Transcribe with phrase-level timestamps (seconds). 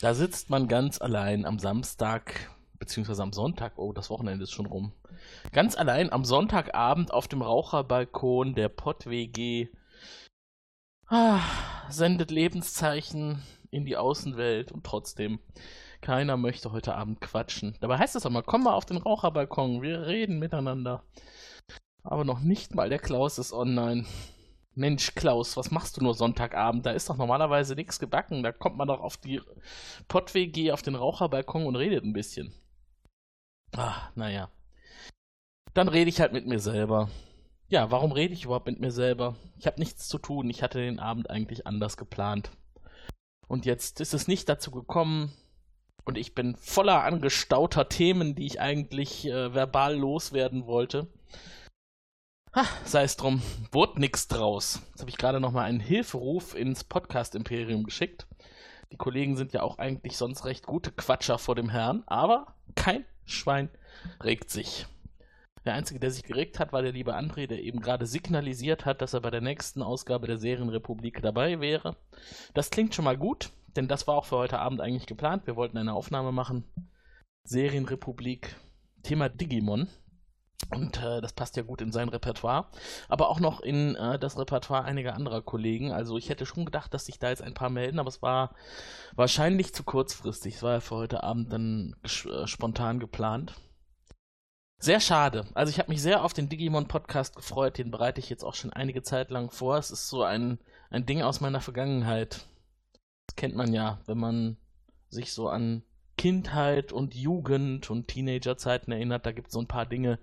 [0.00, 4.66] Da sitzt man ganz allein am Samstag, beziehungsweise am Sonntag, oh, das Wochenende ist schon
[4.66, 4.92] rum.
[5.52, 9.68] Ganz allein am Sonntagabend auf dem Raucherbalkon der Pott-WG.
[11.08, 11.40] Ah,
[11.88, 13.42] sendet Lebenszeichen
[13.72, 15.40] in die Außenwelt und trotzdem,
[16.00, 17.76] keiner möchte heute Abend quatschen.
[17.80, 21.02] Dabei heißt es immer, komm mal auf den Raucherbalkon, wir reden miteinander.
[22.04, 24.06] Aber noch nicht mal der Klaus ist online.
[24.78, 26.86] Mensch, Klaus, was machst du nur Sonntagabend?
[26.86, 28.44] Da ist doch normalerweise nichts gebacken.
[28.44, 29.40] Da kommt man doch auf die
[30.06, 32.52] Pott-WG, auf den Raucherbalkon und redet ein bisschen.
[33.76, 34.50] Ah, naja.
[35.74, 37.10] Dann rede ich halt mit mir selber.
[37.68, 39.34] Ja, warum rede ich überhaupt mit mir selber?
[39.58, 40.48] Ich habe nichts zu tun.
[40.48, 42.52] Ich hatte den Abend eigentlich anders geplant.
[43.48, 45.32] Und jetzt ist es nicht dazu gekommen.
[46.04, 51.08] Und ich bin voller angestauter Themen, die ich eigentlich äh, verbal loswerden wollte.
[52.54, 54.80] Ha, sei es drum, wurde nix draus.
[54.90, 58.26] Jetzt habe ich gerade nochmal einen Hilferuf ins Podcast-Imperium geschickt.
[58.90, 63.04] Die Kollegen sind ja auch eigentlich sonst recht gute Quatscher vor dem Herrn, aber kein
[63.26, 63.68] Schwein
[64.24, 64.86] regt sich.
[65.66, 69.02] Der Einzige, der sich geregt hat, war der liebe André, der eben gerade signalisiert hat,
[69.02, 71.96] dass er bei der nächsten Ausgabe der Serienrepublik dabei wäre.
[72.54, 75.46] Das klingt schon mal gut, denn das war auch für heute Abend eigentlich geplant.
[75.46, 76.64] Wir wollten eine Aufnahme machen.
[77.44, 78.56] Serienrepublik,
[79.02, 79.88] Thema Digimon.
[80.70, 82.66] Und äh, das passt ja gut in sein Repertoire,
[83.08, 85.92] aber auch noch in äh, das Repertoire einiger anderer Kollegen.
[85.92, 88.54] Also ich hätte schon gedacht, dass sich da jetzt ein paar melden, aber es war
[89.14, 90.56] wahrscheinlich zu kurzfristig.
[90.56, 93.54] Es war ja für heute Abend dann äh, spontan geplant.
[94.80, 95.46] Sehr schade.
[95.54, 97.78] Also ich habe mich sehr auf den Digimon-Podcast gefreut.
[97.78, 99.76] Den bereite ich jetzt auch schon einige Zeit lang vor.
[99.76, 100.58] Es ist so ein,
[100.90, 102.46] ein Ding aus meiner Vergangenheit.
[103.26, 104.56] Das kennt man ja, wenn man
[105.08, 105.82] sich so an
[106.18, 109.24] Kindheit und Jugend und Teenagerzeiten erinnert.
[109.24, 110.18] Da gibt es so ein paar Dinge,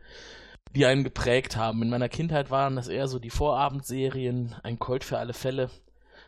[0.75, 1.81] die einen geprägt haben.
[1.81, 5.71] In meiner Kindheit waren das eher so die Vorabendserien, ein Colt für alle Fälle.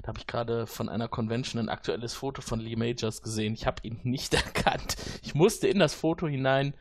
[0.01, 3.53] Da habe ich gerade von einer Convention ein aktuelles Foto von Lee Majors gesehen.
[3.53, 4.95] Ich habe ihn nicht erkannt.
[5.21, 6.73] Ich musste in das Foto hinein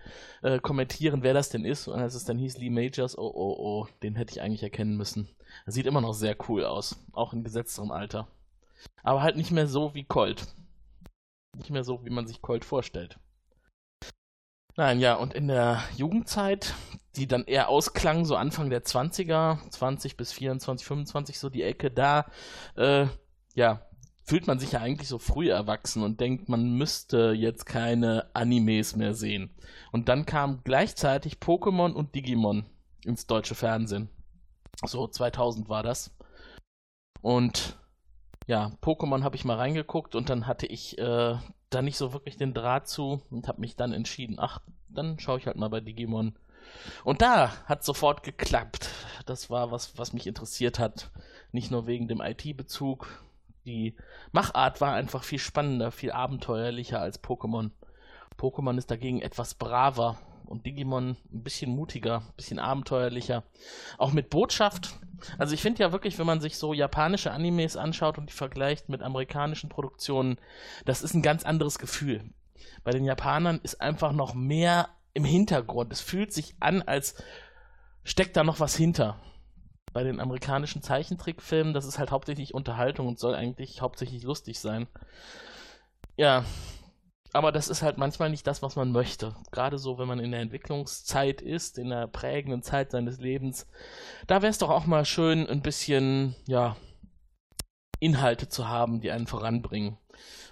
[0.42, 1.88] äh, kommentieren, wer das denn ist.
[1.88, 4.96] Und als es dann hieß Lee Majors, oh oh oh, den hätte ich eigentlich erkennen
[4.96, 5.28] müssen.
[5.64, 8.28] Er sieht immer noch sehr cool aus, auch in gesetzterem Alter.
[9.02, 10.46] Aber halt nicht mehr so wie Colt.
[11.56, 13.18] Nicht mehr so, wie man sich Colt vorstellt.
[14.76, 16.74] Nein, ja, und in der Jugendzeit,
[17.16, 21.90] die dann eher ausklang, so Anfang der 20er, 20 bis 24, 25, so die Ecke,
[21.90, 22.26] da,
[22.76, 23.06] äh,
[23.54, 23.80] ja,
[24.22, 28.96] fühlt man sich ja eigentlich so früh erwachsen und denkt, man müsste jetzt keine Animes
[28.96, 29.54] mehr sehen.
[29.92, 32.66] Und dann kam gleichzeitig Pokémon und Digimon
[33.04, 34.10] ins deutsche Fernsehen.
[34.84, 36.14] So 2000 war das.
[37.22, 37.78] Und
[38.46, 41.36] ja, Pokémon habe ich mal reingeguckt und dann hatte ich äh,
[41.70, 45.38] da nicht so wirklich den Draht zu und habe mich dann entschieden, ach, dann schaue
[45.38, 46.34] ich halt mal bei Digimon.
[47.04, 48.90] Und da hat sofort geklappt.
[49.24, 51.10] Das war was, was mich interessiert hat.
[51.52, 53.08] Nicht nur wegen dem IT-Bezug.
[53.66, 53.96] Die
[54.32, 57.70] Machart war einfach viel spannender, viel abenteuerlicher als Pokémon.
[58.38, 63.42] Pokémon ist dagegen etwas braver und Digimon ein bisschen mutiger, ein bisschen abenteuerlicher.
[63.98, 64.94] Auch mit Botschaft.
[65.38, 68.88] Also ich finde ja wirklich, wenn man sich so japanische Animes anschaut und die vergleicht
[68.88, 70.38] mit amerikanischen Produktionen,
[70.84, 72.22] das ist ein ganz anderes Gefühl.
[72.84, 75.92] Bei den Japanern ist einfach noch mehr im Hintergrund.
[75.92, 77.22] Es fühlt sich an, als
[78.04, 79.20] steckt da noch was hinter.
[79.92, 84.86] Bei den amerikanischen Zeichentrickfilmen, das ist halt hauptsächlich Unterhaltung und soll eigentlich hauptsächlich lustig sein.
[86.16, 86.44] Ja,
[87.32, 89.34] aber das ist halt manchmal nicht das, was man möchte.
[89.50, 93.66] Gerade so, wenn man in der Entwicklungszeit ist, in der prägenden Zeit seines Lebens.
[94.26, 96.76] Da wäre es doch auch mal schön, ein bisschen, ja,
[97.98, 99.98] Inhalte zu haben, die einen voranbringen.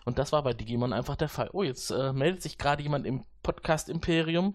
[0.04, 1.50] Und das war bei Digimon einfach der Fall.
[1.52, 4.54] Oh, jetzt äh, meldet sich gerade jemand im Podcast Imperium.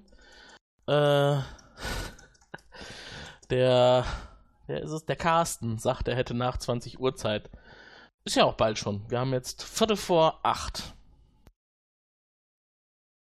[0.87, 1.37] Äh,
[3.49, 4.05] der,
[4.67, 7.49] der ist es, der Carsten sagt, er hätte nach 20 Uhr Zeit.
[8.25, 9.09] Ist ja auch bald schon.
[9.09, 10.93] Wir haben jetzt Viertel vor acht.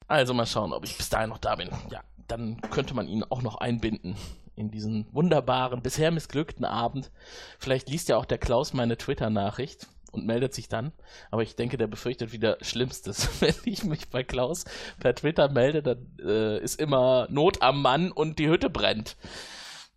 [0.09, 1.71] Also mal schauen, ob ich bis dahin noch da bin.
[1.91, 4.17] Ja, dann könnte man ihn auch noch einbinden
[4.55, 7.11] in diesen wunderbaren, bisher missglückten Abend.
[7.59, 10.93] Vielleicht liest ja auch der Klaus meine Twitter-Nachricht und meldet sich dann.
[11.31, 13.29] Aber ich denke, der befürchtet wieder Schlimmstes.
[13.41, 14.65] Wenn ich mich bei Klaus
[15.01, 19.17] per Twitter melde, dann äh, ist immer Not am Mann und die Hütte brennt.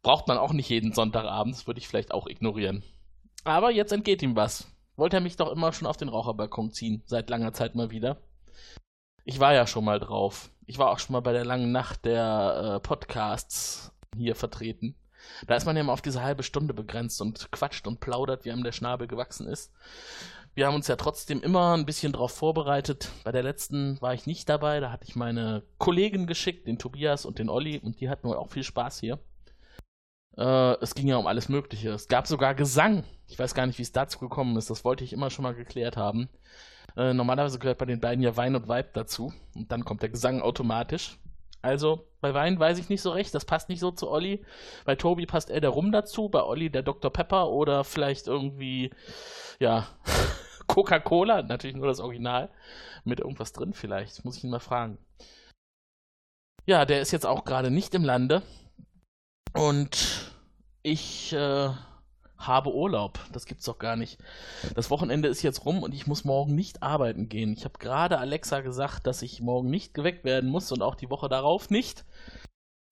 [0.02, 2.84] Braucht man auch nicht jeden Sonntagabend, das würde ich vielleicht auch ignorieren.
[3.44, 4.68] Aber jetzt entgeht ihm was.
[4.96, 8.18] wollte er mich doch immer schon auf den Raucherbalkon ziehen, seit langer Zeit mal wieder.
[9.28, 10.52] Ich war ja schon mal drauf.
[10.68, 14.96] Ich war auch schon mal bei der langen Nacht der äh, Podcasts hier vertreten.
[15.48, 18.52] Da ist man ja immer auf diese halbe Stunde begrenzt und quatscht und plaudert, wie
[18.52, 19.74] einem der Schnabel gewachsen ist.
[20.54, 23.10] Wir haben uns ja trotzdem immer ein bisschen darauf vorbereitet.
[23.24, 27.26] Bei der letzten war ich nicht dabei, da hatte ich meine Kollegen geschickt, den Tobias
[27.26, 29.20] und den Olli, und die hatten wohl auch viel Spaß hier.
[30.38, 31.90] Äh, es ging ja um alles Mögliche.
[31.90, 33.04] Es gab sogar Gesang.
[33.28, 34.70] Ich weiß gar nicht, wie es dazu gekommen ist.
[34.70, 36.30] Das wollte ich immer schon mal geklärt haben.
[36.98, 39.34] Äh, normalerweise gehört bei den beiden ja Wein und Weib dazu.
[39.56, 41.18] Und dann kommt der Gesang automatisch.
[41.62, 44.46] Also bei Wein weiß ich nicht so recht, das passt nicht so zu Olli.
[44.86, 47.12] Bei Tobi passt eher der Rum dazu, bei Olli der Dr.
[47.12, 48.92] Pepper oder vielleicht irgendwie,
[49.60, 49.88] ja,
[50.68, 52.50] Coca-Cola, natürlich nur das Original,
[53.04, 55.00] mit irgendwas drin vielleicht, muss ich ihn mal fragen.
[56.68, 58.44] Ja, der ist jetzt auch gerade nicht im Lande
[59.54, 60.32] und
[60.84, 61.70] ich äh,
[62.48, 63.20] habe Urlaub.
[63.32, 64.20] Das gibt's doch gar nicht.
[64.76, 67.54] Das Wochenende ist jetzt rum und ich muss morgen nicht arbeiten gehen.
[67.54, 71.10] Ich habe gerade Alexa gesagt, dass ich morgen nicht geweckt werden muss und auch die
[71.10, 72.06] Woche darauf nicht.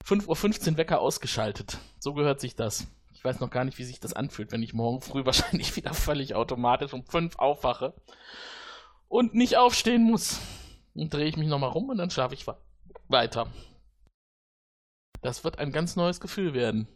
[0.05, 1.77] 5.15 Uhr Wecker ausgeschaltet.
[1.99, 2.87] So gehört sich das.
[3.13, 5.93] Ich weiß noch gar nicht, wie sich das anfühlt, wenn ich morgen früh wahrscheinlich wieder
[5.93, 7.93] völlig automatisch um 5 aufwache
[9.07, 10.41] und nicht aufstehen muss.
[10.93, 12.45] Dann drehe ich mich nochmal rum und dann schlafe ich
[13.07, 13.47] weiter.
[15.21, 16.87] Das wird ein ganz neues Gefühl werden.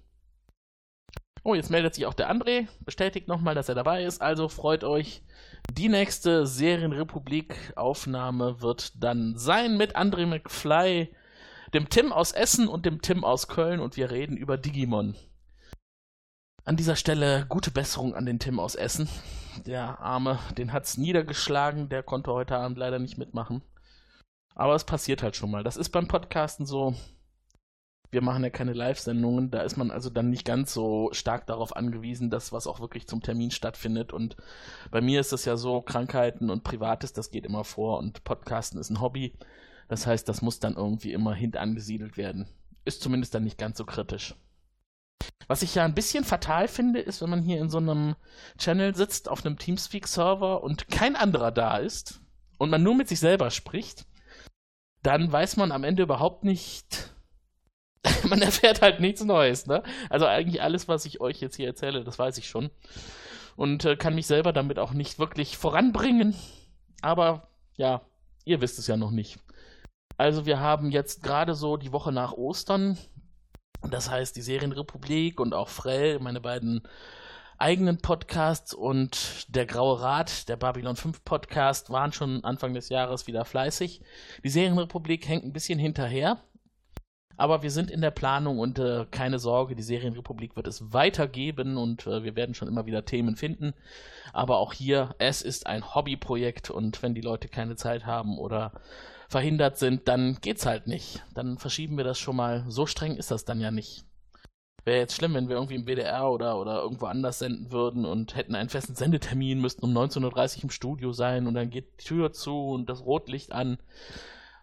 [1.43, 4.21] Oh, jetzt meldet sich auch der André, bestätigt nochmal, dass er dabei ist.
[4.21, 5.21] Also freut euch.
[5.71, 11.13] Die nächste Serienrepublik-Aufnahme wird dann sein mit André McFly,
[11.73, 15.15] dem Tim aus Essen und dem Tim aus Köln und wir reden über Digimon.
[16.63, 19.07] An dieser Stelle gute Besserung an den Tim aus Essen.
[19.65, 23.61] Der Arme, den hat's niedergeschlagen, der konnte heute Abend leider nicht mitmachen.
[24.55, 25.63] Aber es passiert halt schon mal.
[25.63, 26.95] Das ist beim Podcasten so
[28.09, 31.75] wir machen ja keine Live-Sendungen, da ist man also dann nicht ganz so stark darauf
[31.75, 34.13] angewiesen, dass was auch wirklich zum Termin stattfindet.
[34.13, 34.37] Und
[34.91, 38.79] bei mir ist es ja so, Krankheiten und Privates, das geht immer vor und Podcasten
[38.79, 39.33] ist ein Hobby.
[39.89, 42.47] Das heißt, das muss dann irgendwie immer hintangesiedelt werden.
[42.85, 44.35] Ist zumindest dann nicht ganz so kritisch.
[45.47, 48.15] Was ich ja ein bisschen fatal finde, ist, wenn man hier in so einem
[48.57, 52.21] Channel sitzt, auf einem Teamspeak-Server und kein anderer da ist
[52.57, 54.05] und man nur mit sich selber spricht,
[55.03, 57.13] dann weiß man am Ende überhaupt nicht,
[58.29, 59.83] man erfährt halt nichts Neues, ne?
[60.09, 62.69] Also eigentlich alles, was ich euch jetzt hier erzähle, das weiß ich schon.
[63.55, 66.35] Und äh, kann mich selber damit auch nicht wirklich voranbringen.
[67.01, 68.01] Aber ja,
[68.45, 69.39] ihr wisst es ja noch nicht.
[70.17, 72.97] Also wir haben jetzt gerade so die Woche nach Ostern,
[73.89, 76.81] das heißt die Serienrepublik und auch Frell, meine beiden
[77.59, 83.27] eigenen Podcasts und der Graue Rat, der Babylon 5 Podcast, waren schon Anfang des Jahres
[83.27, 84.01] wieder fleißig.
[84.43, 86.41] Die Serienrepublik hängt ein bisschen hinterher,
[87.37, 91.77] aber wir sind in der Planung und äh, keine Sorge, die Serienrepublik wird es weitergeben
[91.77, 93.73] und äh, wir werden schon immer wieder Themen finden.
[94.33, 98.71] Aber auch hier, es ist ein Hobbyprojekt und wenn die Leute keine Zeit haben oder
[99.29, 101.23] verhindert sind, dann geht's halt nicht.
[101.35, 102.65] Dann verschieben wir das schon mal.
[102.67, 104.03] So streng ist das dann ja nicht.
[104.83, 108.35] Wäre jetzt schlimm, wenn wir irgendwie im WDR oder, oder irgendwo anders senden würden und
[108.35, 112.05] hätten einen festen Sendetermin, müssten um 19.30 Uhr im Studio sein und dann geht die
[112.05, 113.77] Tür zu und das Rotlicht an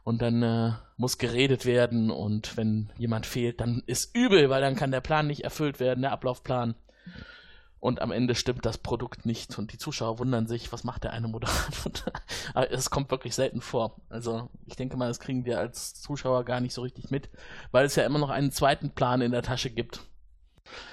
[0.05, 4.77] und dann äh, muss geredet werden und wenn jemand fehlt, dann ist übel, weil dann
[4.77, 6.75] kann der Plan nicht erfüllt werden, der Ablaufplan.
[7.81, 11.13] Und am Ende stimmt das Produkt nicht und die Zuschauer wundern sich, was macht der
[11.13, 11.93] eine Moderator?
[12.55, 14.01] Aber es kommt wirklich selten vor.
[14.09, 17.29] Also ich denke mal, das kriegen wir als Zuschauer gar nicht so richtig mit,
[17.73, 20.01] weil es ja immer noch einen zweiten Plan in der Tasche gibt.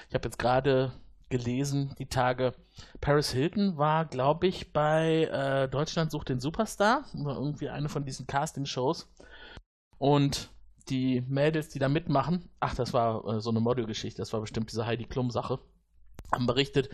[0.09, 0.91] Ich habe jetzt gerade
[1.31, 2.53] gelesen, die Tage.
[2.99, 8.05] Paris Hilton war, glaube ich, bei äh, Deutschland sucht den Superstar oder irgendwie eine von
[8.05, 9.11] diesen Casting-Shows.
[9.97, 10.49] Und
[10.89, 14.71] die Mädels, die da mitmachen, ach, das war äh, so eine Modelgeschichte, das war bestimmt
[14.71, 15.59] diese Heidi Klum-Sache,
[16.31, 16.89] haben berichtet,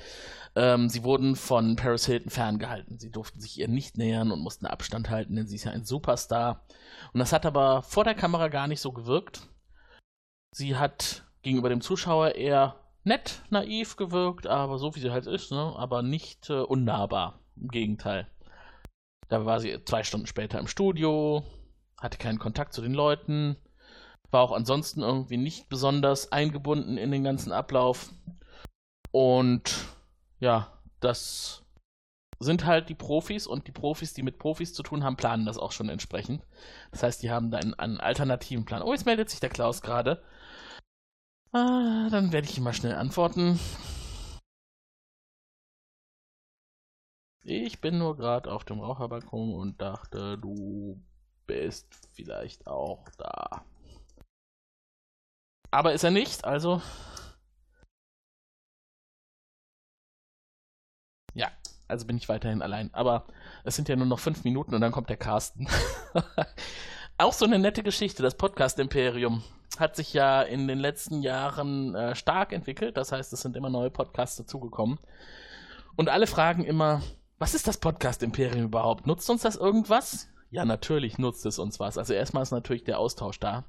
[0.56, 3.00] ähm, sie wurden von Paris Hilton ferngehalten.
[3.00, 5.86] Sie durften sich ihr nicht nähern und mussten Abstand halten, denn sie ist ja ein
[5.86, 6.66] Superstar.
[7.14, 9.48] Und das hat aber vor der Kamera gar nicht so gewirkt.
[10.52, 15.52] Sie hat gegenüber dem Zuschauer eher nett, naiv gewirkt, aber so wie sie halt ist,
[15.52, 15.74] ne?
[15.76, 17.40] aber nicht äh, unnahbar.
[17.56, 18.28] Im Gegenteil.
[19.30, 21.44] Da war sie zwei Stunden später im Studio,
[22.00, 23.58] hatte keinen Kontakt zu den Leuten,
[24.30, 28.12] war auch ansonsten irgendwie nicht besonders eingebunden in den ganzen Ablauf.
[29.12, 29.74] Und
[30.40, 31.64] ja, das
[32.40, 35.58] sind halt die Profis und die Profis, die mit Profis zu tun haben, planen das
[35.58, 36.44] auch schon entsprechend.
[36.92, 38.84] Das heißt, die haben da einen, einen alternativen Plan.
[38.84, 40.22] Oh, jetzt meldet sich der Klaus gerade.
[41.58, 43.60] Ah, dann werde ich mal schnell antworten.
[47.42, 51.02] Ich bin nur gerade auf dem Raucherbalkon und dachte, du
[51.48, 53.66] bist vielleicht auch da.
[55.72, 56.82] Aber ist er nicht, also.
[61.34, 61.52] Ja,
[61.88, 62.94] Also bin ich weiterhin allein.
[62.94, 63.26] Aber
[63.64, 65.68] es sind ja nur noch fünf Minuten und dann kommt der Carsten.
[67.20, 68.22] Auch so eine nette Geschichte.
[68.22, 69.42] Das Podcast-Imperium
[69.80, 72.96] hat sich ja in den letzten Jahren äh, stark entwickelt.
[72.96, 75.00] Das heißt, es sind immer neue Podcasts dazugekommen.
[75.96, 77.02] Und alle fragen immer,
[77.40, 79.08] was ist das Podcast-Imperium überhaupt?
[79.08, 80.30] Nutzt uns das irgendwas?
[80.52, 81.98] Ja, natürlich nutzt es uns was.
[81.98, 83.66] Also erstmal ist natürlich der Austausch da.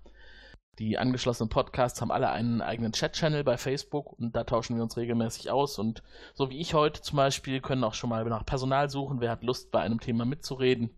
[0.79, 4.99] Die angeschlossenen Podcasts haben alle einen eigenen Chat-Channel bei Facebook und da tauschen wir uns
[4.99, 5.79] regelmäßig aus.
[5.79, 6.03] Und
[6.35, 9.43] so wie ich heute zum Beispiel, können auch schon mal nach Personal suchen, wer hat
[9.43, 10.91] Lust, bei einem Thema mitzureden.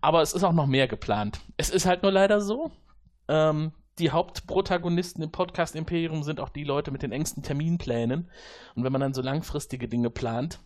[0.00, 1.40] Aber es ist auch noch mehr geplant.
[1.56, 2.72] Es ist halt nur leider so.
[3.28, 8.30] Ähm, die Hauptprotagonisten im Podcast Imperium sind auch die Leute mit den engsten Terminplänen.
[8.74, 10.60] Und wenn man dann so langfristige Dinge plant,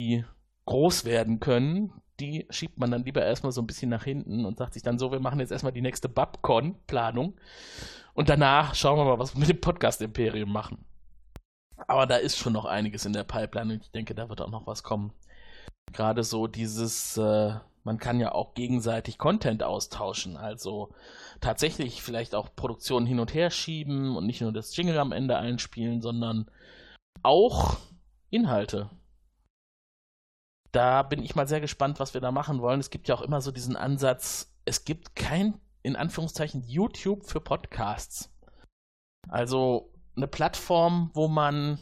[0.00, 0.24] die
[0.66, 4.58] groß werden können, die schiebt man dann lieber erstmal so ein bisschen nach hinten und
[4.58, 7.38] sagt sich dann so, wir machen jetzt erstmal die nächste Babcon-Planung
[8.14, 10.84] und danach schauen wir mal, was wir mit dem Podcast-Imperium machen.
[11.86, 14.50] Aber da ist schon noch einiges in der Pipeline und ich denke, da wird auch
[14.50, 15.12] noch was kommen.
[15.92, 17.54] Gerade so dieses, äh,
[17.86, 20.92] man kann ja auch gegenseitig Content austauschen, also
[21.40, 25.38] tatsächlich vielleicht auch Produktionen hin und her schieben und nicht nur das Jingle am Ende
[25.38, 26.50] einspielen, sondern
[27.22, 27.78] auch
[28.28, 28.90] Inhalte
[30.76, 32.80] da bin ich mal sehr gespannt, was wir da machen wollen.
[32.80, 37.40] Es gibt ja auch immer so diesen Ansatz, es gibt kein, in Anführungszeichen, YouTube für
[37.40, 38.30] Podcasts.
[39.26, 41.78] Also eine Plattform, wo man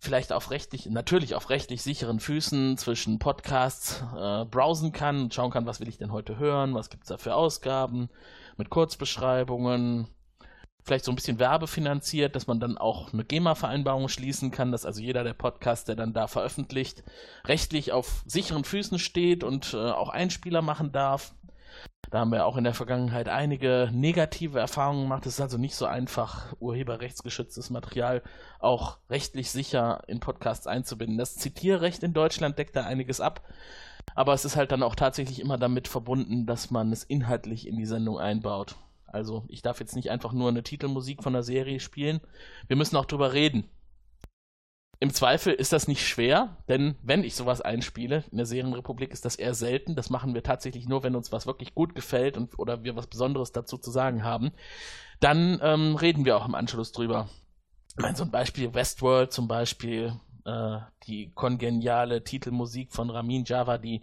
[0.00, 5.50] vielleicht auf rechtlich, natürlich auf rechtlich sicheren Füßen zwischen Podcasts äh, browsen kann und schauen
[5.50, 8.08] kann, was will ich denn heute hören, was gibt es da für Ausgaben,
[8.56, 10.08] mit Kurzbeschreibungen,
[10.82, 15.02] vielleicht so ein bisschen werbefinanziert, dass man dann auch eine GEMA-Vereinbarung schließen kann, dass also
[15.02, 17.04] jeder der Podcast, der dann da veröffentlicht,
[17.44, 21.34] rechtlich auf sicheren Füßen steht und äh, auch Einspieler machen darf.
[22.10, 25.26] Da haben wir auch in der Vergangenheit einige negative Erfahrungen gemacht.
[25.26, 28.22] Es ist also nicht so einfach, urheberrechtsgeschütztes Material
[28.58, 31.18] auch rechtlich sicher in Podcasts einzubinden.
[31.18, 33.42] Das Zitierrecht in Deutschland deckt da einiges ab.
[34.16, 37.76] Aber es ist halt dann auch tatsächlich immer damit verbunden, dass man es inhaltlich in
[37.76, 38.74] die Sendung einbaut.
[39.06, 42.20] Also ich darf jetzt nicht einfach nur eine Titelmusik von der Serie spielen.
[42.66, 43.68] Wir müssen auch drüber reden.
[45.02, 49.24] Im Zweifel ist das nicht schwer, denn wenn ich sowas einspiele, in der Serienrepublik ist
[49.24, 49.96] das eher selten.
[49.96, 53.06] Das machen wir tatsächlich nur, wenn uns was wirklich gut gefällt und oder wir was
[53.06, 54.52] Besonderes dazu zu sagen haben.
[55.18, 57.30] Dann ähm, reden wir auch im Anschluss drüber.
[57.96, 64.02] Ich meine, so ein Beispiel Westworld zum Beispiel, äh, die kongeniale Titelmusik von Ramin Javadi,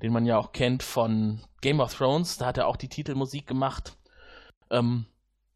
[0.00, 2.38] den man ja auch kennt von Game of Thrones.
[2.38, 3.94] Da hat er auch die Titelmusik gemacht
[4.70, 5.04] ähm,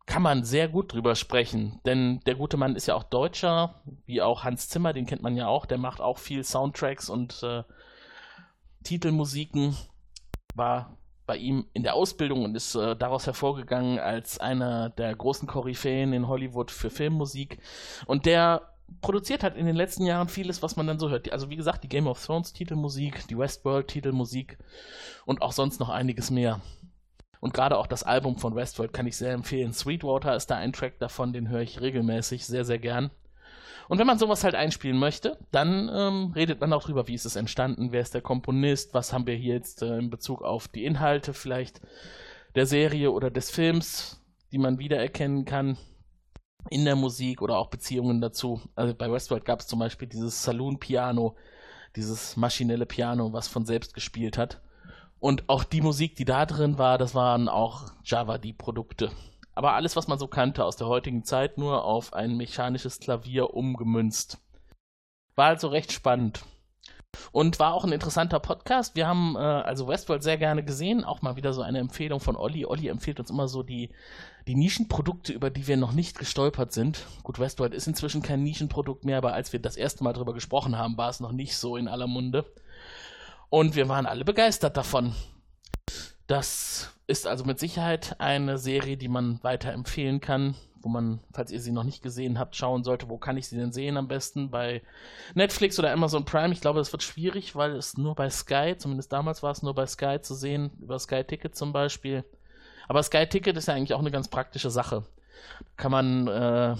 [0.07, 1.81] kann man sehr gut drüber sprechen.
[1.87, 5.37] Denn der gute Mann ist ja auch Deutscher, wie auch Hans Zimmer, den kennt man
[5.37, 5.67] ja auch.
[5.67, 7.63] Der macht auch viel Soundtracks und äh,
[8.83, 9.77] Titelmusiken.
[10.55, 10.97] War
[11.27, 16.13] bei ihm in der Ausbildung und ist äh, daraus hervorgegangen als einer der großen Koryphäen
[16.13, 17.59] in Hollywood für Filmmusik.
[18.07, 21.33] Und der produziert hat in den letzten Jahren vieles, was man dann so hört.
[21.33, 24.59] Also wie gesagt, die Game of Thrones Titelmusik, die Westworld Titelmusik
[25.25, 26.61] und auch sonst noch einiges mehr.
[27.45, 29.75] Und gerade auch das Album von Westworld kann ich sehr empfehlen.
[29.75, 33.11] Sweetwater ist da ein Track davon, den höre ich regelmäßig sehr, sehr gern.
[33.87, 37.27] Und wenn man sowas halt einspielen möchte, dann ähm, redet man auch drüber, wie ist
[37.27, 40.69] es entstanden, wer ist der Komponist, was haben wir hier jetzt äh, in Bezug auf
[40.69, 41.83] die Inhalte vielleicht
[42.55, 45.77] der Serie oder des Films, die man wiedererkennen kann
[46.71, 48.63] in der Musik oder auch Beziehungen dazu.
[48.75, 51.37] Also bei Westworld gab es zum Beispiel dieses Saloon-Piano,
[51.95, 54.63] dieses maschinelle Piano, was von selbst gespielt hat.
[55.25, 59.11] Und auch die Musik, die da drin war, das waren auch Java die Produkte.
[59.54, 63.54] Aber alles, was man so kannte aus der heutigen Zeit, nur auf ein mechanisches Klavier
[63.54, 64.37] umgemünzt.
[65.35, 66.45] War also recht spannend.
[67.33, 68.97] Und war auch ein interessanter Podcast.
[68.97, 71.04] Wir haben äh, also Westworld sehr gerne gesehen.
[71.04, 72.66] Auch mal wieder so eine Empfehlung von Olli.
[72.66, 73.95] Olli empfiehlt uns immer so die,
[74.47, 77.07] die Nischenprodukte, über die wir noch nicht gestolpert sind.
[77.23, 80.76] Gut, Westworld ist inzwischen kein Nischenprodukt mehr, aber als wir das erste Mal darüber gesprochen
[80.76, 82.45] haben, war es noch nicht so in aller Munde.
[83.51, 85.15] Und wir waren alle begeistert davon.
[86.27, 91.61] Das ist also mit Sicherheit eine Serie, die man weiterempfehlen kann, wo man, falls ihr
[91.61, 94.51] sie noch nicht gesehen habt, schauen sollte, wo kann ich sie denn sehen am besten?
[94.51, 94.83] Bei
[95.35, 96.53] Netflix oder Amazon Prime.
[96.53, 99.75] Ich glaube, das wird schwierig, weil es nur bei Sky, zumindest damals war es nur
[99.75, 102.25] bei Sky zu sehen, über Sky Ticket zum Beispiel.
[102.89, 105.05] Aber Sky Ticket ist ja eigentlich auch eine ganz praktische Sache.
[105.77, 106.77] Kann man äh,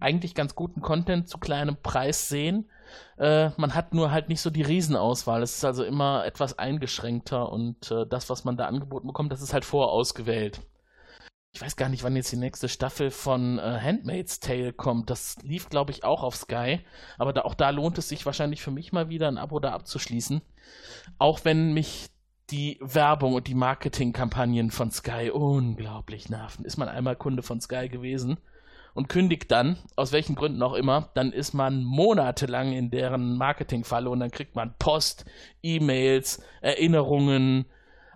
[0.00, 2.68] eigentlich ganz guten Content zu kleinem Preis sehen
[3.18, 5.42] äh, man hat nur halt nicht so die Riesenauswahl.
[5.42, 9.42] Es ist also immer etwas eingeschränkter und äh, das, was man da angeboten bekommt, das
[9.42, 10.60] ist halt vorausgewählt.
[11.52, 15.08] Ich weiß gar nicht, wann jetzt die nächste Staffel von äh, Handmaid's Tale kommt.
[15.08, 16.80] Das lief, glaube ich, auch auf Sky.
[17.16, 19.72] Aber da, auch da lohnt es sich wahrscheinlich für mich mal wieder, ein Abo da
[19.72, 20.42] abzuschließen.
[21.18, 22.08] Auch wenn mich
[22.50, 26.64] die Werbung und die Marketingkampagnen von Sky unglaublich nerven.
[26.64, 28.38] Ist man einmal Kunde von Sky gewesen
[28.94, 34.08] und kündigt dann, aus welchen Gründen auch immer, dann ist man monatelang in deren Marketingfalle
[34.08, 35.24] und dann kriegt man Post,
[35.62, 37.66] E-Mails, Erinnerungen,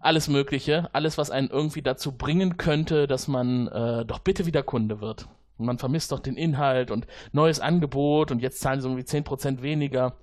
[0.00, 4.62] alles Mögliche, alles, was einen irgendwie dazu bringen könnte, dass man äh, doch bitte wieder
[4.62, 5.28] Kunde wird.
[5.58, 9.60] Und man vermisst doch den Inhalt und neues Angebot und jetzt zahlen sie irgendwie 10%
[9.60, 10.16] weniger.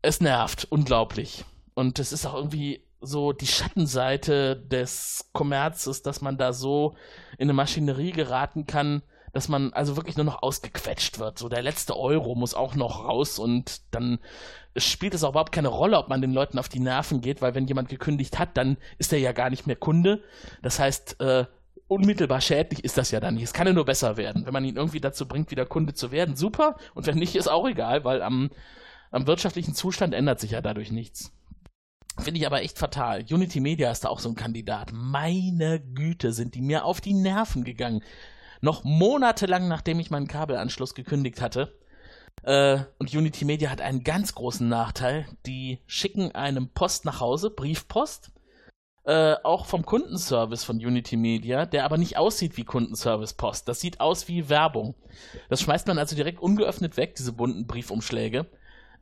[0.00, 1.44] Es nervt, unglaublich.
[1.74, 6.94] Und es ist auch irgendwie so die Schattenseite des Kommerzes, dass man da so
[7.36, 11.38] in eine Maschinerie geraten kann, dass man also wirklich nur noch ausgequetscht wird.
[11.38, 14.18] So der letzte Euro muss auch noch raus und dann
[14.76, 17.54] spielt es auch überhaupt keine Rolle, ob man den Leuten auf die Nerven geht, weil
[17.54, 20.22] wenn jemand gekündigt hat, dann ist er ja gar nicht mehr Kunde.
[20.62, 21.46] Das heißt, äh,
[21.88, 23.44] unmittelbar schädlich ist das ja dann nicht.
[23.44, 24.46] Es kann ja nur besser werden.
[24.46, 26.76] Wenn man ihn irgendwie dazu bringt, wieder Kunde zu werden, super.
[26.94, 28.50] Und wenn nicht, ist auch egal, weil am,
[29.10, 31.32] am wirtschaftlichen Zustand ändert sich ja dadurch nichts.
[32.18, 33.24] Finde ich aber echt fatal.
[33.30, 34.90] Unity Media ist da auch so ein Kandidat.
[34.92, 38.02] Meine Güte, sind die mir auf die Nerven gegangen
[38.62, 41.78] noch monatelang nachdem ich meinen Kabelanschluss gekündigt hatte.
[42.44, 45.26] Äh, und Unity Media hat einen ganz großen Nachteil.
[45.44, 48.32] Die schicken einem Post nach Hause, Briefpost,
[49.04, 53.68] äh, auch vom Kundenservice von Unity Media, der aber nicht aussieht wie Kundenservice-Post.
[53.68, 54.94] Das sieht aus wie Werbung.
[55.48, 58.46] Das schmeißt man also direkt ungeöffnet weg, diese bunten Briefumschläge.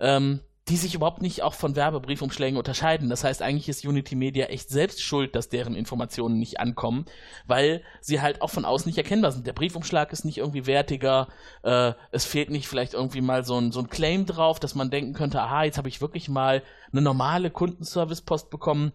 [0.01, 0.41] Ähm,
[0.71, 3.09] die sich überhaupt nicht auch von Werbebriefumschlägen unterscheiden.
[3.09, 7.07] Das heißt, eigentlich ist Unity Media echt selbst schuld, dass deren Informationen nicht ankommen,
[7.49, 9.49] weil sie halt auch von außen nicht erkennbar sind.
[9.49, 11.27] Der Briefumschlag ist nicht irgendwie wertiger,
[11.65, 14.91] äh, es fehlt nicht vielleicht irgendwie mal so ein, so ein Claim drauf, dass man
[14.91, 16.63] denken könnte, aha, jetzt habe ich wirklich mal
[16.93, 18.93] eine normale Kundenservice-Post bekommen.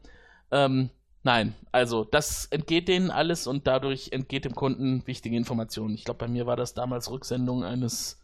[0.51, 0.91] Ähm,
[1.23, 5.93] nein, also das entgeht denen alles und dadurch entgeht dem Kunden wichtige Informationen.
[5.95, 8.21] Ich glaube, bei mir war das damals Rücksendung eines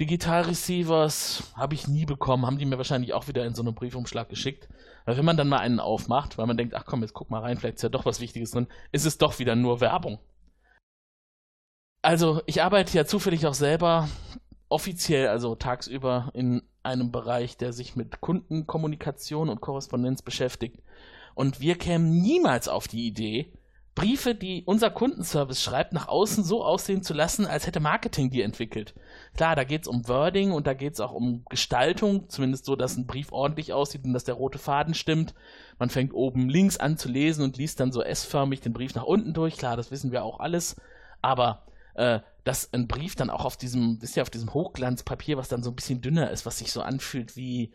[0.00, 4.28] Digital-Receivers habe ich nie bekommen, haben die mir wahrscheinlich auch wieder in so einem Briefumschlag
[4.28, 4.68] geschickt.
[5.04, 7.40] Weil wenn man dann mal einen aufmacht, weil man denkt, ach komm, jetzt guck mal
[7.40, 10.18] rein, vielleicht ist ja doch was Wichtiges drin, ist es doch wieder nur Werbung.
[12.02, 14.08] Also, ich arbeite ja zufällig auch selber
[14.68, 20.82] offiziell, also tagsüber, in einem Bereich, der sich mit Kundenkommunikation und Korrespondenz beschäftigt.
[21.34, 23.52] Und wir kämen niemals auf die Idee,
[23.94, 28.40] Briefe, die unser Kundenservice schreibt, nach außen so aussehen zu lassen, als hätte Marketing die
[28.40, 28.94] entwickelt.
[29.36, 32.74] Klar, da geht es um Wording und da geht es auch um Gestaltung, zumindest so,
[32.74, 35.34] dass ein Brief ordentlich aussieht und dass der rote Faden stimmt.
[35.78, 39.04] Man fängt oben links an zu lesen und liest dann so S-förmig den Brief nach
[39.04, 39.58] unten durch.
[39.58, 40.76] Klar, das wissen wir auch alles.
[41.20, 45.48] Aber äh, dass ein Brief dann auch auf diesem, ist ja auf diesem Hochglanzpapier, was
[45.48, 47.72] dann so ein bisschen dünner ist, was sich so anfühlt wie,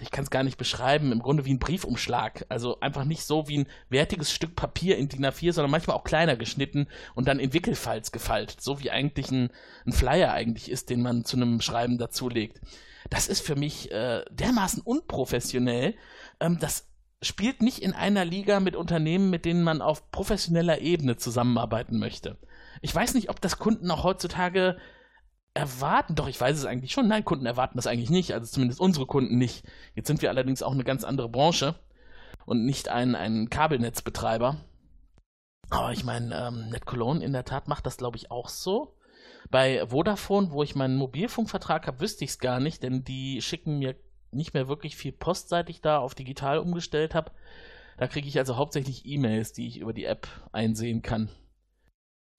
[0.00, 2.46] ich kann es gar nicht beschreiben, im Grunde wie ein Briefumschlag.
[2.48, 6.04] Also einfach nicht so wie ein wertiges Stück Papier in DIN A4, sondern manchmal auch
[6.04, 8.60] kleiner geschnitten und dann in Wickelfalz gefaltet.
[8.60, 9.50] So wie eigentlich ein,
[9.86, 12.60] ein Flyer eigentlich ist, den man zu einem Schreiben dazulegt.
[13.10, 15.94] Das ist für mich äh, dermaßen unprofessionell.
[16.40, 16.86] Ähm, das
[17.20, 22.36] spielt nicht in einer Liga mit Unternehmen, mit denen man auf professioneller Ebene zusammenarbeiten möchte.
[22.80, 24.78] Ich weiß nicht, ob das Kunden auch heutzutage
[25.58, 28.80] erwarten, doch ich weiß es eigentlich schon, nein, Kunden erwarten das eigentlich nicht, also zumindest
[28.80, 29.64] unsere Kunden nicht.
[29.94, 31.74] Jetzt sind wir allerdings auch eine ganz andere Branche
[32.46, 34.56] und nicht ein, ein Kabelnetzbetreiber.
[35.70, 38.96] Aber ich meine, ähm, NetCologne in der Tat macht das, glaube ich, auch so.
[39.50, 43.78] Bei Vodafone, wo ich meinen Mobilfunkvertrag habe, wüsste ich es gar nicht, denn die schicken
[43.78, 43.96] mir
[44.30, 47.32] nicht mehr wirklich viel Post, seit ich da auf digital umgestellt habe.
[47.96, 51.30] Da kriege ich also hauptsächlich E-Mails, die ich über die App einsehen kann.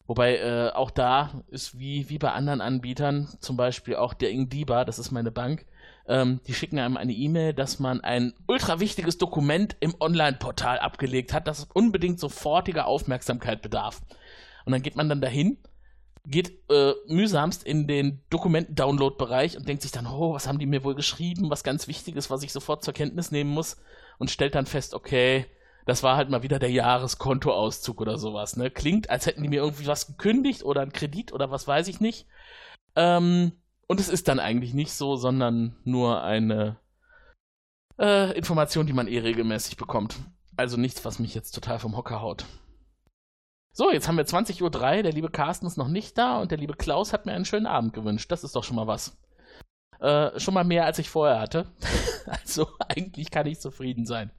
[0.09, 4.83] Wobei äh, auch da ist wie, wie bei anderen Anbietern, zum Beispiel auch der Ingdiba,
[4.83, 5.67] das ist meine Bank,
[6.07, 11.31] ähm, die schicken einem eine E-Mail, dass man ein ultra wichtiges Dokument im Online-Portal abgelegt
[11.31, 14.01] hat, das unbedingt sofortiger Aufmerksamkeit bedarf.
[14.65, 15.59] Und dann geht man dann dahin,
[16.25, 20.83] geht äh, mühsamst in den Dokumenten-Download-Bereich und denkt sich dann, oh, was haben die mir
[20.83, 23.77] wohl geschrieben, was ganz Wichtiges, was ich sofort zur Kenntnis nehmen muss
[24.17, 25.45] und stellt dann fest, okay,
[25.89, 28.55] das war halt mal wieder der Jahreskontoauszug oder sowas.
[28.55, 28.69] Ne?
[28.69, 31.99] Klingt, als hätten die mir irgendwie was gekündigt oder einen Kredit oder was weiß ich
[31.99, 32.27] nicht.
[32.95, 33.53] Ähm,
[33.87, 36.77] und es ist dann eigentlich nicht so, sondern nur eine
[37.97, 40.17] äh, Information, die man eh regelmäßig bekommt.
[40.55, 42.45] Also nichts, was mich jetzt total vom Hocker haut.
[43.73, 45.03] So, jetzt haben wir 20.03 Uhr.
[45.03, 47.65] Der liebe Carsten ist noch nicht da und der liebe Klaus hat mir einen schönen
[47.65, 48.31] Abend gewünscht.
[48.31, 49.17] Das ist doch schon mal was.
[49.99, 51.65] Äh, schon mal mehr, als ich vorher hatte.
[52.25, 54.31] also eigentlich kann ich zufrieden sein.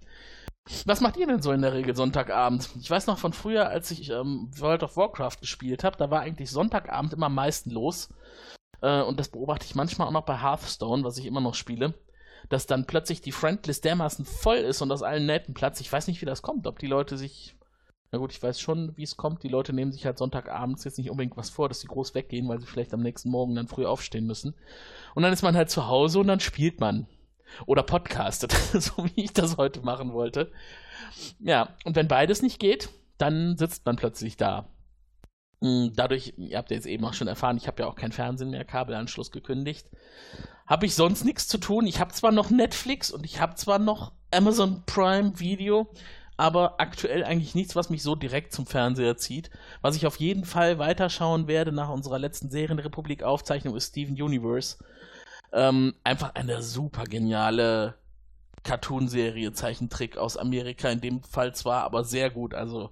[0.87, 2.68] Was macht ihr denn so in der Regel Sonntagabend?
[2.80, 6.20] Ich weiß noch von früher, als ich ähm, World of Warcraft gespielt habe, da war
[6.20, 8.09] eigentlich Sonntagabend immer am meisten los.
[8.80, 11.94] Äh, und das beobachte ich manchmal auch noch bei Hearthstone, was ich immer noch spiele.
[12.48, 15.80] Dass dann plötzlich die Friendlist dermaßen voll ist und aus allen Nähten Platz.
[15.80, 16.66] Ich weiß nicht, wie das kommt.
[16.66, 17.56] Ob die Leute sich.
[18.12, 19.42] Na gut, ich weiß schon, wie es kommt.
[19.44, 22.48] Die Leute nehmen sich halt Sonntagabends jetzt nicht unbedingt was vor, dass sie groß weggehen,
[22.48, 24.54] weil sie vielleicht am nächsten Morgen dann früh aufstehen müssen.
[25.14, 27.06] Und dann ist man halt zu Hause und dann spielt man.
[27.66, 30.52] Oder podcastet, so wie ich das heute machen wollte.
[31.38, 34.68] Ja, und wenn beides nicht geht, dann sitzt man plötzlich da.
[35.62, 38.12] Hm, Dadurch, ihr habt ja jetzt eben auch schon erfahren, ich habe ja auch keinen
[38.12, 39.90] Fernsehen mehr, Kabelanschluss gekündigt.
[40.66, 41.86] Habe ich sonst nichts zu tun.
[41.86, 45.92] Ich habe zwar noch Netflix und ich habe zwar noch Amazon Prime Video,
[46.36, 49.50] aber aktuell eigentlich nichts, was mich so direkt zum Fernseher zieht.
[49.82, 54.78] Was ich auf jeden Fall weiterschauen werde nach unserer letzten Serienrepublik-Aufzeichnung ist Steven Universe.
[55.52, 57.94] Ähm, einfach eine super geniale
[58.62, 62.54] Cartoonserie, Zeichentrick aus Amerika in dem Fall zwar, aber sehr gut.
[62.54, 62.90] Also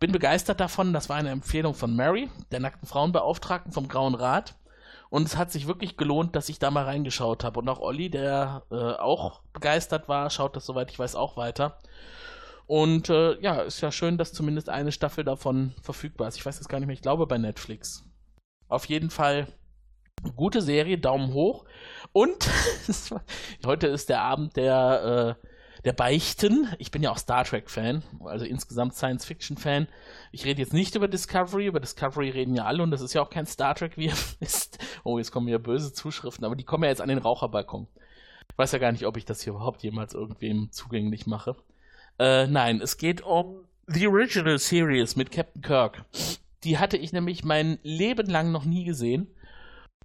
[0.00, 0.92] bin begeistert davon.
[0.92, 4.54] Das war eine Empfehlung von Mary, der nackten Frauenbeauftragten vom Grauen Rat.
[5.10, 7.60] Und es hat sich wirklich gelohnt, dass ich da mal reingeschaut habe.
[7.60, 11.78] Und auch Olli, der äh, auch begeistert war, schaut das, soweit ich weiß, auch weiter.
[12.66, 16.36] Und äh, ja, ist ja schön, dass zumindest eine Staffel davon verfügbar ist.
[16.36, 18.04] Ich weiß jetzt gar nicht mehr, ich glaube bei Netflix.
[18.68, 19.46] Auf jeden Fall
[20.36, 21.64] gute Serie, Daumen hoch.
[22.12, 22.48] Und
[23.66, 25.48] heute ist der Abend der, äh,
[25.84, 26.68] der Beichten.
[26.78, 29.88] Ich bin ja auch Star Trek-Fan, also insgesamt Science-Fiction-Fan.
[30.32, 33.22] Ich rede jetzt nicht über Discovery, über Discovery reden ja alle und das ist ja
[33.22, 34.78] auch kein Star Trek, wie ihr wisst.
[35.04, 37.86] Oh, jetzt kommen wieder böse Zuschriften, aber die kommen ja jetzt an den Raucherbalkon.
[38.50, 41.54] Ich weiß ja gar nicht, ob ich das hier überhaupt jemals irgendwem zugänglich mache.
[42.18, 46.04] Äh, nein, es geht um The Original Series mit Captain Kirk.
[46.64, 49.28] Die hatte ich nämlich mein Leben lang noch nie gesehen.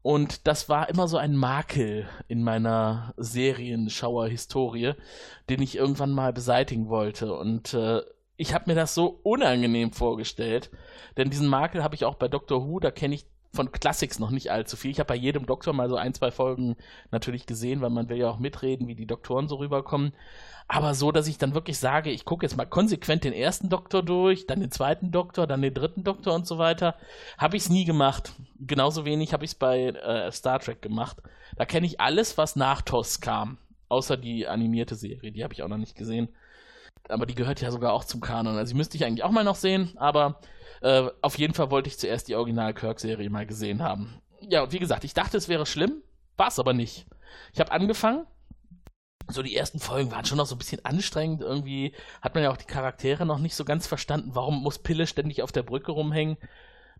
[0.03, 4.93] Und das war immer so ein Makel in meiner Serienschauer-Historie,
[5.49, 7.33] den ich irgendwann mal beseitigen wollte.
[7.33, 8.01] Und äh,
[8.35, 10.69] ich habe mir das so unangenehm vorgestellt,
[11.15, 14.31] denn diesen Makel habe ich auch bei Doctor Who, da kenne ich von Classics noch
[14.31, 14.91] nicht allzu viel.
[14.91, 16.75] Ich habe bei jedem Doktor mal so ein, zwei Folgen
[17.11, 20.13] natürlich gesehen, weil man will ja auch mitreden, wie die Doktoren so rüberkommen.
[20.67, 24.01] Aber so, dass ich dann wirklich sage, ich gucke jetzt mal konsequent den ersten Doktor
[24.01, 26.95] durch, dann den zweiten Doktor, dann den dritten Doktor und so weiter,
[27.37, 28.31] habe ich es nie gemacht.
[28.59, 31.17] Genauso wenig habe ich es bei äh, Star Trek gemacht.
[31.55, 35.61] Da kenne ich alles, was nach TOS kam, außer die animierte Serie, die habe ich
[35.61, 36.29] auch noch nicht gesehen.
[37.09, 38.57] Aber die gehört ja sogar auch zum Kanon.
[38.57, 40.39] Also die müsste ich eigentlich auch mal noch sehen, aber
[40.83, 44.21] äh, auf jeden Fall wollte ich zuerst die Original-Kirk-Serie mal gesehen haben.
[44.41, 46.03] Ja, und wie gesagt, ich dachte, es wäre schlimm,
[46.35, 47.05] war es aber nicht.
[47.53, 48.27] Ich habe angefangen,
[49.29, 51.41] so die ersten Folgen waren schon noch so ein bisschen anstrengend.
[51.41, 54.31] Irgendwie hat man ja auch die Charaktere noch nicht so ganz verstanden.
[54.33, 56.37] Warum muss Pille ständig auf der Brücke rumhängen?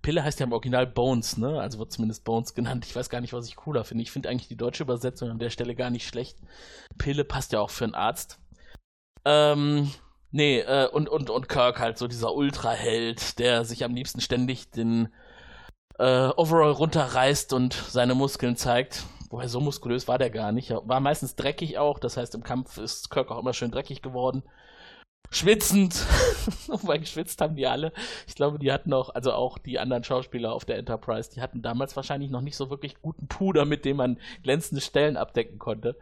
[0.02, 1.60] Pille heißt ja im Original Bones, ne?
[1.60, 2.86] Also wird zumindest Bones genannt.
[2.86, 4.04] Ich weiß gar nicht, was ich cooler finde.
[4.04, 6.38] Ich finde eigentlich die deutsche Übersetzung an der Stelle gar nicht schlecht.
[6.98, 8.40] Pille passt ja auch für einen Arzt.
[9.26, 9.92] Ähm,
[10.36, 14.72] Nee, äh, und, und, und Kirk halt so dieser Ultraheld, der sich am liebsten ständig
[14.72, 15.10] den
[16.00, 19.04] äh, Overall runterreißt und seine Muskeln zeigt.
[19.30, 20.72] Wobei so muskulös war der gar nicht.
[20.72, 24.42] War meistens dreckig auch, das heißt im Kampf ist Kirk auch immer schön dreckig geworden.
[25.30, 25.96] Schwitzend.
[26.68, 27.92] Wobei geschwitzt haben die alle.
[28.28, 31.62] Ich glaube, die hatten auch, also auch die anderen Schauspieler auf der Enterprise, die hatten
[31.62, 35.98] damals wahrscheinlich noch nicht so wirklich guten Puder, mit dem man glänzende Stellen abdecken konnte.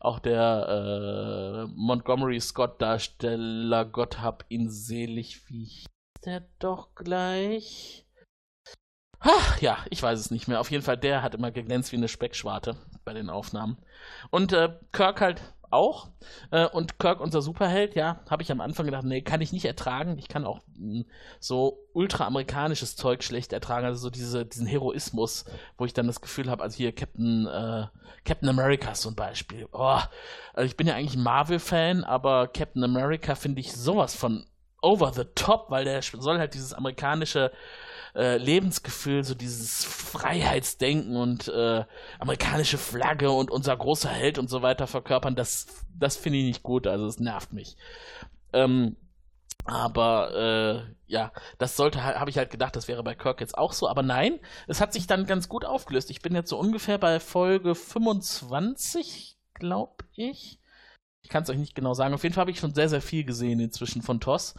[0.00, 5.86] Auch der äh, Montgomery Scott-Darsteller, Gott hab ihn selig, wie hieß
[6.24, 8.06] der doch gleich?
[9.24, 10.60] Ach, ja, ich weiß es nicht mehr.
[10.60, 13.78] Auf jeden Fall, der hat immer geglänzt wie eine Speckschwarte bei den Aufnahmen.
[14.30, 15.40] Und äh, Kirk halt
[15.72, 16.08] auch.
[16.50, 19.64] Äh, und Kirk, unser Superheld, ja, habe ich am Anfang gedacht, nee, kann ich nicht
[19.64, 20.18] ertragen.
[20.18, 21.04] Ich kann auch mh, hm,
[21.40, 23.86] so ultra-amerikanisches Zeug schlecht ertragen.
[23.86, 25.44] Also so diese, diesen Heroismus,
[25.78, 27.86] wo ich dann das Gefühl habe, also hier Captain, äh,
[28.24, 29.68] Captain America ein Beispiel.
[29.72, 29.98] Oh,
[30.54, 34.46] also ich bin ja eigentlich Marvel-Fan, aber Captain America finde ich sowas von
[34.82, 37.52] over the top, weil der soll halt dieses amerikanische
[38.14, 41.84] äh, Lebensgefühl, so dieses Freiheitsdenken und äh,
[42.18, 45.66] amerikanische Flagge und unser großer Held und so weiter verkörpern, das,
[45.98, 47.76] das finde ich nicht gut, also es nervt mich.
[48.52, 48.96] Ähm,
[49.64, 53.72] aber äh, ja, das sollte habe ich halt gedacht, das wäre bei Kirk jetzt auch
[53.72, 56.10] so, aber nein, es hat sich dann ganz gut aufgelöst.
[56.10, 60.58] Ich bin jetzt so ungefähr bei Folge 25, glaube ich.
[61.22, 62.14] Ich kann es euch nicht genau sagen.
[62.14, 64.54] Auf jeden Fall habe ich schon sehr, sehr viel gesehen inzwischen von Toss.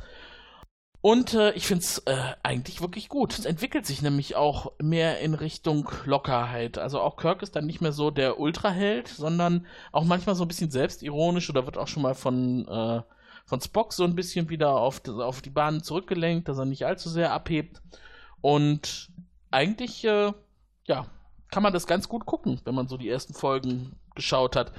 [1.06, 3.38] Und äh, ich finde es äh, eigentlich wirklich gut.
[3.38, 6.78] Es entwickelt sich nämlich auch mehr in Richtung Lockerheit.
[6.78, 10.48] Also auch Kirk ist dann nicht mehr so der Ultraheld, sondern auch manchmal so ein
[10.48, 13.02] bisschen selbstironisch oder wird auch schon mal von, äh,
[13.44, 17.10] von Spock so ein bisschen wieder auf, auf die Bahn zurückgelenkt, dass er nicht allzu
[17.10, 17.82] sehr abhebt.
[18.40, 19.12] Und
[19.52, 20.32] eigentlich, äh,
[20.88, 21.08] ja,
[21.52, 24.72] kann man das ganz gut gucken, wenn man so die ersten Folgen geschaut hat.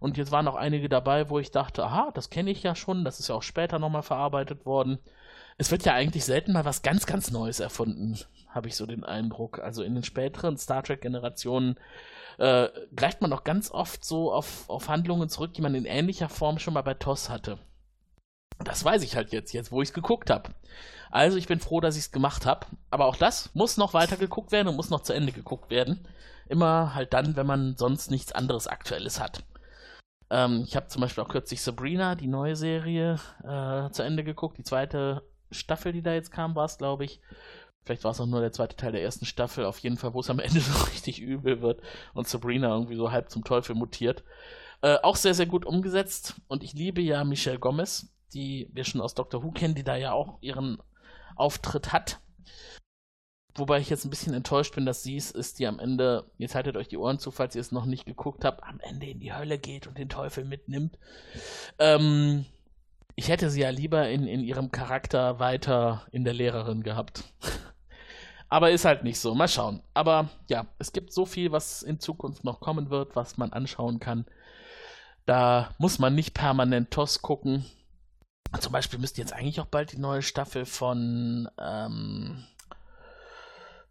[0.00, 3.04] Und jetzt waren auch einige dabei, wo ich dachte, aha, das kenne ich ja schon,
[3.04, 4.98] das ist ja auch später nochmal verarbeitet worden
[5.58, 8.16] es wird ja eigentlich selten mal was ganz, ganz Neues erfunden,
[8.48, 9.58] habe ich so den Eindruck.
[9.58, 11.76] Also in den späteren Star Trek-Generationen
[12.38, 16.28] äh, greift man auch ganz oft so auf, auf Handlungen zurück, die man in ähnlicher
[16.28, 17.58] Form schon mal bei TOS hatte.
[18.64, 20.50] Das weiß ich halt jetzt, jetzt wo ich es geguckt habe.
[21.10, 22.66] Also ich bin froh, dass ich es gemacht habe.
[22.90, 26.06] Aber auch das muss noch weiter geguckt werden und muss noch zu Ende geguckt werden.
[26.48, 29.42] Immer halt dann, wenn man sonst nichts anderes Aktuelles hat.
[30.30, 34.58] Ähm, ich habe zum Beispiel auch kürzlich Sabrina, die neue Serie, äh, zu Ende geguckt.
[34.58, 37.20] Die zweite Staffel, die da jetzt kam, war es, glaube ich.
[37.84, 39.64] Vielleicht war es auch nur der zweite Teil der ersten Staffel.
[39.64, 41.80] Auf jeden Fall, wo es am Ende so richtig übel wird
[42.14, 44.24] und Sabrina irgendwie so halb zum Teufel mutiert.
[44.82, 46.34] Äh, auch sehr, sehr gut umgesetzt.
[46.48, 49.96] Und ich liebe ja Michelle Gomez, die wir schon aus Doctor Who kennen, die da
[49.96, 50.78] ja auch ihren
[51.36, 52.20] Auftritt hat.
[53.54, 56.54] Wobei ich jetzt ein bisschen enttäuscht bin, dass sie es ist, die am Ende, jetzt
[56.54, 59.18] haltet euch die Ohren zu, falls ihr es noch nicht geguckt habt, am Ende in
[59.18, 60.96] die Hölle geht und den Teufel mitnimmt.
[61.78, 62.46] Ähm,
[63.18, 67.24] ich hätte sie ja lieber in, in ihrem Charakter weiter in der Lehrerin gehabt.
[68.48, 69.34] Aber ist halt nicht so.
[69.34, 69.82] Mal schauen.
[69.92, 73.98] Aber ja, es gibt so viel, was in Zukunft noch kommen wird, was man anschauen
[73.98, 74.24] kann.
[75.26, 77.64] Da muss man nicht permanent TOS gucken.
[78.60, 82.44] Zum Beispiel müsste jetzt eigentlich auch bald die neue Staffel von ähm,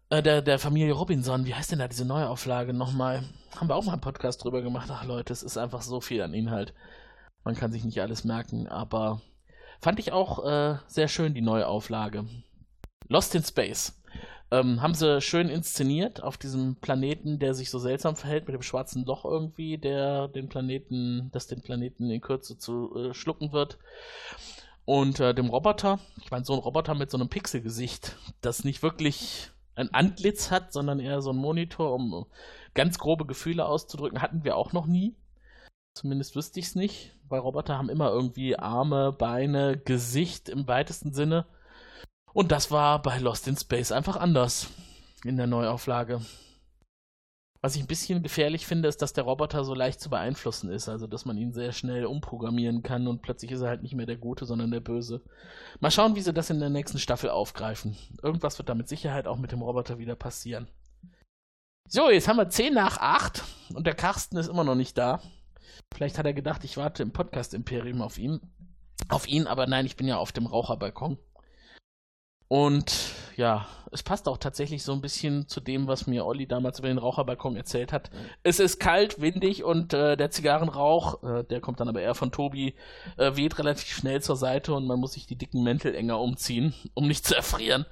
[0.08, 3.24] äh, der, der Familie Robinson, wie heißt denn da diese Neuauflage nochmal?
[3.54, 4.88] Haben wir auch mal einen Podcast drüber gemacht.
[4.90, 6.72] Ach Leute, es ist einfach so viel an Inhalt.
[7.48, 9.22] Man kann sich nicht alles merken, aber
[9.80, 12.26] fand ich auch äh, sehr schön, die Neuauflage.
[13.08, 13.98] Lost in Space.
[14.50, 18.60] Ähm, haben sie schön inszeniert auf diesem Planeten, der sich so seltsam verhält mit dem
[18.60, 23.78] schwarzen Loch irgendwie, der den Planeten, das den Planeten in Kürze zu äh, schlucken wird.
[24.84, 28.82] Und äh, dem Roboter, ich meine, so ein Roboter mit so einem Pixelgesicht, das nicht
[28.82, 32.26] wirklich ein Antlitz hat, sondern eher so ein Monitor, um
[32.74, 35.16] ganz grobe Gefühle auszudrücken, hatten wir auch noch nie.
[35.98, 41.12] Zumindest wüsste ich es nicht, weil Roboter haben immer irgendwie Arme, Beine, Gesicht im weitesten
[41.12, 41.44] Sinne.
[42.32, 44.68] Und das war bei Lost in Space einfach anders
[45.24, 46.20] in der Neuauflage.
[47.62, 50.88] Was ich ein bisschen gefährlich finde, ist, dass der Roboter so leicht zu beeinflussen ist,
[50.88, 54.06] also dass man ihn sehr schnell umprogrammieren kann und plötzlich ist er halt nicht mehr
[54.06, 55.24] der Gute, sondern der Böse.
[55.80, 57.96] Mal schauen, wie sie das in der nächsten Staffel aufgreifen.
[58.22, 60.68] Irgendwas wird da mit Sicherheit auch mit dem Roboter wieder passieren.
[61.88, 63.42] So, jetzt haben wir 10 nach 8
[63.74, 65.20] und der Carsten ist immer noch nicht da.
[65.94, 68.40] Vielleicht hat er gedacht, ich warte im Podcast-Imperium auf ihn.
[69.08, 71.18] Auf ihn, aber nein, ich bin ja auf dem Raucherbalkon.
[72.48, 76.78] Und ja, es passt auch tatsächlich so ein bisschen zu dem, was mir Olli damals
[76.78, 78.10] über den Raucherbalkon erzählt hat.
[78.42, 82.32] Es ist kalt, windig und äh, der Zigarrenrauch, äh, der kommt dann aber eher von
[82.32, 82.74] Tobi,
[83.18, 86.74] äh, weht relativ schnell zur Seite und man muss sich die dicken Mäntel enger umziehen,
[86.94, 87.84] um nicht zu erfrieren.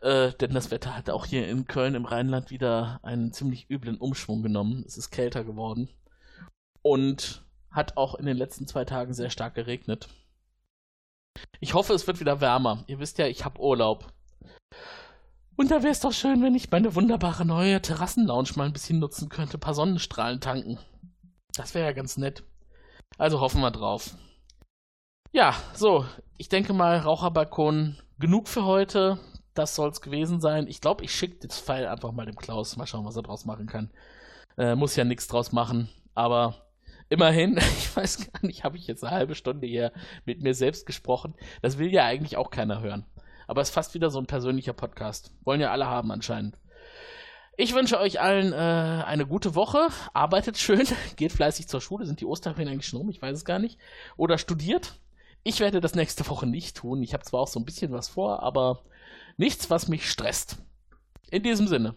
[0.00, 3.98] Äh, denn das Wetter hat auch hier in Köln im Rheinland wieder einen ziemlich üblen
[3.98, 4.84] Umschwung genommen.
[4.86, 5.88] Es ist kälter geworden.
[6.82, 10.08] Und hat auch in den letzten zwei Tagen sehr stark geregnet.
[11.60, 12.84] Ich hoffe, es wird wieder wärmer.
[12.86, 14.12] Ihr wisst ja, ich habe Urlaub.
[15.56, 18.98] Und da wäre es doch schön, wenn ich meine wunderbare neue Terrassenlounge mal ein bisschen
[18.98, 20.78] nutzen könnte, ein paar Sonnenstrahlen tanken.
[21.54, 22.42] Das wäre ja ganz nett.
[23.18, 24.16] Also hoffen wir drauf.
[25.32, 29.18] Ja, so, ich denke mal, Raucherbalkon genug für heute.
[29.54, 30.66] Das soll es gewesen sein.
[30.66, 32.76] Ich glaube, ich schicke das Pfeil einfach mal dem Klaus.
[32.76, 33.90] Mal schauen, was er draus machen kann.
[34.56, 35.88] Äh, muss ja nichts draus machen.
[36.14, 36.61] Aber
[37.12, 39.92] immerhin, ich weiß gar nicht, habe ich jetzt eine halbe Stunde hier
[40.24, 41.34] mit mir selbst gesprochen.
[41.60, 43.04] Das will ja eigentlich auch keiner hören.
[43.46, 45.32] Aber es ist fast wieder so ein persönlicher Podcast.
[45.44, 46.58] Wollen ja alle haben anscheinend.
[47.58, 49.88] Ich wünsche euch allen äh, eine gute Woche.
[50.14, 52.06] Arbeitet schön, geht fleißig zur Schule.
[52.06, 53.10] Sind die Osterferien eigentlich schon rum?
[53.10, 53.78] Ich weiß es gar nicht.
[54.16, 54.94] Oder studiert.
[55.42, 57.02] Ich werde das nächste Woche nicht tun.
[57.02, 58.84] Ich habe zwar auch so ein bisschen was vor, aber
[59.36, 60.56] nichts, was mich stresst.
[61.30, 61.96] In diesem Sinne,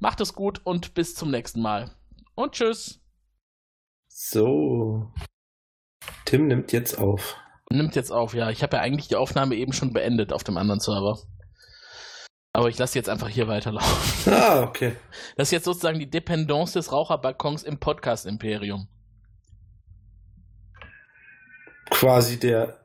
[0.00, 1.90] macht es gut und bis zum nächsten Mal.
[2.34, 3.00] Und tschüss.
[4.20, 5.12] So.
[6.24, 7.36] Tim nimmt jetzt auf.
[7.70, 8.50] Nimmt jetzt auf, ja.
[8.50, 11.20] Ich habe ja eigentlich die Aufnahme eben schon beendet auf dem anderen Server.
[12.52, 14.32] Aber ich lasse jetzt einfach hier weiterlaufen.
[14.34, 14.96] Ah, okay.
[15.36, 18.88] Das ist jetzt sozusagen die Dependance des Raucherbalkons im Podcast-Imperium.
[21.88, 22.80] Quasi der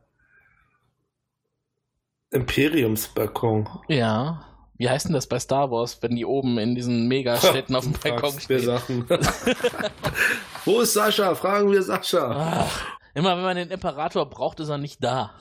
[2.30, 3.68] Imperiumsbalkon.
[3.88, 4.46] Ja.
[4.78, 7.94] Wie heißt denn das bei Star Wars, wenn die oben in diesen Megastädten auf dem
[7.94, 8.60] Balkon stehen?
[8.60, 9.08] Sachen.
[10.66, 11.36] Wo ist Sascha?
[11.36, 12.32] Fragen wir Sascha.
[12.32, 15.36] Ach, immer wenn man den Imperator braucht, ist er nicht da.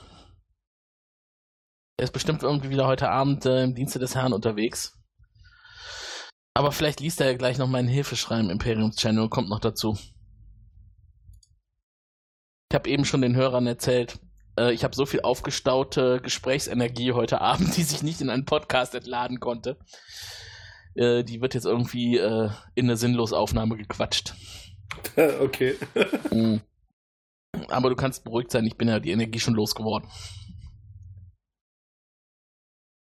[1.97, 4.99] Er ist bestimmt irgendwie wieder heute Abend äh, im Dienste des Herrn unterwegs.
[6.55, 9.97] Aber vielleicht liest er ja gleich noch meinen Hilfeschrei im Imperiums-Channel und kommt noch dazu.
[12.69, 14.19] Ich habe eben schon den Hörern erzählt,
[14.59, 18.93] äh, ich habe so viel aufgestaute Gesprächsenergie heute Abend, die sich nicht in einen Podcast
[18.93, 19.77] entladen konnte.
[20.95, 24.33] Äh, die wird jetzt irgendwie äh, in eine Sinnlosaufnahme gequatscht.
[25.41, 25.75] okay.
[26.31, 26.61] Mhm.
[27.67, 30.09] Aber du kannst beruhigt sein, ich bin ja die Energie schon losgeworden.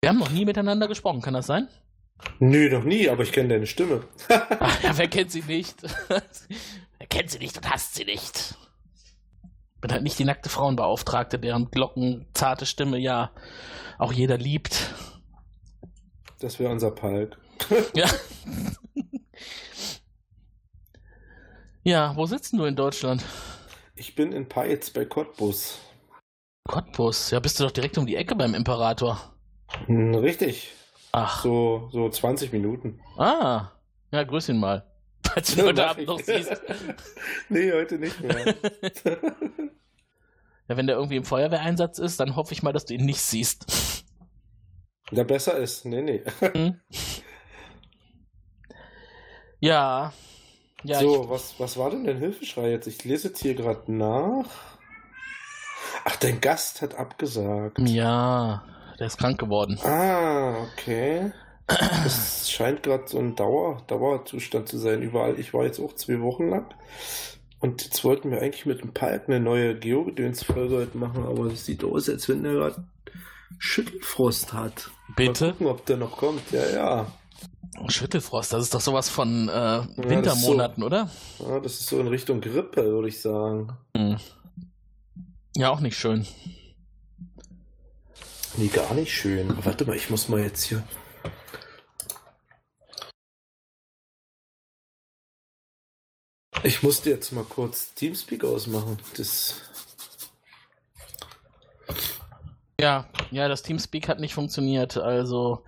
[0.02, 1.68] Wir haben noch nie miteinander gesprochen, kann das sein?
[2.40, 4.04] Nö, noch nie, aber ich kenne deine Stimme.
[4.30, 5.76] Ach ja, wer kennt sie nicht?
[6.08, 8.56] wer kennt sie nicht und hasst sie nicht?
[9.82, 13.32] Bin halt nicht die nackte Frauenbeauftragte, deren Glocken, zarte Stimme ja
[13.98, 14.94] auch jeder liebt.
[16.40, 17.38] Das wäre unser Palk.
[17.94, 18.08] Ja.
[21.90, 23.26] Ja, wo sitzt du in Deutschland?
[23.96, 25.80] Ich bin in Peitz bei Cottbus.
[26.68, 27.32] Cottbus.
[27.32, 29.20] Ja, bist du doch direkt um die Ecke beim Imperator.
[29.88, 30.72] Hm, richtig.
[31.12, 31.42] Ach.
[31.42, 33.02] So, so 20 Minuten.
[33.18, 33.72] Ah.
[34.12, 34.86] Ja, grüß ihn mal.
[35.28, 36.08] Falls du ihn heute Abend ich.
[36.08, 36.62] noch siehst.
[37.50, 38.56] nee, heute nicht mehr.
[40.68, 43.22] Ja, wenn der irgendwie im Feuerwehreinsatz ist, dann hoffe ich mal, dass du ihn nicht
[43.22, 44.06] siehst.
[45.10, 45.84] Der besser ist.
[45.86, 46.24] Nee, nee.
[46.42, 46.80] Hm?
[49.60, 50.14] Ja.
[50.84, 52.88] Ja, so, was, was war denn dein Hilfeschrei jetzt?
[52.88, 54.46] Ich lese jetzt hier gerade nach.
[56.06, 57.80] Ach, dein Gast hat abgesagt.
[57.80, 58.64] ja,
[58.98, 59.78] der ist krank geworden.
[59.84, 61.32] Ah, okay.
[62.06, 65.40] Es scheint gerade so ein Dauer, Dauerzustand zu sein überall.
[65.40, 66.66] Ich war jetzt auch zwei Wochen lang.
[67.60, 71.66] Und jetzt wollten wir eigentlich mit dem Palk eine neue Geogedöns-Folge heute machen, aber es
[71.66, 72.84] sieht aus, als wenn der gerade
[73.58, 74.90] Schüttelfrost hat.
[75.16, 75.46] Bitte?
[75.46, 76.52] Mal gucken, ob der noch kommt.
[76.52, 77.12] Ja, ja.
[77.88, 80.10] Schüttelfrost, das ist doch sowas von äh, das ist so.
[80.10, 81.10] Wintermonaten, oder?
[81.40, 81.60] ja.
[81.60, 83.78] Das ist so in Richtung Grippe, würde ich sagen.
[83.96, 84.18] Hm.
[85.56, 86.28] Ja, auch nicht schön.
[88.58, 89.50] Nee, gar nicht schön.
[89.52, 90.84] Aber warte mal, ich muss mal jetzt hier.
[96.64, 98.98] Ich musste jetzt mal kurz Teamspeak ausmachen.
[99.16, 99.62] Das.
[102.80, 104.96] Ja, ja, das Teamspeak hat nicht funktioniert.
[104.96, 105.66] Also,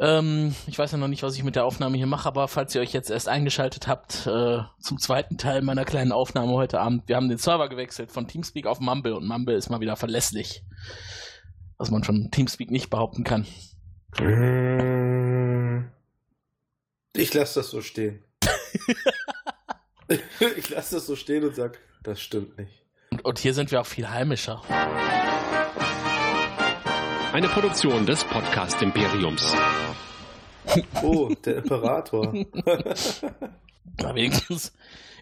[0.00, 2.74] ähm, ich weiß ja noch nicht, was ich mit der Aufnahme hier mache, aber falls
[2.74, 7.06] ihr euch jetzt erst eingeschaltet habt, äh, zum zweiten Teil meiner kleinen Aufnahme heute Abend,
[7.08, 10.64] wir haben den Server gewechselt von Teamspeak auf Mumble und Mumble ist mal wieder verlässlich.
[11.76, 13.46] Was man von Teamspeak nicht behaupten kann.
[17.14, 18.24] Ich lasse das so stehen.
[20.08, 22.82] ich lasse das so stehen und sag, das stimmt nicht.
[23.10, 24.62] Und, und hier sind wir auch viel heimischer.
[27.40, 29.42] Eine Produktion des Podcast Imperiums.
[31.02, 32.34] Oh, der Imperator.
[33.98, 34.74] Na, wenigstens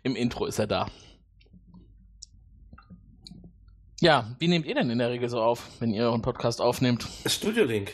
[0.02, 0.88] im Intro ist er da.
[4.00, 7.06] Ja, wie nehmt ihr denn in der Regel so auf, wenn ihr euren Podcast aufnehmt?
[7.24, 7.92] Studio Link.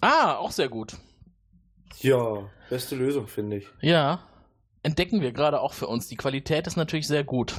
[0.00, 0.96] Ah, auch sehr gut.
[2.00, 3.66] Ja, beste Lösung, finde ich.
[3.82, 4.20] Ja,
[4.84, 6.08] entdecken wir gerade auch für uns.
[6.08, 7.54] Die Qualität ist natürlich sehr gut.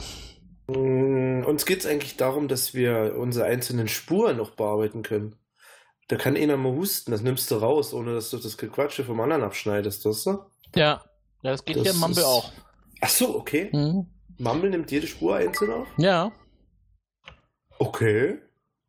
[0.65, 5.35] Mm, Uns geht es eigentlich darum, dass wir unsere einzelnen Spuren noch bearbeiten können.
[6.07, 9.19] Da kann einer mal husten, das nimmst du raus, ohne dass du das Gequatsche vom
[9.19, 10.31] anderen abschneidest, weißt du?
[10.75, 11.03] Ja,
[11.41, 12.51] ja das geht Das hier im Mumble ist- auch.
[13.01, 13.69] Ach so, okay.
[13.73, 14.07] Mhm.
[14.37, 15.87] Mumble nimmt jede Spur einzeln auf?
[15.97, 16.31] Ja,
[17.79, 18.39] Okay.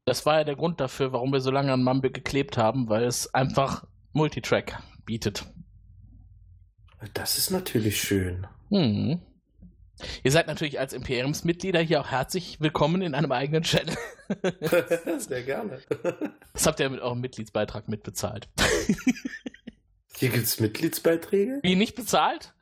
[0.06, 3.04] das war ja der Grund dafür, warum wir so lange an Mumble geklebt haben, weil
[3.04, 5.44] es einfach Multitrack bietet.
[7.14, 8.46] Das ist natürlich schön.
[8.70, 9.20] Mhm.
[10.22, 13.96] Ihr seid natürlich als Imperiumsmitglieder hier auch herzlich willkommen in einem eigenen Channel.
[15.18, 15.80] Sehr gerne.
[16.52, 18.48] Das habt ihr mit eurem Mitgliedsbeitrag mitbezahlt.
[20.16, 21.60] Hier gibt's Mitgliedsbeiträge?
[21.62, 22.52] Wie nicht bezahlt?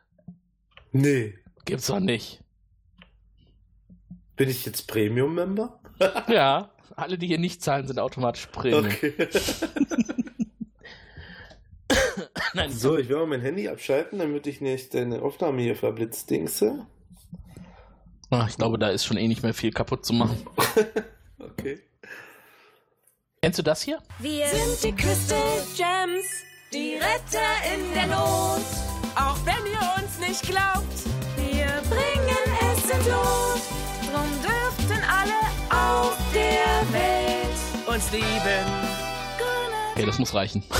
[0.92, 1.38] Nee.
[1.64, 2.42] Gibt's doch nicht.
[4.36, 5.80] Bin ich jetzt Premium-Member?
[6.28, 8.84] Ja, alle, die hier nicht zahlen, sind automatisch Premium.
[8.84, 9.14] Okay.
[12.52, 16.86] Nein, So, ich will mal mein Handy abschalten, damit ich nicht deine Aufnahme hier verblitzdingse.
[18.30, 20.38] Ach, ich glaube, da ist schon eh nicht mehr viel kaputt zu machen.
[21.38, 21.80] Okay.
[23.42, 23.98] Kennst du das hier?
[24.18, 26.24] Wir sind die Crystal Gems,
[26.72, 28.64] die Retter in der Not.
[29.14, 31.04] Auch wenn ihr uns nicht glaubt,
[31.36, 33.60] wir bringen es in Lot.
[34.10, 35.38] Drum dürften alle
[35.70, 38.66] auf der Welt uns lieben.
[39.92, 40.64] Okay, das muss reichen.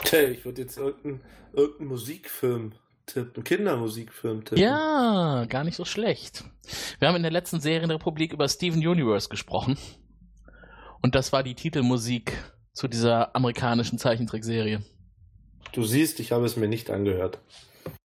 [0.00, 1.20] Okay, ich würde jetzt irgendeinen
[1.52, 2.74] irgendein Musikfilm
[3.06, 4.62] tippen, Kindermusikfilm tippen.
[4.62, 6.44] Ja, gar nicht so schlecht.
[6.98, 9.78] Wir haben in der letzten Serienrepublik über Steven Universe gesprochen.
[11.02, 12.32] Und das war die Titelmusik
[12.72, 14.82] zu dieser amerikanischen Zeichentrickserie.
[15.72, 17.38] Du siehst, ich habe es mir nicht angehört.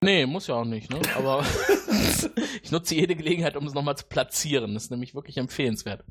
[0.01, 0.99] Nee, muss ja auch nicht, ne?
[1.15, 1.43] Aber
[2.63, 4.73] ich nutze jede Gelegenheit, um es nochmal zu platzieren.
[4.73, 6.03] Das ist nämlich wirklich empfehlenswert.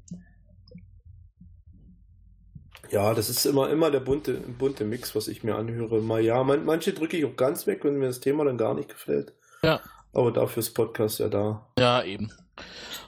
[2.90, 6.00] Ja, das ist immer, immer der bunte, bunte Mix, was ich mir anhöre.
[6.00, 8.74] Mal ja, man, manche drücke ich auch ganz weg, wenn mir das Thema dann gar
[8.74, 9.32] nicht gefällt.
[9.62, 9.80] Ja.
[10.12, 11.66] Aber dafür ist Podcast ja da.
[11.78, 12.30] Ja, eben.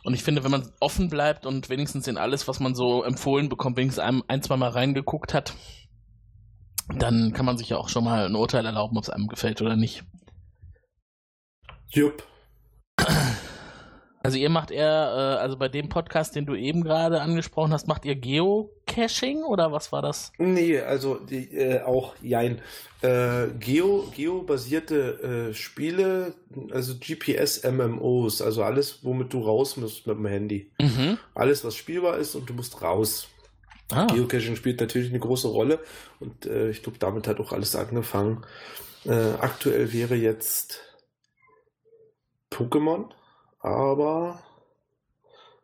[0.02, 3.48] Und ich finde, wenn man offen bleibt und wenigstens in alles, was man so empfohlen
[3.48, 5.54] bekommt, wenigstens ein, ein zwei Mal reingeguckt hat,
[6.88, 9.60] dann kann man sich ja auch schon mal ein Urteil erlauben, ob es einem gefällt
[9.62, 10.04] oder nicht.
[11.88, 12.22] Jupp.
[14.26, 17.86] Also ihr macht eher, äh, also bei dem Podcast, den du eben gerade angesprochen hast,
[17.86, 20.32] macht ihr Geocaching oder was war das?
[20.38, 22.60] Nee, also die, äh, auch jein.
[23.02, 26.34] Äh, Geo, Geo-basierte äh, Spiele,
[26.70, 30.70] also GPS-MMOs, also alles, womit du raus musst mit dem Handy.
[30.80, 31.18] Mhm.
[31.34, 33.28] Alles, was spielbar ist und du musst raus.
[33.92, 35.78] Ah, Geocaching spielt natürlich eine große Rolle
[36.18, 38.44] und äh, ich glaube, damit hat auch alles angefangen.
[39.04, 40.80] Äh, aktuell wäre jetzt
[42.50, 43.10] Pokémon,
[43.66, 44.38] aber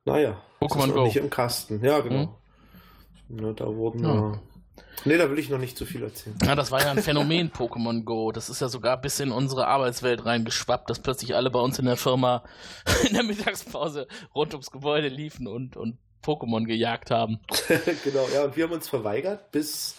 [0.05, 1.05] naja, Pokémon Go.
[1.05, 1.83] nicht im Kasten.
[1.85, 2.39] Ja, genau.
[3.29, 4.15] Ne, da wurden Ja.
[4.15, 4.41] ja.
[5.05, 6.37] Nee, da will ich noch nicht zu viel erzählen.
[6.45, 8.33] Ja, das war ja ein Phänomen, Pokémon Go.
[8.33, 11.87] Das ist ja sogar bis in unsere Arbeitswelt reingeschwappt, dass plötzlich alle bei uns in
[11.87, 12.43] der Firma
[13.09, 17.41] in der Mittagspause rund ums Gebäude liefen und, und Pokémon gejagt haben.
[18.05, 19.97] genau, ja, und wir haben uns verweigert bis,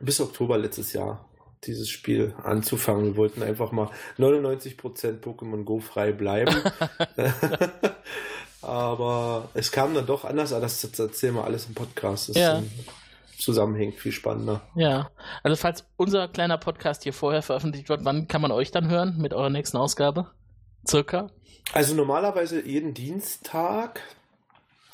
[0.00, 1.28] bis Oktober letztes Jahr
[1.66, 3.04] dieses Spiel anzufangen.
[3.06, 6.54] Wir wollten einfach mal 99% Pokémon Go frei bleiben.
[8.62, 12.28] Aber es kam dann doch anders, aber das, erzählen wir alles im Podcast.
[12.28, 12.62] Das Ja.
[13.36, 14.60] zusammenhängt, viel spannender.
[14.76, 15.10] Ja,
[15.42, 19.16] also falls unser kleiner Podcast hier vorher veröffentlicht wird, wann kann man euch dann hören
[19.18, 20.30] mit eurer nächsten Ausgabe?
[20.88, 21.30] Circa?
[21.72, 24.00] Also normalerweise jeden Dienstag,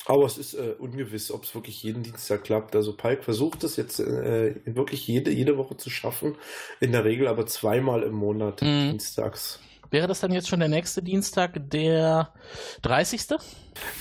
[0.09, 2.75] aber es ist äh, ungewiss, ob es wirklich jeden Dienstag klappt.
[2.75, 6.35] Also Pike versucht es jetzt äh, wirklich jede, jede Woche zu schaffen,
[6.79, 8.89] in der Regel aber zweimal im Monat Mhm.
[8.89, 9.59] dienstags.
[9.91, 12.33] Wäre das dann jetzt schon der nächste Dienstag, der
[12.81, 13.37] 30.?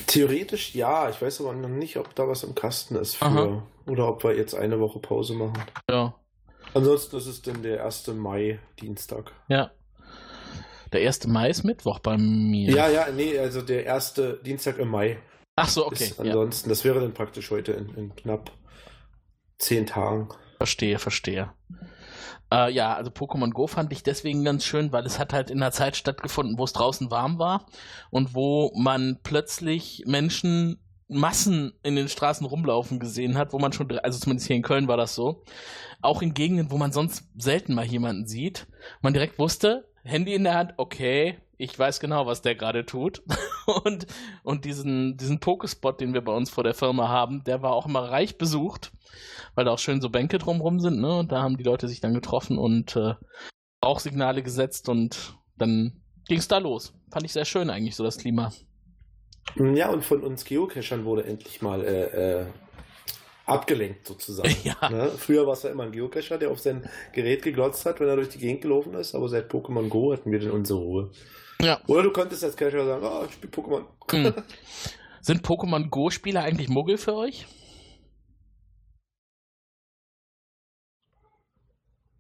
[0.06, 3.62] Theoretisch ja, ich weiß aber noch nicht, ob da was im Kasten ist für, Aha.
[3.86, 5.62] oder ob wir jetzt eine Woche Pause machen.
[5.90, 6.14] Ja.
[6.72, 8.08] Ansonsten ist es dann der 1.
[8.14, 9.32] Mai, Dienstag.
[9.48, 9.72] Ja.
[10.94, 11.26] Der 1.
[11.26, 12.70] Mai ist Mittwoch bei mir.
[12.74, 15.18] Ja, ja, nee, also der erste Dienstag im Mai
[15.58, 16.04] Ach so, okay.
[16.04, 16.24] ist Ja.
[16.24, 18.50] ansonsten, das wäre dann praktisch heute in, in knapp
[19.58, 20.28] zehn Tagen.
[20.58, 21.52] Verstehe, verstehe.
[22.50, 25.62] Äh, ja, also Pokémon Go fand ich deswegen ganz schön, weil es hat halt in
[25.62, 27.66] einer Zeit stattgefunden, wo es draußen warm war
[28.10, 30.78] und wo man plötzlich Menschen
[31.08, 34.88] Massen in den Straßen rumlaufen gesehen hat, wo man schon, also zumindest hier in Köln
[34.88, 35.42] war das so,
[36.02, 38.66] auch in Gegenden, wo man sonst selten mal jemanden sieht,
[39.00, 43.22] man direkt wusste, Handy in der Hand, okay, ich weiß genau, was der gerade tut.
[43.84, 44.06] und
[44.44, 47.86] und diesen, diesen Pokespot, den wir bei uns vor der Firma haben, der war auch
[47.86, 48.92] immer reich besucht,
[49.54, 51.18] weil da auch schön so Bänke drumrum sind, ne?
[51.18, 53.14] Und da haben die Leute sich dann getroffen und äh,
[53.84, 56.94] Rauchsignale gesetzt und dann ging es da los.
[57.10, 58.52] Fand ich sehr schön eigentlich, so das Klima.
[59.56, 62.46] Ja, und von uns Geocachern wurde endlich mal äh, äh,
[63.48, 64.54] abgelenkt sozusagen.
[64.64, 64.90] Ja.
[64.90, 65.08] Ne?
[65.16, 68.16] Früher war es ja immer ein Geocacher, der auf sein Gerät geglotzt hat, wenn er
[68.16, 71.10] durch die Gegend gelaufen ist, aber seit Pokémon Go hatten wir dann unsere Ruhe.
[71.60, 71.80] Ja.
[71.86, 73.84] Oder du konntest als Cacher sagen, ah, ich spiele Pokémon.
[74.10, 74.34] Hm.
[75.20, 77.46] Sind Pokémon Go-Spieler eigentlich Muggel für euch?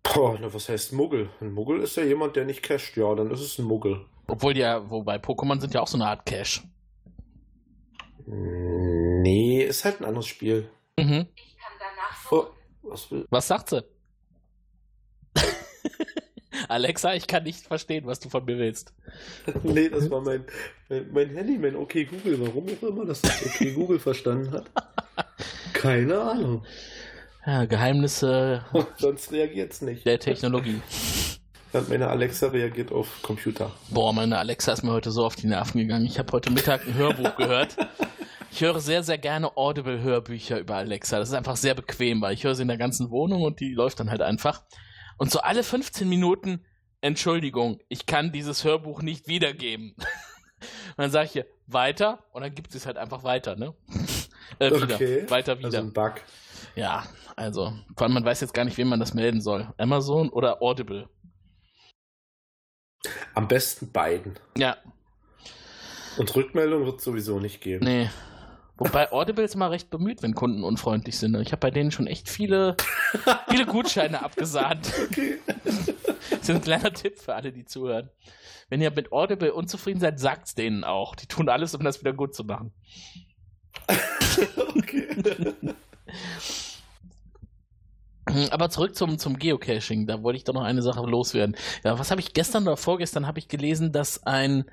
[0.02, 1.30] Boah, na, was heißt Muggel?
[1.40, 2.96] Ein Muggel ist ja jemand, der nicht cached.
[2.96, 4.04] Ja, dann ist es ein Muggel.
[4.26, 6.62] Obwohl ja, wobei Pokémon sind ja auch so eine Art Cache.
[8.26, 10.68] Nee, ist halt ein anderes Spiel.
[11.04, 11.26] Mhm.
[12.30, 12.46] Oh,
[12.82, 13.26] was will...
[13.30, 13.84] Was sagt sie?
[16.68, 18.92] Alexa, ich kann nicht verstehen, was du von mir willst.
[19.62, 20.44] nee, das war mein,
[20.88, 22.40] mein, mein Handy, mein OK Google.
[22.40, 24.70] Warum auch immer das das OK Google verstanden hat.
[25.72, 26.64] Keine Ahnung.
[27.46, 28.64] Ja, Geheimnisse
[28.98, 30.04] Sonst reagiert es nicht.
[30.04, 30.82] der Technologie.
[31.72, 33.70] Und meine Alexa reagiert auf Computer.
[33.90, 36.06] Boah, meine Alexa ist mir heute so auf die Nerven gegangen.
[36.06, 37.76] Ich habe heute Mittag ein Hörbuch gehört.
[38.58, 41.20] Ich höre sehr, sehr gerne Audible-Hörbücher über Alexa.
[41.20, 43.72] Das ist einfach sehr bequem, weil ich höre sie in der ganzen Wohnung und die
[43.72, 44.64] läuft dann halt einfach.
[45.16, 46.66] Und so alle 15 Minuten,
[47.00, 49.94] Entschuldigung, ich kann dieses Hörbuch nicht wiedergeben.
[50.58, 53.76] Und dann sage ich hier, weiter und dann gibt es halt einfach weiter, ne?
[54.58, 54.94] Äh, wieder.
[54.96, 55.30] Okay.
[55.30, 55.66] Weiter wieder.
[55.66, 56.14] Also ein Bug.
[56.74, 57.04] Ja,
[57.36, 59.72] also, vor allem man weiß jetzt gar nicht, wem man das melden soll.
[59.78, 61.08] Amazon oder Audible.
[63.34, 64.36] Am besten beiden.
[64.56, 64.78] Ja,
[66.16, 67.84] Und Rückmeldung wird es sowieso nicht geben.
[67.84, 68.10] nee.
[68.78, 71.34] Wobei Audible ist mal recht bemüht, wenn Kunden unfreundlich sind.
[71.40, 72.76] Ich habe bei denen schon echt viele,
[73.48, 74.92] viele Gutscheine abgesahnt.
[75.04, 75.38] Okay.
[76.30, 78.10] Das ist ein kleiner Tipp für alle, die zuhören.
[78.68, 81.16] Wenn ihr mit Audible unzufrieden seid, sagt's denen auch.
[81.16, 82.72] Die tun alles, um das wieder gut zu machen.
[84.76, 85.08] okay.
[88.50, 90.06] Aber zurück zum, zum Geocaching.
[90.06, 91.56] Da wollte ich doch noch eine Sache loswerden.
[91.82, 94.66] Ja, was habe ich gestern oder vorgestern habe ich gelesen, dass ein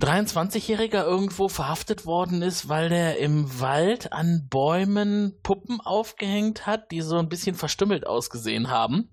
[0.00, 7.00] 23-Jähriger irgendwo verhaftet worden ist, weil der im Wald an Bäumen Puppen aufgehängt hat, die
[7.02, 9.10] so ein bisschen verstümmelt ausgesehen haben.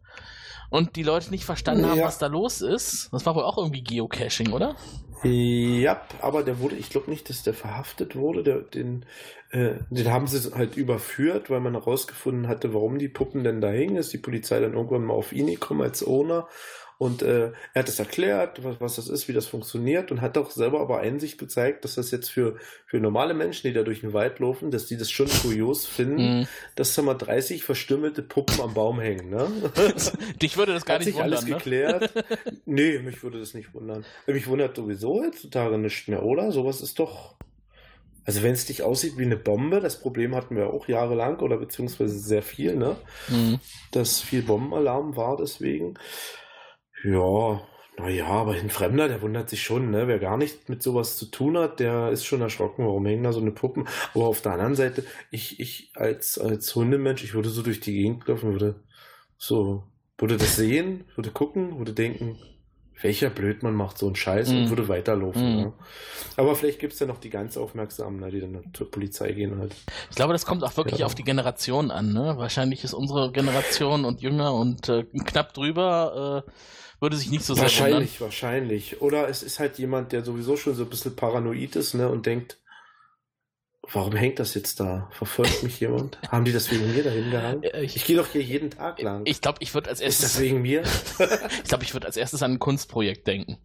[0.71, 2.05] Und die Leute nicht verstanden haben, Ja.
[2.05, 3.09] was da los ist.
[3.11, 4.75] Das war wohl auch irgendwie Geocaching, oder?
[5.23, 8.43] Ja, aber der wurde, ich glaube nicht, dass der verhaftet wurde.
[8.43, 9.03] Der, den,
[9.49, 13.69] äh, den haben sie halt überführt, weil man herausgefunden hatte, warum die Puppen denn da
[13.69, 13.97] hingen.
[13.97, 16.47] Ist die Polizei dann irgendwann mal auf ihn gekommen als Owner.
[16.99, 20.37] Und äh, er hat es erklärt, was, was das ist, wie das funktioniert und hat
[20.37, 24.01] auch selber aber Einsicht gezeigt, dass das jetzt für, für normale Menschen, die da durch
[24.01, 26.47] den Wald laufen, dass die das schon kurios finden, Mhm.
[26.75, 29.29] dass da mal 30 verstümmelte Puppen am Baum hängen.
[29.29, 29.47] Ne?
[30.41, 31.63] Dich würde das gar Hat nicht sich alles wundern, ne?
[31.63, 32.13] geklärt.
[32.65, 34.03] nee, mich würde das nicht wundern.
[34.27, 36.51] Mich wundert sowieso heutzutage nicht mehr, oder?
[36.51, 37.35] Sowas ist doch.
[38.25, 41.55] Also wenn es nicht aussieht wie eine Bombe, das Problem hatten wir auch jahrelang oder
[41.55, 42.97] beziehungsweise sehr viel, ne?
[43.29, 43.59] Mhm.
[43.91, 45.93] Dass viel Bombenalarm war deswegen.
[47.03, 47.61] Ja,
[47.97, 50.07] Naja, aber ein Fremder, der wundert sich schon, ne?
[50.07, 53.33] Wer gar nicht mit sowas zu tun hat, der ist schon erschrocken, warum hängen da
[53.33, 53.89] so eine Puppen.
[54.15, 57.91] Aber auf der anderen Seite, ich, ich als, als Hundemensch, ich würde so durch die
[57.93, 58.75] Gegend laufen, würde
[59.37, 59.83] so,
[60.17, 62.37] würde das sehen, würde gucken, würde denken,
[63.01, 64.69] welcher Blödmann macht so einen Scheiß und Mhm.
[64.69, 65.53] würde weiterlaufen.
[65.53, 65.59] Mhm.
[65.59, 65.73] Ja.
[66.37, 69.57] Aber vielleicht gibt es ja noch die ganz Aufmerksamen, ne, die dann zur Polizei gehen
[69.59, 69.75] halt.
[70.09, 71.05] Ich glaube, das kommt auch wirklich Ja.
[71.05, 72.13] auf die Generation an.
[72.13, 72.35] Ne?
[72.37, 76.51] Wahrscheinlich ist unsere Generation und jünger und äh, knapp drüber äh,
[76.99, 77.63] würde sich nicht so sehr.
[77.63, 79.01] Wahrscheinlich, wahrscheinlich.
[79.01, 82.25] Oder es ist halt jemand, der sowieso schon so ein bisschen paranoid ist, ne, und
[82.25, 82.57] denkt,
[83.91, 85.09] warum hängt das jetzt da?
[85.11, 86.19] Verfolgt mich jemand?
[86.29, 87.63] Haben die das wegen mir dahin gehangen?
[87.63, 89.21] Äh, Ich gehe doch hier jeden Tag lang.
[89.25, 90.83] Ich glaube, ich würde als ist das erstes, wegen mir?
[91.63, 93.57] ich glaube, ich würde als erstes an ein Kunstprojekt denken.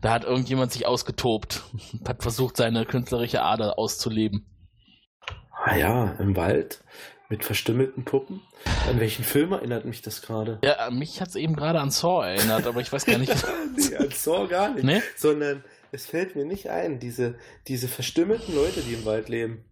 [0.00, 1.62] Da hat irgendjemand sich ausgetobt,
[2.06, 4.46] hat versucht, seine künstlerische Ader auszuleben.
[5.64, 6.82] ah ja, im Wald
[7.32, 8.42] mit verstümmelten Puppen.
[8.90, 10.58] An welchen Film erinnert mich das gerade?
[10.62, 13.32] Ja, mich hat es eben gerade an Saw erinnert, aber ich weiß gar nicht.
[13.76, 14.84] nee, an Saw gar nicht.
[14.84, 15.00] Nee?
[15.16, 17.36] Sondern es fällt mir nicht ein, diese,
[17.68, 19.64] diese verstümmelten Leute, die im Wald leben.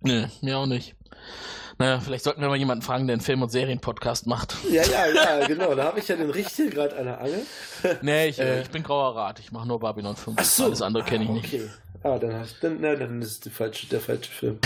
[0.00, 0.94] nee, mir auch nicht.
[1.78, 4.56] Naja, vielleicht sollten wir mal jemanden fragen, der einen Film- und Serienpodcast macht.
[4.72, 5.08] Ja, ja,
[5.40, 5.74] ja, genau.
[5.74, 7.42] Da habe ich ja den richtigen gerade an der Angel.
[8.00, 8.62] Nee, ich, äh, Äh.
[8.62, 9.38] ich bin grauer Rat.
[9.40, 10.38] Ich mache nur Babylon 5.
[10.40, 10.64] Ach so.
[10.64, 11.52] Alles andere kenne ich Ah, nicht.
[11.52, 11.68] Okay.
[12.02, 14.58] Ah, dann, hast, dann, na, dann ist es die falsche, der falsche Film.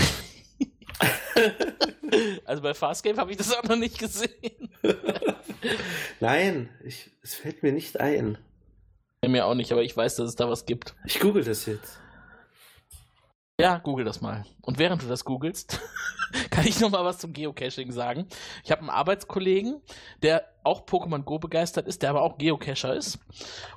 [2.43, 4.69] Also bei Farscape habe ich das auch noch nicht gesehen.
[6.19, 8.37] Nein, ich, es fällt mir nicht ein.
[9.25, 10.93] Mir auch nicht, aber ich weiß, dass es da was gibt.
[11.05, 11.99] Ich google das jetzt.
[13.61, 14.43] Ja, google das mal.
[14.61, 15.79] Und während du das googelst,
[16.49, 18.27] kann ich noch mal was zum Geocaching sagen.
[18.63, 19.81] Ich habe einen Arbeitskollegen,
[20.23, 23.19] der auch Pokémon Go begeistert ist, der aber auch Geocacher ist.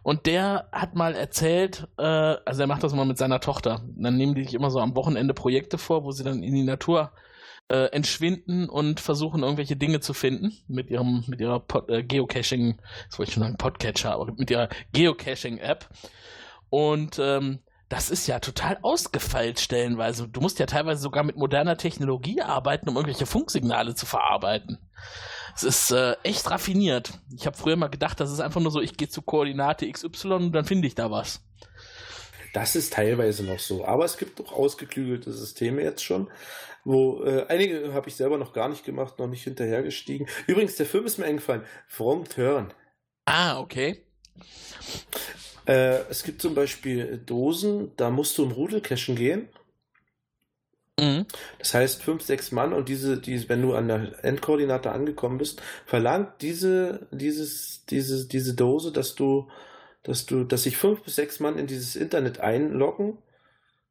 [0.03, 3.83] Und der hat mal erzählt, äh, also er macht das mal mit seiner Tochter.
[3.97, 6.65] Dann nehmen die sich immer so am Wochenende Projekte vor, wo sie dann in die
[6.65, 7.13] Natur
[7.69, 12.79] äh, entschwinden und versuchen irgendwelche Dinge zu finden mit ihrem mit ihrer Pod, äh, Geocaching,
[13.09, 15.89] das wollte ich schon sagen Podcatcher, aber mit ihrer Geocaching App.
[16.69, 20.29] Und ähm, das ist ja total ausgefeilt stellenweise.
[20.29, 24.79] Du musst ja teilweise sogar mit moderner Technologie arbeiten, um irgendwelche Funksignale zu verarbeiten.
[25.55, 27.13] Es ist äh, echt raffiniert.
[27.37, 30.33] Ich habe früher mal gedacht, das ist einfach nur so, ich gehe zu Koordinate XY
[30.33, 31.43] und dann finde ich da was.
[32.53, 33.85] Das ist teilweise noch so.
[33.85, 36.31] Aber es gibt doch ausgeklügelte Systeme jetzt schon,
[36.85, 40.29] wo äh, einige habe ich selber noch gar nicht gemacht, noch nicht hinterhergestiegen.
[40.47, 41.65] Übrigens, der Film ist mir eingefallen.
[41.97, 42.73] Wrong Turn.
[43.27, 44.05] Ah, okay.
[45.67, 49.49] Äh, es gibt zum Beispiel Dosen, da musst du im Rudel cachen gehen.
[50.99, 51.27] Mhm.
[51.59, 55.61] Das heißt, fünf, sechs Mann und diese, die, wenn du an der Endkoordinate angekommen bist,
[55.87, 59.49] verlangt diese, dieses, diese, diese Dose, dass du,
[60.05, 63.19] dass du, dass sich fünf bis sechs Mann in dieses Internet einloggen,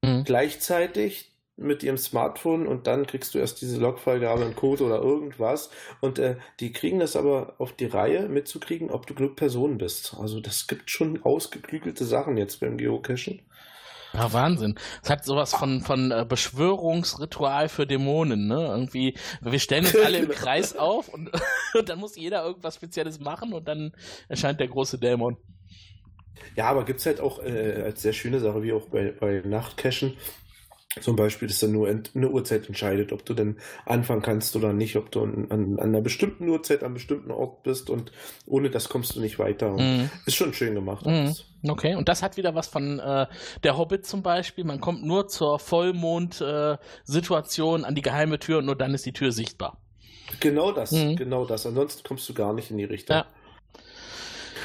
[0.04, 0.26] Mhm.
[0.26, 1.33] gleichzeitig
[1.64, 5.70] mit ihrem Smartphone und dann kriegst du erst diese Logfreigabe, einen Code oder irgendwas.
[6.02, 10.16] Und äh, die kriegen das aber auf die Reihe mitzukriegen, ob du Glückperson bist.
[10.20, 13.42] Also das gibt schon ausgeklügelte Sachen jetzt beim Geocachen.
[14.14, 14.76] Ja, Wahnsinn.
[15.02, 18.68] Es hat sowas von, von äh, Beschwörungsritual für Dämonen, ne?
[18.68, 20.30] Irgendwie, wir stellen uns alle im.
[20.34, 21.32] Kreis auf und,
[21.74, 23.92] und dann muss jeder irgendwas Spezielles machen und dann
[24.28, 25.38] erscheint der große Dämon.
[26.56, 29.42] Ja, aber gibt es halt auch äh, als sehr schöne Sache, wie auch bei, bei
[29.44, 30.14] Nachtcachen.
[31.02, 34.96] Zum Beispiel, dass dann nur eine Uhrzeit entscheidet, ob du denn anfangen kannst oder nicht,
[34.96, 38.12] ob du an, an, einer bestimmten Uhrzeit an einem bestimmten Ort bist und
[38.46, 39.72] ohne das kommst du nicht weiter.
[39.72, 40.12] Mhm.
[40.28, 41.08] Ist schon schön gemacht.
[41.08, 41.46] Alles.
[41.68, 43.26] Okay, und das hat wieder was von äh,
[43.64, 44.66] der Hobbit zum Beispiel.
[44.66, 49.32] Man kommt nur zur Vollmond-Situation an die geheime Tür und nur dann ist die Tür
[49.32, 49.78] sichtbar.
[50.40, 51.16] Genau das, Mhm.
[51.16, 51.66] genau das.
[51.66, 53.16] Ansonsten kommst du gar nicht in die Richtung.
[53.18, 53.26] Ja.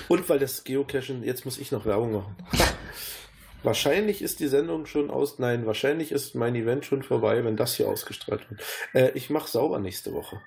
[0.08, 2.36] Und weil das Geocachen, jetzt muss ich noch Werbung machen.
[3.62, 7.74] wahrscheinlich ist die Sendung schon aus, nein, wahrscheinlich ist mein Event schon vorbei, wenn das
[7.74, 8.62] hier ausgestrahlt wird.
[8.94, 10.40] Äh, ich mache sauber nächste Woche.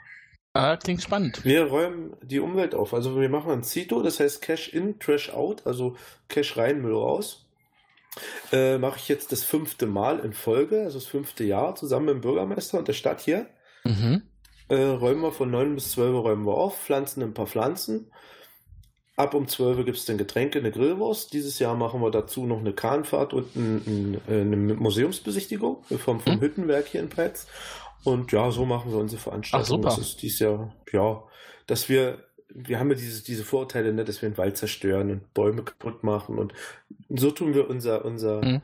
[0.53, 1.45] Ah, klingt spannend.
[1.45, 2.93] Wir räumen die Umwelt auf.
[2.93, 5.95] Also wir machen ein Cito, das heißt Cash in, Trash out, also
[6.27, 7.45] Cash rein, Müll raus.
[8.51, 12.15] Äh, Mache ich jetzt das fünfte Mal in Folge, also das fünfte Jahr, zusammen mit
[12.15, 13.47] dem Bürgermeister und der Stadt hier.
[13.85, 14.23] Mhm.
[14.67, 18.11] Äh, räumen wir von 9 bis 12 Uhr räumen wir auf, pflanzen ein paar Pflanzen.
[19.21, 21.31] Ab um 12 Uhr gibt es dann Getränke, eine Grillwurst.
[21.31, 26.33] Dieses Jahr machen wir dazu noch eine Kahnfahrt und ein, ein, eine Museumsbesichtigung vom, vom
[26.33, 26.41] Hm.
[26.41, 27.45] Hüttenwerk hier in Peitz.
[28.03, 29.63] Und ja, so machen wir unsere Veranstaltung.
[29.63, 29.89] Ach, super.
[29.89, 31.21] Das ist dieses Jahr, ja,
[31.67, 32.17] dass wir,
[32.49, 36.03] wir haben ja diese, diese Vorurteile, ne, dass wir den Wald zerstören und Bäume kaputt
[36.03, 36.39] machen.
[36.39, 36.53] Und
[37.09, 38.61] so tun wir unser, unser, Mhm.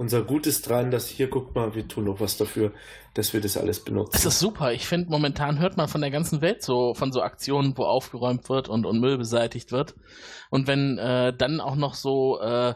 [0.00, 2.72] Unser Gutes dran, dass hier, guck mal, wir tun noch was dafür,
[3.12, 4.12] dass wir das alles benutzen.
[4.14, 4.72] Das ist super.
[4.72, 8.48] Ich finde, momentan hört man von der ganzen Welt so von so Aktionen, wo aufgeräumt
[8.48, 9.94] wird und, und Müll beseitigt wird.
[10.48, 12.72] Und wenn äh, dann auch noch so äh,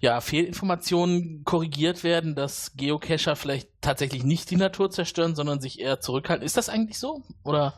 [0.00, 6.00] ja, Fehlinformationen korrigiert werden, dass Geocacher vielleicht tatsächlich nicht die Natur zerstören, sondern sich eher
[6.00, 6.46] zurückhalten.
[6.46, 7.22] Ist das eigentlich so?
[7.44, 7.74] Oder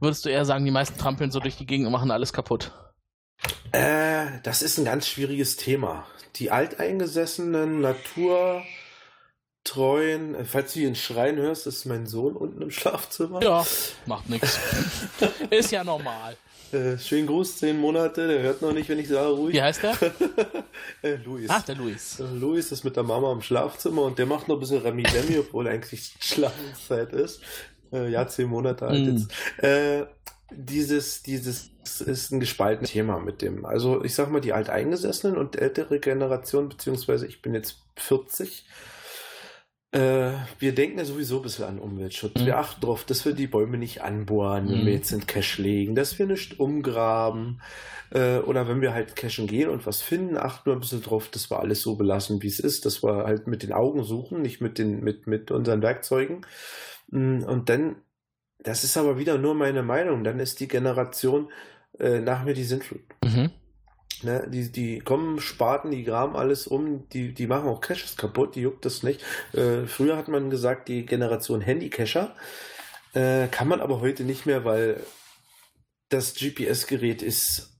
[0.00, 2.72] würdest du eher sagen, die meisten trampeln so durch die Gegend und machen alles kaputt?
[3.72, 6.06] Äh, das ist ein ganz schwieriges Thema.
[6.36, 8.64] Die alteingesessenen, naturtreuen,
[10.34, 13.42] äh, falls du hier einen Schreien hörst, ist mein Sohn unten im Schlafzimmer.
[13.42, 13.64] Ja,
[14.06, 14.58] macht nichts.
[15.50, 16.36] ist ja normal.
[16.72, 19.54] Äh, schönen Gruß, zehn Monate, der hört noch nicht, wenn ich sage ruhig.
[19.54, 19.94] Wie heißt der?
[21.02, 21.48] äh, Luis.
[21.48, 22.18] Ach, der Luis.
[22.18, 25.04] Äh, Luis ist mit der Mama im Schlafzimmer und der macht noch ein bisschen Remi
[25.04, 27.40] Demi, obwohl eigentlich Schlafenszeit ist.
[27.92, 29.16] Äh, ja, zehn Monate alt Mm.
[29.16, 29.28] jetzt.
[30.50, 31.70] Dieses, dieses
[32.00, 33.64] ist ein gespaltenes Thema mit dem.
[33.64, 38.66] Also ich sag mal, die Alteingesessenen und ältere Generation, beziehungsweise ich bin jetzt 40,
[39.92, 42.40] äh, wir denken ja sowieso ein bisschen an Umweltschutz.
[42.40, 42.46] Mhm.
[42.46, 44.86] Wir achten darauf, dass wir die Bäume nicht anbohren, wenn Mhm.
[44.86, 47.62] wir jetzt in Cache legen, dass wir nicht umgraben.
[48.10, 51.28] Äh, oder wenn wir halt cachen gehen und was finden, achten wir ein bisschen drauf,
[51.30, 54.42] dass wir alles so belassen, wie es ist, dass wir halt mit den Augen suchen,
[54.42, 56.44] nicht mit, den, mit, mit unseren Werkzeugen.
[57.08, 57.96] Mm, Und dann,
[58.64, 61.50] das ist aber wieder nur meine Meinung, dann ist die Generation
[62.00, 63.02] äh, nach mir die Sintflut.
[63.22, 63.50] Mhm.
[64.22, 68.54] Ne, die, die kommen, Spaten, die graben alles um, die, die machen auch Caches kaputt,
[68.54, 69.22] die juckt das nicht.
[69.52, 72.34] Äh, früher hat man gesagt, die Generation Handycacher.
[73.12, 75.00] Äh, kann man aber heute nicht mehr, weil
[76.08, 77.73] das GPS-Gerät ist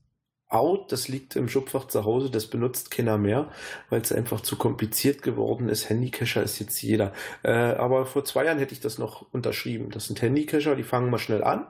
[0.49, 3.49] out, das liegt im Schubfach zu Hause, das benutzt keiner mehr,
[3.89, 5.89] weil es einfach zu kompliziert geworden ist.
[5.89, 7.13] Handycacher ist jetzt jeder.
[7.43, 9.89] Äh, aber vor zwei Jahren hätte ich das noch unterschrieben.
[9.89, 11.67] Das sind Handycacher, die fangen mal schnell an,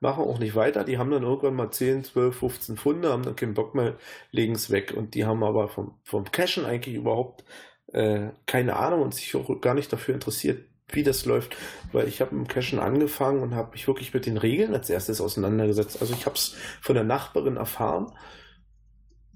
[0.00, 0.84] machen auch nicht weiter.
[0.84, 3.96] Die haben dann irgendwann mal 10, 12, 15 Funde, haben dann keinen Bock mehr,
[4.30, 4.94] legen es weg.
[4.96, 7.44] Und die haben aber vom, vom Cachen eigentlich überhaupt
[7.92, 10.64] äh, keine Ahnung und sich auch gar nicht dafür interessiert,
[10.94, 11.56] wie das läuft,
[11.92, 15.20] weil ich habe im Cachen angefangen und habe mich wirklich mit den Regeln als erstes
[15.20, 15.98] auseinandergesetzt.
[16.00, 18.12] Also ich habe es von der Nachbarin erfahren,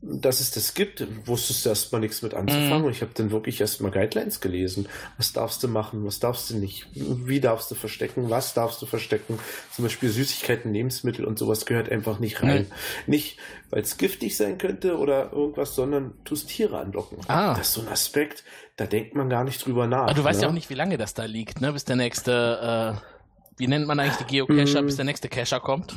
[0.03, 2.85] dass es das gibt, wusstest du erstmal nichts mit anzufangen Mhm.
[2.85, 4.89] und ich habe dann wirklich erstmal Guidelines gelesen.
[5.17, 8.87] Was darfst du machen, was darfst du nicht, wie darfst du verstecken, was darfst du
[8.87, 9.39] verstecken.
[9.75, 12.67] Zum Beispiel Süßigkeiten, Lebensmittel und sowas gehört einfach nicht rein.
[13.07, 13.39] Nicht,
[13.71, 17.19] weil es giftig sein könnte oder irgendwas, sondern tust Tiere anlocken.
[17.27, 17.55] Ah.
[17.55, 18.45] Das ist so ein Aspekt,
[18.77, 20.03] da denkt man gar nicht drüber nach.
[20.03, 20.45] Aber du weißt ne?
[20.45, 21.73] ja auch nicht, wie lange das da liegt, ne?
[21.73, 23.01] Bis der nächste, äh,
[23.59, 24.87] wie nennt man eigentlich die Geocacher, Mm.
[24.87, 25.97] bis der nächste Cacher kommt?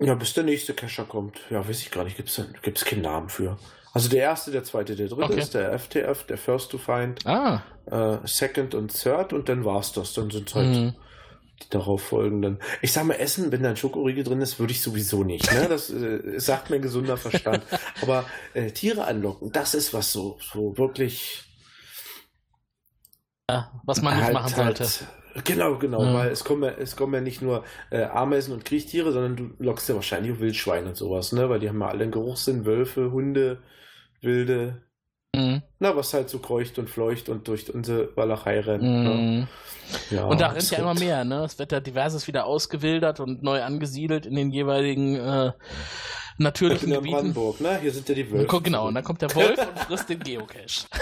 [0.00, 1.38] Ja, bis der nächste Cacher kommt.
[1.50, 2.16] Ja, weiß ich gar nicht.
[2.16, 3.56] Gibt's gibt's keinen Namen für.
[3.92, 5.38] Also der erste, der zweite, der dritte Okay.
[5.38, 7.62] ist der FTF, der First to Find, Ah.
[7.86, 10.14] äh, Second und Third und dann war's das.
[10.14, 10.94] Dann sind halt Mhm.
[11.62, 12.58] Die darauf folgenden.
[12.80, 15.52] Ich sag mal, Essen, wenn da ein Schokoriegel drin ist, würde ich sowieso nicht.
[15.52, 15.66] Ne?
[15.68, 17.62] Das äh, sagt mein gesunder Verstand.
[18.02, 18.24] Aber
[18.54, 21.44] äh, Tiere anlocken, das ist was so, so wirklich
[23.50, 24.84] Ja, was man nicht halt- machen sollte.
[24.84, 25.06] halt-
[25.44, 26.12] Genau, genau, Ja.
[26.12, 29.64] weil es kommen ja, es kommen ja nicht nur äh, Ameisen und Kriechtiere, sondern du
[29.64, 31.48] lockst ja wahrscheinlich auch Wildschweine und sowas, ne?
[31.48, 33.62] Weil die haben ja alle einen Geruchssinn, Wölfe, Hunde,
[34.20, 34.82] Wilde,
[35.34, 35.62] Mhm.
[35.78, 38.82] na, was halt so kreucht und fleucht und durch unsere Walachei rennt.
[38.82, 39.08] Ne?
[39.10, 39.48] Mhm.
[40.10, 41.44] Ja, Und da rennt ja immer mehr, ne?
[41.44, 46.88] Es wird ja diverses wieder ausgewildert und neu angesiedelt in den jeweiligen äh, Ich natürlichen
[46.90, 47.16] ja in Gebieten.
[47.16, 47.78] Brandenburg, ne?
[47.80, 48.60] Hier sind ja die Wölfe.
[48.62, 50.86] genau, und dann kommt der Wolf und frisst den Geocache.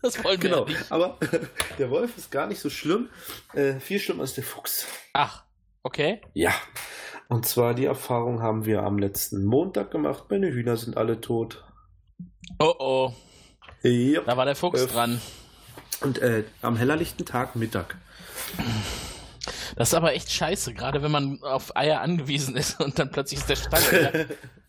[0.00, 0.90] Das wollen wir Genau, ja nicht.
[0.92, 1.18] aber
[1.78, 3.10] der Wolf ist gar nicht so schlimm.
[3.52, 4.86] Äh, viel schlimmer ist der Fuchs.
[5.12, 5.44] Ach,
[5.82, 6.22] okay.
[6.32, 6.52] Ja.
[7.28, 10.24] Und zwar die Erfahrung haben wir am letzten Montag gemacht.
[10.30, 11.64] Meine Hühner sind alle tot.
[12.58, 13.12] Oh oh,
[13.84, 14.26] Yep.
[14.26, 15.20] da war der Fuchs Äh, dran.
[16.00, 17.96] Und äh, am hellerlichten Tag Mittag.
[19.76, 23.40] Das ist aber echt scheiße, gerade wenn man auf Eier angewiesen ist und dann plötzlich
[23.40, 24.26] ist der Stall.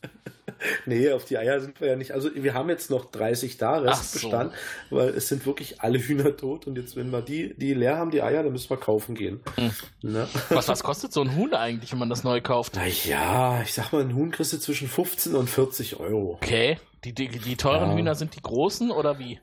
[0.86, 2.12] nee, auf die Eier sind wir ja nicht.
[2.12, 4.53] Also wir haben jetzt noch 30 da Restbestand,
[4.89, 8.12] weil es sind wirklich alle Hühner tot und jetzt, wenn wir die, die leer haben,
[8.12, 9.41] die Eier, dann müssen wir kaufen gehen.
[9.56, 9.72] Hm.
[10.01, 10.28] Ne?
[10.49, 12.76] was, was kostet so ein Huhn eigentlich, wenn man das neu kauft?
[12.76, 16.34] Naja, ich sag mal, ein Huhn kriegst du zwischen 15 und 40 Euro.
[16.41, 16.78] Okay.
[17.03, 17.97] Die, die, die teuren Ja.
[17.97, 19.39] Hühner sind die großen oder wie?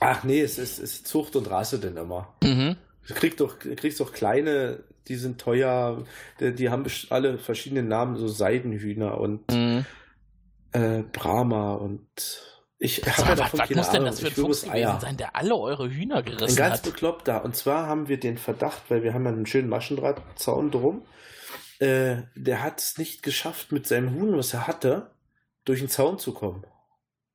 [0.00, 2.34] Ach nee, es ist, es ist Zucht und Rasse denn immer.
[2.42, 2.76] Mhm.
[3.08, 6.04] Du kriegst doch, du kriegst doch kleine, die sind teuer,
[6.40, 9.84] die, die haben alle verschiedene Namen, so Seidenhühner und Mhm.
[10.72, 12.06] äh, Brahma und
[12.78, 15.16] ich habe ja was, davon was keine muss denn das für ein Fuchs gewesen sein,
[15.16, 16.82] der alle eure Hühner Ein gerissen ganz hat?
[16.82, 17.42] bekloppter.
[17.42, 21.02] Und zwar haben wir den Verdacht, weil wir haben ja einen schönen Maschendrahtzaun drum.
[21.78, 25.10] Äh, der hat es nicht geschafft, mit seinem Huhn, was er hatte,
[25.64, 26.66] durch den Zaun zu kommen.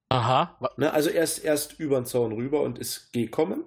[0.09, 0.57] Aha.
[0.78, 0.93] Ne?
[0.93, 3.63] Also er ist erst über den Zaun rüber und ist gekommen,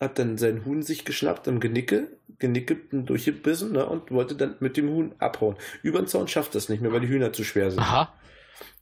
[0.00, 3.84] hat dann sein Huhn sich geschnappt am Genicke, Genicke durchgebissen ne?
[3.86, 5.56] und wollte dann mit dem Huhn abhauen.
[5.82, 7.80] Über den Zaun schafft es nicht mehr, weil die Hühner zu schwer sind.
[7.80, 8.12] Aha.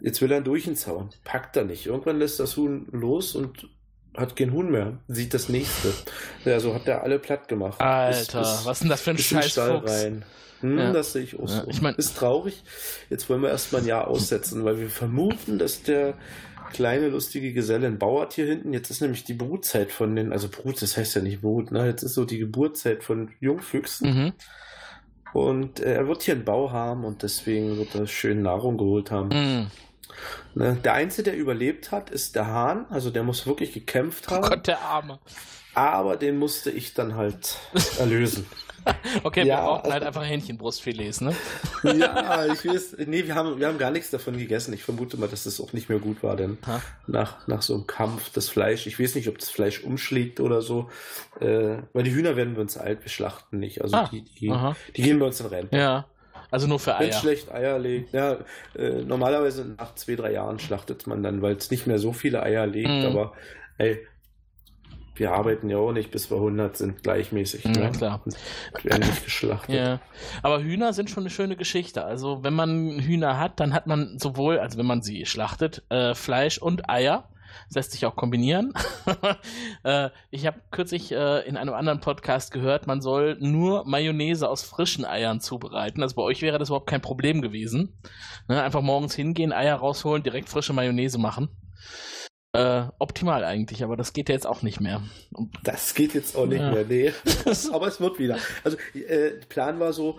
[0.00, 1.86] Jetzt will er durch den Zaun, packt er nicht.
[1.86, 3.68] Irgendwann lässt das Huhn los und
[4.14, 4.98] hat kein Huhn mehr.
[5.08, 5.92] Sieht das nächste.
[6.44, 7.80] Ja, so hat er alle platt gemacht.
[7.80, 10.24] Alter, Bis- bis- was ist denn das für ein scheiß rein.
[10.60, 10.92] Hm, Ja.
[10.92, 11.68] Das sehe ich auch Ja, so.
[11.68, 12.62] ich mein- ist traurig.
[13.10, 16.14] Jetzt wollen wir erstmal ein Jahr aussetzen, weil wir vermuten, dass der
[16.72, 18.72] kleine lustige Geselle ein Bauert hier hinten.
[18.72, 21.86] Jetzt ist nämlich die Brutzeit von den, also Brut, das heißt ja nicht Brut, ne?
[21.86, 24.14] Jetzt ist so die Geburtszeit von Jungfüchsen.
[24.14, 24.32] Mhm.
[25.32, 29.10] Und äh, er wird hier einen Bau haben und deswegen wird er schön Nahrung geholt
[29.10, 29.28] haben.
[29.28, 29.70] Mm.
[30.54, 30.78] Ne?
[30.82, 32.86] Der Einzige, der überlebt hat, ist der Hahn.
[32.88, 34.48] Also der muss wirklich gekämpft Oh haben.
[34.48, 35.18] Gott, der Arme.
[35.74, 37.58] Aber den musste ich dann halt
[37.98, 38.46] erlösen.
[39.22, 41.34] Okay, wir Ja, brauchten halt also- einfach Hähnchenbrustfilets, ne?
[41.82, 42.96] ja, ich weiß.
[43.06, 44.72] Nee, wir haben, wir haben gar nichts davon gegessen.
[44.74, 46.80] Ich vermute mal, dass das auch nicht mehr gut war, denn Ha.
[47.06, 50.62] nach, nach so einem Kampf das Fleisch, ich weiß nicht, ob das Fleisch umschlägt oder
[50.62, 50.90] so.
[51.40, 53.82] Äh, weil die Hühner werden bei uns alt, wir schlachten nicht.
[53.82, 54.52] Also Ah, die, die,
[54.96, 55.76] die gehen bei uns in Rente.
[55.76, 56.06] Ja.
[56.50, 57.12] Also nur für Wenn Eier.
[57.12, 58.12] schlecht Eier legt.
[58.14, 58.36] Ja,
[58.76, 62.42] äh, normalerweise nach zwei, drei Jahren schlachtet man dann, weil es nicht mehr so viele
[62.42, 63.06] Eier legt, Mhm.
[63.06, 63.32] aber
[63.78, 64.06] ey,
[65.18, 67.64] wir arbeiten ja auch nicht, bis wir 100 sind, gleichmäßig.
[67.64, 67.92] Ja, ne?
[67.92, 68.20] klar.
[68.24, 68.36] Und
[68.84, 69.74] werden nicht geschlachtet.
[69.74, 70.00] Ja,
[70.42, 72.04] aber Hühner sind schon eine schöne Geschichte.
[72.04, 76.14] Also wenn man Hühner hat, dann hat man sowohl, also wenn man sie schlachtet, äh,
[76.14, 77.28] Fleisch und Eier.
[77.68, 78.74] Das lässt sich auch kombinieren.
[79.82, 84.62] äh, ich habe kürzlich äh, in einem anderen Podcast gehört, man soll nur Mayonnaise aus
[84.62, 86.02] frischen Eiern zubereiten.
[86.02, 87.98] Also bei euch wäre das überhaupt kein Problem gewesen.
[88.48, 91.48] Ne, einfach morgens hingehen, Eier rausholen, direkt frische Mayonnaise machen.
[92.56, 95.02] Äh, optimal eigentlich, aber das geht ja jetzt auch nicht mehr.
[95.62, 96.70] Das geht jetzt auch nicht Ja.
[96.72, 97.12] mehr, nee.
[97.72, 98.38] Aber es wird wieder.
[98.64, 100.18] Also, äh, der Plan war so,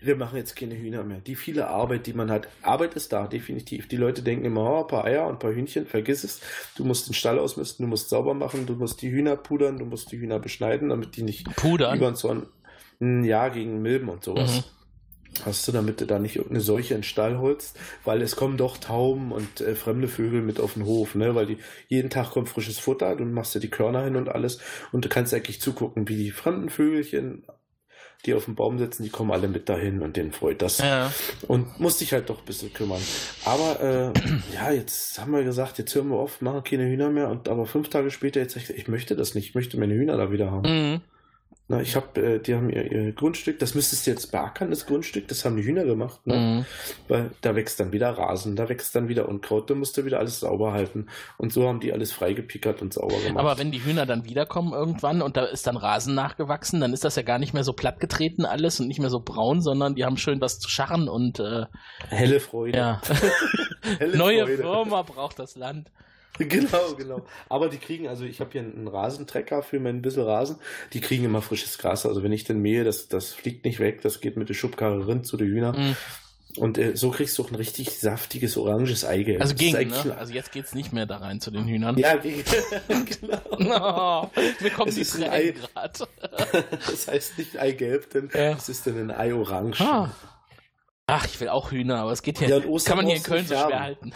[0.00, 1.18] wir machen jetzt keine Hühner mehr.
[1.20, 2.46] Die viele Arbeit, die man hat.
[2.62, 3.88] Arbeit ist da, definitiv.
[3.88, 6.40] Die Leute denken immer, oh, ein paar Eier und ein paar Hühnchen, vergiss es.
[6.76, 9.84] Du musst den Stall ausmisten, du musst sauber machen, du musst die Hühner pudern, du
[9.86, 11.96] musst die Hühner beschneiden, damit die nicht Pudern.
[11.96, 12.46] über den Zorn,
[13.00, 14.56] Hm, ja, gegen Milben und sowas.
[14.56, 14.64] Mhm.
[15.44, 18.56] Hast du, damit du da nicht irgendeine Seuche in den Stall holst, weil es kommen
[18.56, 21.34] doch Tauben und äh, fremde Vögel mit auf den Hof, ne?
[21.34, 21.58] Weil die
[21.88, 24.58] jeden Tag kommt frisches Futter, du machst ja die Körner hin und alles
[24.92, 27.44] und du kannst eigentlich zugucken, wie die fremden Vögelchen,
[28.26, 30.78] die auf dem Baum sitzen, die kommen alle mit dahin und denen freut das.
[30.78, 31.12] Ja.
[31.46, 33.00] Und musst dich halt doch ein bisschen kümmern.
[33.44, 34.12] Aber äh,
[34.54, 37.28] ja, jetzt haben wir gesagt, jetzt hören wir auf, machen keine Hühner mehr.
[37.28, 40.16] Und aber fünf Tage später jetzt ich, ich möchte das nicht, ich möchte meine Hühner
[40.16, 40.92] da wieder haben.
[40.92, 41.00] Mhm.
[41.70, 44.86] Na, ich habe, äh, die haben ihr, ihr Grundstück, das müsstest du jetzt beackern, das
[44.86, 46.34] Grundstück, das haben die Hühner gemacht, ne?
[46.34, 46.66] Mhm.
[47.08, 50.18] Weil da wächst dann wieder Rasen, da wächst dann wieder Unkraut, da musst du wieder
[50.18, 51.08] alles sauber halten.
[51.36, 53.44] Und so haben die alles freigepickert und sauber gemacht.
[53.44, 57.04] Aber wenn die Hühner dann wiederkommen irgendwann und da ist dann Rasen nachgewachsen, dann ist
[57.04, 60.06] das ja gar nicht mehr so plattgetreten alles und nicht mehr so braun, sondern die
[60.06, 61.66] haben schön was zu scharren und äh,
[62.08, 62.78] Helle Freude.
[62.78, 63.02] ja.
[63.98, 64.62] Helle Neue Freude.
[64.62, 65.90] Firma braucht das Land.
[66.48, 67.22] Genau, genau.
[67.48, 70.56] Aber die kriegen, also ich habe hier einen Rasentrecker für mein bisschen Rasen,
[70.92, 72.06] die kriegen immer frisches Gras.
[72.06, 75.06] Also wenn ich den mähe, das, das fliegt nicht weg, das geht mit der Schubkarre
[75.06, 75.76] rin zu den Hühnern.
[75.78, 75.96] Mhm.
[76.56, 79.40] Und äh, so kriegst du auch ein richtig saftiges oranges Eigelb.
[79.40, 80.16] Also ging, ne?
[80.18, 81.96] Also jetzt geht's nicht mehr da rein zu den Hühnern.
[81.98, 82.16] Ja,
[82.88, 84.30] genau.
[84.32, 85.52] Oh, mir kommen Es die ist Ei.
[85.52, 86.08] grad.
[86.86, 88.52] Das heißt nicht Eigelb, denn Ja.
[88.52, 89.80] es ist dann ein Ei-Orange.
[89.80, 90.10] Ah.
[91.06, 92.48] Ach, ich will auch Hühner, aber es geht hier.
[92.48, 94.12] Ja, kann man hier in Köln so schwer halten.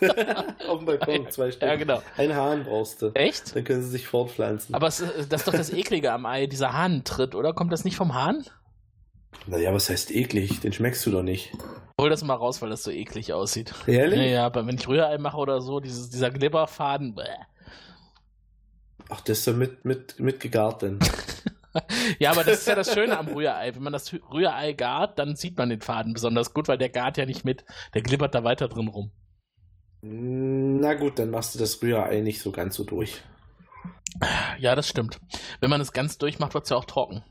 [0.68, 1.62] Auf dem Balkon, zwei Stück.
[1.68, 2.02] Ja, genau.
[2.16, 3.10] Ein Hahn brauchst du.
[3.14, 3.56] Echt?
[3.56, 4.74] Dann können sie sich fortpflanzen.
[4.74, 7.52] Aber es, ist- das ist doch das Eklige am Ei, dieser Hahnentritt, oder?
[7.54, 8.44] Kommt das nicht vom Hahn?
[9.46, 10.60] naja, was heißt eklig?
[10.60, 11.52] Den schmeckst du doch nicht.
[12.00, 13.72] Hol das mal raus, weil das so eklig aussieht.
[13.86, 14.18] Ehrlich?
[14.18, 17.14] Ja, ja, aber wenn ich Rührei mache oder so, dieses, dieser Glibberfaden.
[17.14, 17.22] Bäh.
[19.08, 20.98] Ach, das ist ja mit, mit, mit gegart denn.
[22.18, 23.72] Ja, aber das ist ja das Schöne am Rührei.
[23.74, 27.18] Wenn man das Rührei gart, dann sieht man den Faden besonders gut, weil der gart
[27.18, 27.64] ja nicht mit.
[27.94, 29.12] Der glibbert da weiter drin rum.
[30.00, 33.22] Na gut, dann machst du das Rührei nicht so ganz so durch.
[34.58, 35.20] Ja, das stimmt.
[35.60, 37.22] Wenn man es ganz durchmacht, wird es ja auch trocken.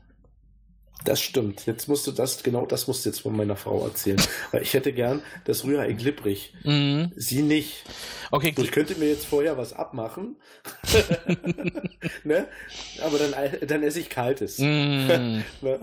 [1.04, 1.66] Das stimmt.
[1.66, 4.20] Jetzt musst du das, genau das musst du jetzt von meiner Frau erzählen.
[4.50, 6.52] Weil ich hätte gern das Rührei glibberig.
[6.64, 7.12] Mhm.
[7.16, 7.84] Sie nicht.
[8.30, 10.36] Okay, ich könnte mir jetzt vorher was abmachen.
[12.24, 12.46] ne?
[13.02, 13.32] Aber dann,
[13.66, 14.58] dann esse ich kaltes.
[14.58, 14.64] Mm.
[15.62, 15.78] Ne?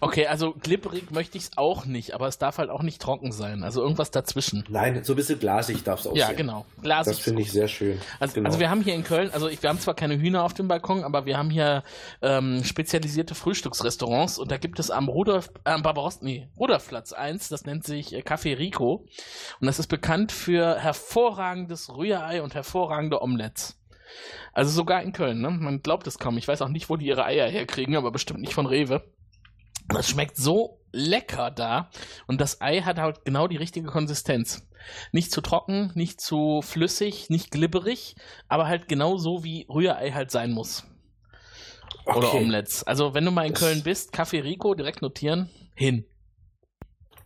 [0.00, 3.32] Okay, also glibberig möchte ich es auch nicht, aber es darf halt auch nicht trocken
[3.32, 3.62] sein.
[3.62, 4.64] Also irgendwas dazwischen.
[4.68, 6.20] Nein, so ein bisschen glasig darf es aussehen.
[6.20, 6.66] Ja, genau.
[6.82, 7.98] Glas Das finde ich sehr schön.
[8.18, 8.48] Also, genau.
[8.48, 11.04] also wir haben hier in Köln, also wir haben zwar keine Hühner auf dem Balkon,
[11.04, 11.82] aber wir haben hier
[12.20, 17.48] ähm, spezialisierte Frühstücksrestaurants und da gibt es am Rudolf, äh, am Barbarossa, nee, Rudolfplatz 1,
[17.48, 19.06] das nennt sich äh, Café Rico
[19.60, 23.80] und das ist bekannt für hervorragendes Rührei und hervorragende Omelettes.
[24.52, 25.50] Also sogar in Köln, ne?
[25.50, 26.36] Man glaubt es kaum.
[26.36, 29.04] Ich weiß auch nicht, wo die ihre Eier herkriegen, aber bestimmt nicht von Rewe.
[29.88, 31.90] Das schmeckt so lecker da.
[32.26, 34.68] Und das Ei hat halt genau die richtige Konsistenz.
[35.12, 38.16] Nicht zu trocken, nicht zu flüssig, nicht glibberig,
[38.48, 40.86] aber halt genau so, wie Rührei halt sein muss.
[42.06, 42.38] Oder Okay.
[42.38, 42.84] Omelettes.
[42.84, 46.04] Also, wenn du mal in Das- Köln bist, Café Rico, direkt notieren, hin.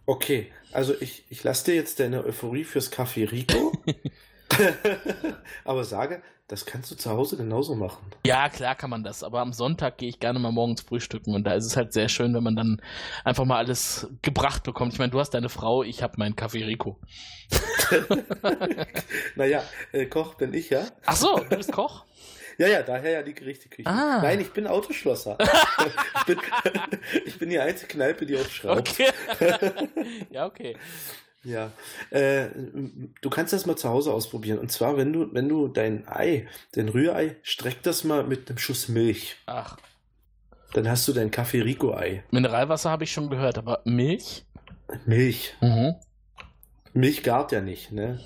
[0.06, 3.72] Okay, also ich, ich lasse dir jetzt deine Euphorie fürs Café Rico.
[5.64, 8.04] aber sage, das kannst du zu Hause genauso machen.
[8.26, 11.44] Ja, klar kann man das, aber am Sonntag gehe ich gerne mal morgens frühstücken und
[11.44, 12.82] da ist es halt sehr schön, wenn man dann
[13.24, 14.92] einfach mal alles gebracht bekommt.
[14.92, 17.00] Ich meine, du hast deine Frau, ich habe meinen Café Rico.
[19.36, 19.62] naja,
[19.92, 20.84] äh, Koch bin ich ja.
[21.06, 22.04] Ach so, du bist Koch?
[22.58, 23.88] Ja, ja, daher ja die Gerichte kriegen.
[23.88, 24.20] Ah.
[24.22, 25.36] Nein, ich bin Autoschlosser.
[26.18, 26.38] ich, bin,
[27.24, 28.90] ich bin die einzige Kneipe, die auch schraubt.
[28.90, 29.10] Okay.
[30.30, 30.76] ja, okay.
[31.42, 31.72] Ja,
[32.10, 32.46] äh,
[33.20, 34.58] du kannst das mal zu Hause ausprobieren.
[34.58, 38.58] Und zwar, wenn du, wenn du dein Ei, dein Rührei, streck das mal mit einem
[38.58, 39.36] Schuss Milch.
[39.44, 39.76] Ach,
[40.72, 42.24] Dann hast du dein Kaffee Rico Ei.
[42.30, 44.46] Mineralwasser habe ich schon gehört, aber Milch?
[45.04, 45.54] Milch.
[45.60, 45.96] Mhm.
[46.94, 48.20] Milch gart ja nicht, ne?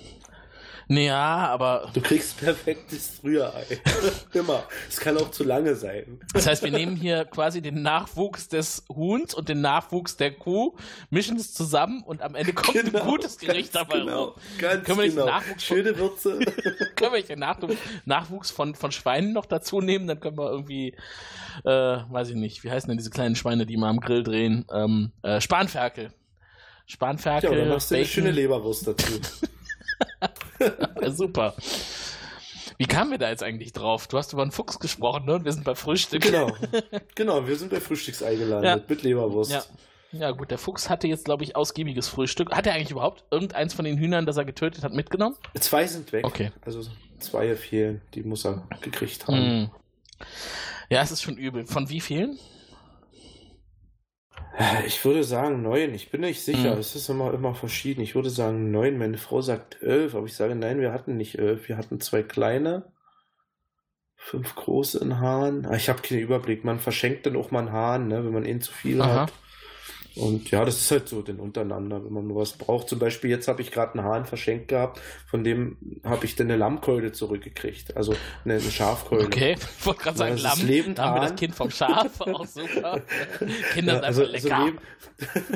[0.91, 3.66] Ja, aber Du kriegst perfektes Rührei.
[4.32, 4.64] Immer.
[4.89, 6.18] Es kann auch zu lange sein.
[6.32, 10.76] das heißt, wir nehmen hier quasi den Nachwuchs des Huhns und den Nachwuchs der Kuh,
[11.11, 14.41] mischen es zusammen und am Ende kommt ein gutes Gericht dabei genau, raus.
[14.59, 15.24] Ganz Können wir genau.
[15.26, 16.39] den Nachwuchs von- Schöne Würze.
[16.97, 17.76] Können wir nicht den Nachwuchs,
[18.07, 20.07] Nachwuchs von, von Schweinen noch dazu nehmen?
[20.07, 20.95] Dann können wir irgendwie,
[21.64, 24.64] äh, weiß ich nicht, wie heißen denn diese kleinen Schweine, die mal am Grill drehen?
[24.72, 26.12] Ähm, äh, Spanferkel.
[26.86, 29.12] Spanferkel, Ja, dann machst du eine schöne Leberwurst dazu.
[31.09, 31.54] Super.
[32.76, 34.06] Wie kamen wir da jetzt eigentlich drauf?
[34.06, 35.34] Du hast über einen Fuchs gesprochen, ne?
[35.34, 36.22] Und wir sind bei Frühstück.
[36.22, 36.52] Genau.
[37.14, 38.64] Genau, wir sind bei Frühstücksei gelandet.
[38.64, 38.84] Ja.
[38.88, 39.50] Mit Leberwurst.
[39.50, 39.64] Ja.
[40.12, 42.52] Ja, gut, der Fuchs hatte jetzt, glaube ich, ausgiebiges Frühstück.
[42.52, 45.36] Hat er eigentlich überhaupt irgendeins von den Hühnern, das er getötet hat, mitgenommen?
[45.59, 46.24] Zwei sind weg.
[46.24, 46.50] Okay.
[46.64, 46.82] Also
[47.18, 48.00] zwei fehlen.
[48.14, 49.36] Die muss er gekriegt haben.
[49.36, 49.70] Hm.
[50.88, 51.66] Ja, es ist schon übel.
[51.66, 52.38] Von wie vielen?
[54.86, 55.94] Ich würde sagen neun.
[55.94, 56.72] Ich bin nicht sicher.
[56.72, 56.78] Hm.
[56.78, 58.00] Es ist immer, immer verschieden.
[58.00, 58.98] Ich würde sagen neun.
[58.98, 61.68] Meine Frau sagt elf, aber ich sage nein, wir hatten nicht elf.
[61.68, 62.90] Wir hatten zwei kleine,
[64.16, 65.64] fünf große in Hahn.
[65.66, 66.64] Ah, Ich habe keinen Überblick.
[66.64, 69.22] Man verschenkt dann auch mal einen Hahn, ne, wenn man ihn zu viel Aha.
[69.22, 69.32] hat.
[70.18, 72.88] Und ja, das ist halt so denn untereinander, wenn man nur was braucht.
[72.88, 76.48] Zum Beispiel jetzt habe ich gerade einen Hahn verschenkt gehabt, von dem habe ich dann
[76.48, 77.96] eine Lammkeule zurückgekriegt.
[77.96, 78.14] Also
[78.44, 79.26] eine, eine Schafkeule.
[79.26, 80.66] Okay, ich wollte gerade sagen, Lamm.
[80.66, 81.36] lebend Da haben wir das.
[81.36, 83.02] Kind vom Schaf, auch super.
[83.72, 84.64] Kinder sind Ja, also, einfach also lecker.
[84.66, 84.80] leb,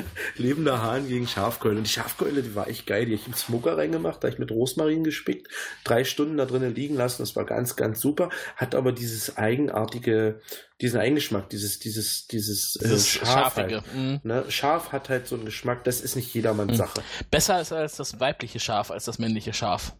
[0.37, 1.77] lebender Hahn gegen Schafkeule.
[1.77, 3.05] Und die Schafkeule, die war echt geil.
[3.05, 5.47] Die habe ich im Smoker reingemacht, da hab ich mit Rosmarin gespickt,
[5.83, 7.21] drei Stunden da drinnen liegen lassen.
[7.21, 8.29] Das war ganz, ganz super.
[8.55, 10.39] Hat aber dieses eigenartige,
[10.83, 13.75] diesen Eigengeschmack, dieses, dieses, dieses, äh, Dieses Schaf Schafige.
[13.83, 13.95] Halt.
[13.95, 14.19] Mhm.
[14.23, 14.43] Ne?
[14.49, 16.77] Schaf hat halt so einen Geschmack, das ist nicht jedermanns Mhm.
[16.77, 17.03] Sache.
[17.31, 19.95] Besser ist als das weibliche Schaf, als das männliche Schaf.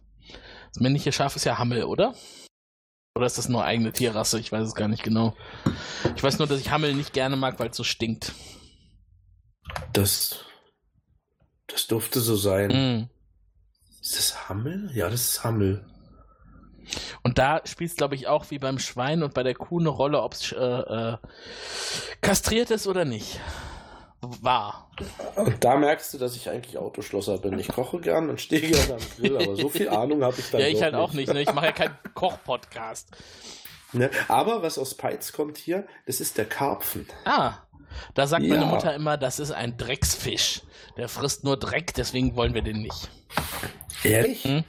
[0.74, 2.14] Das männliche Schaf ist ja Hammel, oder?
[3.16, 4.38] Oder ist das nur eigene Tierrasse?
[4.38, 5.34] Ich weiß es gar nicht genau.
[6.16, 8.32] Ich weiß nur, dass ich Hammel nicht gerne mag, weil es so stinkt.
[9.94, 10.44] Das,
[11.66, 12.68] das durfte so sein.
[12.68, 13.08] Mhm.
[14.02, 14.90] Ist das Hammel?
[14.92, 15.86] Ja, das ist Hammel.
[17.24, 19.88] Und da spielt es, glaube ich, auch wie beim Schwein und bei der Kuh eine
[19.88, 21.16] Rolle, ob es äh, äh,
[22.20, 23.40] kastriert ist oder nicht.
[24.20, 24.90] War.
[25.36, 27.58] Und da merkst du, dass ich eigentlich Autoschlosser bin.
[27.58, 30.60] Ich koche gern und stehe gerne am Grill, aber so viel Ahnung habe ich dann
[30.62, 31.32] Ja, ich halt auch nicht.
[31.32, 31.42] Ne?
[31.42, 33.08] Ich mache ja keinen Koch-Podcast.
[33.92, 34.10] Ne?
[34.28, 37.06] Aber was aus Peitz kommt hier, das ist der Karpfen.
[37.26, 37.54] Ah,
[38.14, 38.54] da sagt Ja.
[38.54, 40.62] meine Mutter immer, das ist ein Drecksfisch.
[40.96, 43.08] Der frisst nur Dreck, deswegen wollen wir den nicht.
[44.04, 44.44] Ehrlich?
[44.44, 44.64] Hm?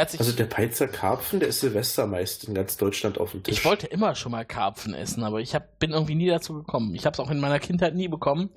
[0.00, 3.42] Hat sich Also der Peitzer Karpfen, der ist Silvester meist in ganz Deutschland auf dem
[3.42, 3.58] Tisch.
[3.58, 6.94] Ich wollte immer schon mal Karpfen essen, aber ich hab, bin irgendwie nie dazu gekommen.
[6.94, 8.50] Ich habe es auch in meiner Kindheit nie bekommen.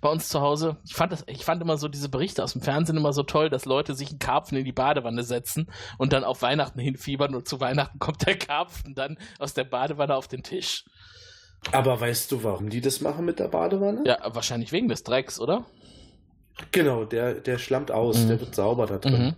[0.00, 0.76] Bei uns zu Hause.
[0.86, 3.50] Ich fand, das, ich fand immer so diese Berichte aus dem Fernsehen immer so toll,
[3.50, 5.68] dass Leute sich einen Karpfen in die Badewanne setzen
[5.98, 10.14] und dann auf Weihnachten hinfiebern und zu Weihnachten kommt der Karpfen dann aus der Badewanne
[10.16, 10.84] auf den Tisch.
[11.72, 14.02] Aber weißt du, warum die das machen mit der Badewanne?
[14.06, 15.66] Ja, wahrscheinlich wegen des Drecks, oder?
[16.72, 18.28] Genau, der, der schlammt aus, Mhm.
[18.28, 19.22] der wird sauber da drin.
[19.22, 19.34] Mhm.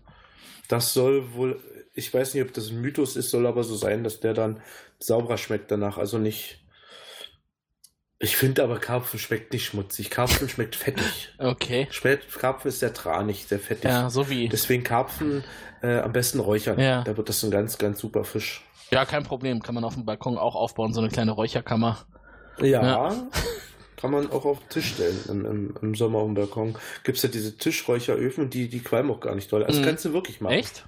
[0.68, 1.60] Das soll wohl,
[1.94, 4.60] ich weiß nicht, ob das ein Mythos ist, soll aber so sein, dass der dann
[4.98, 5.98] sauberer schmeckt danach.
[5.98, 6.58] Also nicht.
[8.18, 10.08] Ich finde aber Karpfen schmeckt nicht schmutzig.
[10.08, 11.34] Karpfen schmeckt fettig.
[11.38, 11.88] Okay.
[11.90, 13.90] Schmeckt, Karpfen ist sehr tranig, sehr fettig.
[13.90, 14.48] Ja, so wie.
[14.48, 15.42] Deswegen Karpfen
[15.82, 16.78] äh, am besten räuchern.
[16.78, 17.02] Ja.
[17.02, 18.62] Da wird das ein ganz, ganz super Fisch.
[18.92, 19.60] Ja, kein Problem.
[19.60, 22.06] Kann man auf dem Balkon auch aufbauen, so eine kleine Räucherkammer.
[22.60, 22.82] Ja.
[22.82, 23.28] Ja.
[24.02, 26.76] Kann man auch auf den Tisch stellen im, im, im Sommer auf dem Balkon.
[27.04, 29.64] Gibt es ja diese Tischräucheröfen, die, die qualmen auch gar nicht doll.
[29.64, 29.84] Also Mhm.
[29.86, 30.52] kannst du wirklich machen.
[30.54, 30.84] Echt?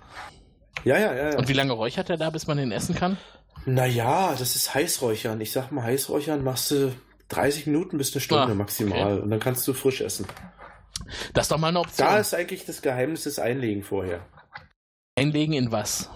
[0.85, 1.31] Ja, ja, ja.
[1.31, 1.39] ja.
[1.39, 3.17] Und wie lange räuchert er da, bis man den essen kann?
[3.65, 5.41] Naja, das ist Heißräuchern.
[5.41, 6.93] Ich sag mal, Heißräuchern machst du
[7.29, 9.12] 30 Minuten bis eine Stunde Ah, maximal.
[9.15, 9.23] okay.
[9.23, 10.27] Und dann kannst du frisch essen.
[11.33, 12.07] Das ist doch mal eine Option.
[12.07, 14.27] Da ist eigentlich das Geheimnis des Einlegen vorher.
[15.17, 16.11] Einlegen in was?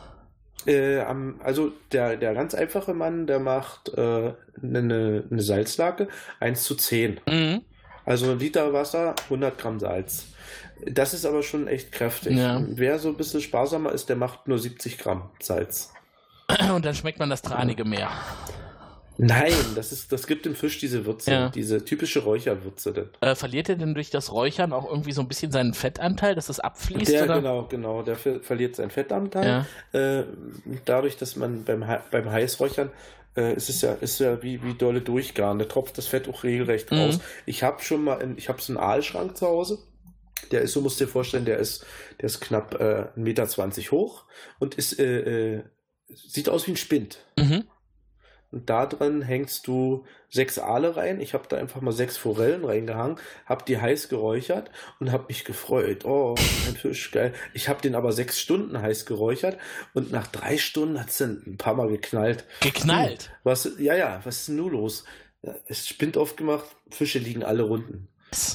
[0.66, 4.32] Äh, am, also der, der ganz einfache Mann, der macht äh,
[4.62, 6.08] eine, eine Salzlake
[6.40, 7.20] 1 zu 10.
[7.26, 7.62] Mhm.
[8.04, 10.26] Also ein Liter Wasser, 100 Gramm Salz.
[10.86, 12.36] Das ist aber schon echt kräftig.
[12.36, 12.62] Ja.
[12.66, 15.92] Wer so ein bisschen sparsamer ist, der macht nur 70 Gramm Salz.
[16.72, 18.10] Und dann schmeckt man das Tranige mehr.
[19.20, 21.48] Nein, das, ist, das gibt dem Fisch diese Würze, Ja.
[21.48, 22.92] diese typische Räucherwürze.
[22.92, 23.08] Denn.
[23.20, 26.48] Äh, verliert er denn durch das Räuchern auch irgendwie so ein bisschen seinen Fettanteil, dass
[26.48, 27.10] es abfließt?
[27.10, 27.34] Der, oder?
[27.36, 29.66] genau, genau, der ver verliert seinen Fettanteil.
[29.92, 30.22] Äh,
[30.84, 32.90] dadurch, dass man beim, beim Heißräuchern
[33.36, 35.58] äh, ist es ja, ist ja wie, wie dolle Durchgaren.
[35.58, 36.98] Da tropft das Fett auch regelrecht Mhm.
[36.98, 37.18] raus.
[37.44, 39.78] Ich habe schon mal, in, ich habe so einen Aalschrank zu Hause.
[40.52, 41.84] Der ist, so musst du dir vorstellen, der ist,
[42.20, 43.46] der ist knapp äh, 1,20 Meter
[43.90, 44.24] hoch
[44.60, 45.62] und ist äh, äh,
[46.14, 47.18] sieht aus wie ein Spind.
[47.36, 47.64] Mhm.
[48.50, 51.20] Und da drin hängst du sechs Aale rein.
[51.20, 54.70] Ich habe da einfach mal sechs Forellen reingehangen, habe die heiß geräuchert
[55.00, 56.06] und habe mich gefreut.
[56.06, 56.34] Oh,
[56.66, 57.34] ein Fisch, geil.
[57.52, 59.58] Ich habe den aber sechs Stunden heiß geräuchert
[59.92, 62.44] und nach drei Stunden hat es dann ein paar Mal geknallt.
[62.60, 63.24] Geknallt?
[63.24, 65.04] Hm, was, ja, ja, was ist denn nun los?
[65.42, 68.08] Es ist Spind aufgemacht, Fische liegen alle runden.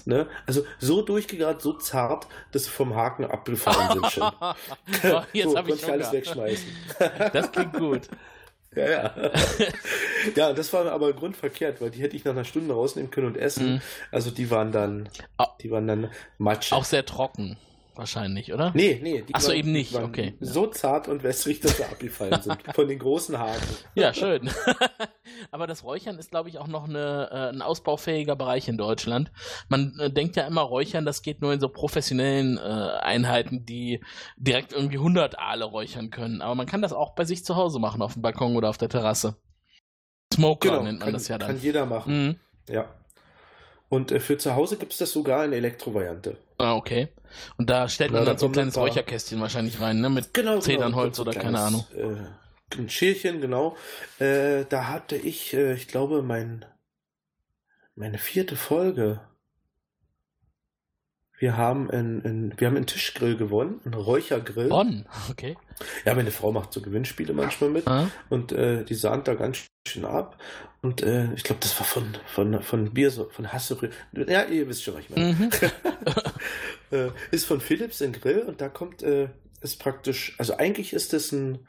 [0.05, 0.27] Ne?
[0.45, 4.31] Also so durchgegart, so zart, dass sie vom Haken abgefallen sind schon.
[5.33, 6.67] Jetzt so, habe ich konntest alles wegschmeißen.
[7.31, 8.01] Das klingt gut.
[8.75, 9.13] Ja, ja.
[10.35, 13.37] ja, das war aber grundverkehrt, weil die hätte ich nach einer Stunde rausnehmen können und
[13.37, 13.73] essen.
[13.73, 13.81] Mhm.
[14.11, 15.09] Also die waren dann,
[15.61, 16.73] die waren dann matschig.
[16.73, 17.57] Auch sehr trocken,
[17.95, 18.71] wahrscheinlich, oder?
[18.75, 19.21] Nee, nee.
[19.27, 20.35] Die Ach so, waren- eben nicht, okay.
[20.39, 22.57] So zart und wässrig, dass sie abgefallen sind.
[22.75, 23.67] Von den großen Haken.
[23.95, 24.49] Ja, schön.
[25.51, 29.31] Aber das Räuchern ist, glaube ich, auch noch eine, äh, ein ausbaufähiger Bereich in Deutschland.
[29.69, 34.01] Man äh, denkt ja immer, Räuchern, das geht nur in so professionellen äh, Einheiten, die
[34.37, 36.41] direkt irgendwie 100 Aale räuchern können.
[36.41, 38.77] Aber man kann das auch bei sich zu Hause machen, auf dem Balkon oder auf
[38.77, 39.35] der Terrasse.
[40.33, 41.61] Smoker nennt man Genau, kann, das ja kann dann.
[41.61, 42.27] jeder machen.
[42.27, 42.73] Mhm.
[42.73, 42.85] Ja.
[43.89, 46.37] Und äh, für zu Hause gibt es das sogar in Elektrovariante.
[46.57, 47.09] Ah, okay.
[47.57, 50.09] Und da stellt man Ja, dann so ein kleines paar- Räucherkästchen wahrscheinlich rein, ne?
[50.09, 51.29] Mit Genau, Zedernholz genau.
[51.29, 51.85] oder keine Ahnung.
[51.95, 53.77] Äh, ein Schälchen, genau.
[54.19, 56.65] Äh, da hatte ich, äh, ich glaube, mein,
[57.95, 59.21] meine vierte Folge.
[61.39, 64.69] Wir haben einen, wir haben einen Tischgrill gewonnen, einen Räuchergrill.
[64.69, 65.57] Bonn, okay.
[66.05, 69.65] Ja, meine Frau macht so Gewinnspiele manchmal mit Ah, und äh, die sahnt da ganz
[69.85, 70.37] schön ab.
[70.81, 73.89] Und äh, ich glaube, das war von, von, von Bier, so- von Hasselbrü.
[74.13, 75.33] Ja, ihr wisst schon, was ich meine.
[75.33, 75.49] mhm.
[76.91, 79.29] äh, ist von Philips ein Grill und da kommt, äh,
[79.61, 81.67] ist praktisch, also eigentlich ist das ein,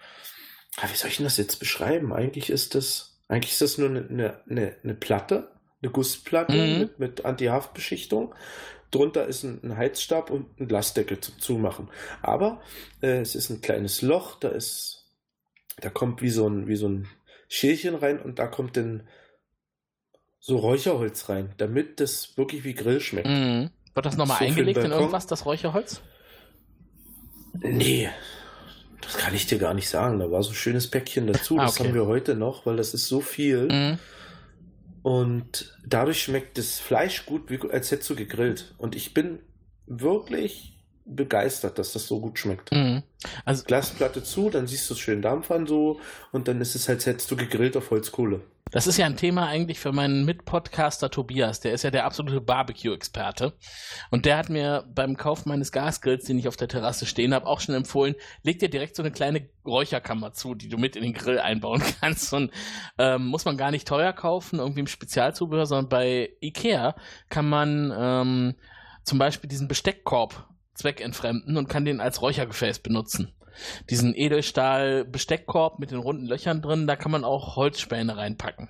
[0.77, 2.13] ah, wie soll ich denn das jetzt beschreiben?
[2.13, 5.53] Eigentlich ist das, eigentlich ist das nur eine, eine, eine, eine Platte,
[5.83, 6.79] eine Gussplatte Mhm.
[6.79, 8.35] mit, mit Anti-Haftbeschichtung.
[8.91, 11.91] Drunter ist ein, ein Heizstab und ein Glasdeckel zum Zumachen.
[12.23, 12.63] Aber
[13.03, 15.11] äh, es ist ein kleines Loch, da ist,
[15.81, 17.09] da kommt wie so ein, wie so ein
[17.49, 19.09] Schälchen rein und da kommt dann
[20.39, 23.29] so Räucherholz rein, damit das wirklich wie Grill schmeckt.
[23.29, 23.71] Mhm.
[23.95, 26.01] Wird das nochmal So eingelegt in irgendwas, das Räucherholz?
[27.61, 28.11] Nee,
[29.01, 30.19] das kann ich dir gar nicht sagen.
[30.19, 31.59] Da war so ein schönes Päckchen dazu.
[31.59, 31.89] Ah, Das okay.
[31.89, 33.69] haben wir heute noch, weil das ist so viel.
[33.71, 33.99] Mhm.
[35.03, 38.75] Und dadurch schmeckt das Fleisch gut, wie, als hättest du gegrillt.
[38.79, 39.39] Und ich bin
[39.87, 40.73] wirklich
[41.05, 42.73] begeistert, dass das so gut schmeckt.
[42.73, 43.03] Mhm.
[43.45, 46.01] Also Glasplatte zu, dann siehst du es schön dampfern so
[46.33, 48.41] und dann ist es als hättest du gegrillt auf Holzkohle.
[48.75, 51.61] Das ist ja ein Thema eigentlich für meinen Mitpodcaster Tobias.
[51.61, 53.53] Der ist ja der absolute Barbecue-Experte.
[54.11, 57.47] Und der hat mir beim Kauf meines Gasgrills, den ich auf der Terrasse stehen habe,
[57.47, 61.05] auch schon empfohlen, leg dir direkt so eine kleine Räucherkammer zu, die du mit in
[61.05, 62.35] den Grill einbauen kannst.
[62.35, 62.51] Und
[62.99, 66.97] ähm, muss man gar nicht teuer kaufen, irgendwie im Spezialzubehör, sondern bei Ikea
[67.29, 68.55] kann man ähm,
[69.05, 73.37] zum Beispiel diesen Besteckkorb zweckentfremden und kann den als Räuchergefäß benutzen.
[73.91, 78.69] Diesen Edelstahl-Besteckkorb mit den runden Löchern drin, da kann man auch Holzspäne reinpacken.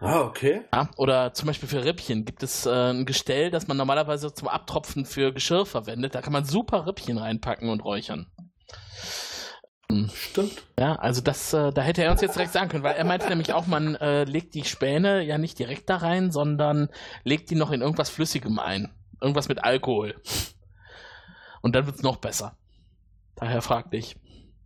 [0.00, 0.62] Ah, okay.
[0.72, 4.48] Ja, oder zum Beispiel für Rippchen gibt es äh, ein Gestell, das man normalerweise zum
[4.48, 6.14] Abtropfen für Geschirr verwendet.
[6.14, 8.26] Da kann man super Rippchen reinpacken und räuchern.
[10.14, 10.62] Stimmt.
[10.78, 13.28] Ja, also das, äh, da hätte er uns jetzt direkt sagen können, weil er meinte
[13.28, 16.88] nämlich auch, man äh, legt die Späne ja nicht direkt da rein, sondern
[17.24, 18.92] legt die noch in irgendwas Flüssigem ein.
[19.20, 20.14] Irgendwas mit Alkohol.
[21.60, 22.56] Und dann wird's noch besser.
[23.40, 24.16] Daher fragte ich,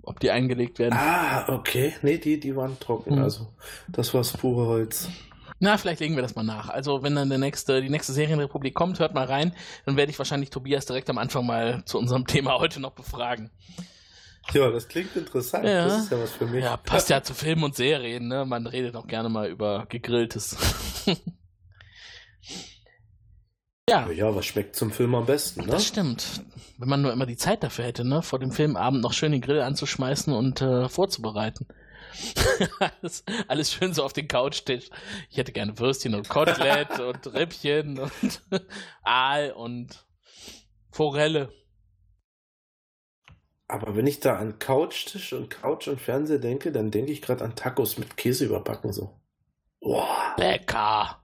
[0.02, 0.94] ob die eingelegt werden.
[0.94, 1.94] Ah, okay.
[2.02, 3.16] Nee, die, die waren trocken.
[3.16, 3.22] Hm.
[3.22, 3.48] Also,
[3.88, 5.08] das war das pure Holz.
[5.60, 6.68] Na, vielleicht legen wir das mal nach.
[6.68, 9.54] Also, wenn dann der nächste, die nächste Serienrepublik kommt, hört mal rein.
[9.86, 13.50] Dann werde ich wahrscheinlich Tobias direkt am Anfang mal zu unserem Thema heute noch befragen.
[14.52, 15.64] Ja, das klingt interessant.
[15.64, 15.84] Ja.
[15.86, 16.62] Das ist ja was für mich.
[16.62, 18.44] Ja, passt ja zu Filmen und Serien, ne?
[18.44, 20.56] Man redet auch gerne mal über Gegrilltes.
[23.88, 25.66] ja, Ja, was schmeckt zum Film am besten, ne?
[25.72, 26.42] das stimmt.
[26.78, 28.22] Wenn man nur immer die Zeit dafür hätte, ne?
[28.22, 31.66] Vor dem Filmabend noch schön den Grill anzuschmeißen und äh, vorzubereiten.
[33.00, 34.90] alles, alles schön so auf den Couchtisch.
[35.30, 38.42] Ich hätte gerne Würstchen und Kotelett und Rippchen und
[39.02, 40.04] Aal und
[40.90, 41.52] Forelle.
[43.66, 47.44] Aber wenn ich da an Couchtisch und Couch und Fernseher denke, dann denke ich gerade
[47.44, 49.18] an Tacos mit Käse überbacken so.
[49.80, 50.34] Boah.
[50.36, 51.23] Lecker.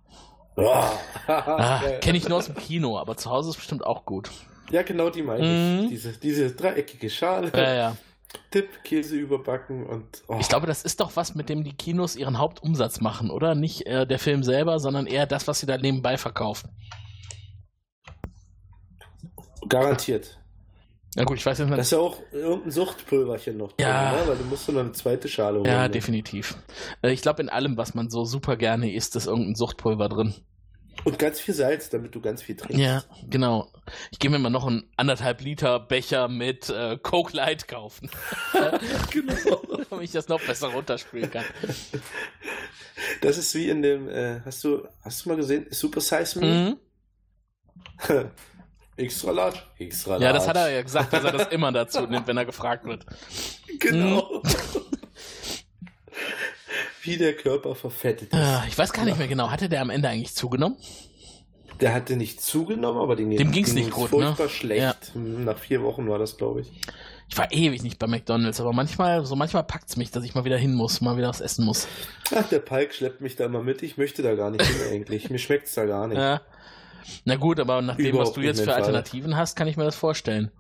[0.57, 1.81] Ah.
[2.01, 4.31] Kenne ich nur aus dem Kino, aber zu Hause ist bestimmt auch gut.
[4.71, 5.83] Ja, genau die meine Mhm.
[5.85, 5.89] ich.
[5.91, 7.97] Diese, diese dreieckige Schale, Ja, ja.
[8.53, 12.15] Tipp, Käse überbacken und oh, Ich glaube, das ist doch was, mit dem die Kinos
[12.15, 13.55] ihren Hauptumsatz machen, oder?
[13.57, 16.71] Nicht äh, der Film selber, sondern eher das, was sie da nebenbei verkaufen.
[19.69, 20.40] garantiert.
[21.17, 21.79] Ja gut, ich weiß jetzt nicht.
[21.79, 24.13] ist ja auch irgendein Suchtpulverchen noch drin, Ja.
[24.13, 24.29] ne?
[24.29, 25.67] weil du musst noch eine zweite Schale holen.
[25.67, 25.91] Ja, ne?
[25.91, 26.57] definitiv.
[27.03, 30.35] Äh, ich glaube, in allem, was man so super gerne isst, ist irgendein Suchtpulver drin.
[31.05, 32.79] Und ganz viel Salz, damit du ganz viel trinkst.
[32.79, 33.73] Ja, genau.
[34.11, 38.11] Ich gehe mir mal noch einen anderthalb Liter Becher mit äh, Coke Light kaufen.
[39.11, 39.63] genau.
[39.89, 41.45] damit ich das noch besser runterspielen kann.
[43.23, 46.77] Das ist wie in dem, äh, hast du, hast du mal gesehen, Super Size Me?
[48.09, 48.31] Mhm.
[49.01, 49.59] Extra large.
[49.79, 50.25] Extra large.
[50.25, 52.85] Ja, das hat er ja gesagt, dass er das immer dazu nimmt, wenn er gefragt
[52.85, 53.05] wird.
[53.79, 54.43] Genau.
[54.45, 54.51] Mhm.
[57.03, 58.39] wie der Körper verfettet ist.
[58.39, 59.51] Ah, Ich weiß gar nicht mehr genau.
[59.51, 60.77] Hatte der am Ende eigentlich zugenommen?
[61.81, 64.51] Der hatte nicht zugenommen, aber dem, Dem ging's nicht ging's gut, furchtbar ne?
[64.51, 64.83] schlecht.
[64.83, 64.95] Ja.
[65.15, 66.71] Hm, Nach vier Wochen war das, glaube ich.
[67.31, 70.45] Ich war ewig nicht bei McDonalds, aber manchmal, so manchmal packt's mich, dass ich mal
[70.45, 71.87] wieder hin muss, mal wieder was essen muss.
[72.35, 73.83] Ach, der Palk schleppt mich da immer mit.
[73.83, 75.31] Ich möchte da gar nicht hin eigentlich.
[75.31, 76.19] Mir schmeckt's da gar nicht.
[76.19, 76.43] Ja.
[77.25, 78.75] Na gut, aber nach dem, was du jetzt für Fall.
[78.77, 80.51] Alternativen hast, kann ich mir das vorstellen.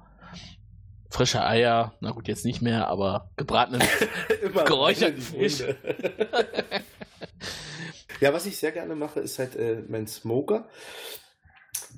[1.10, 3.82] Frische Eier, na gut, jetzt nicht mehr, aber gebratenen.
[4.64, 5.64] Geräucherten Fisch.
[8.20, 10.68] Ja, was ich sehr gerne mache, ist halt äh, mein Smoker.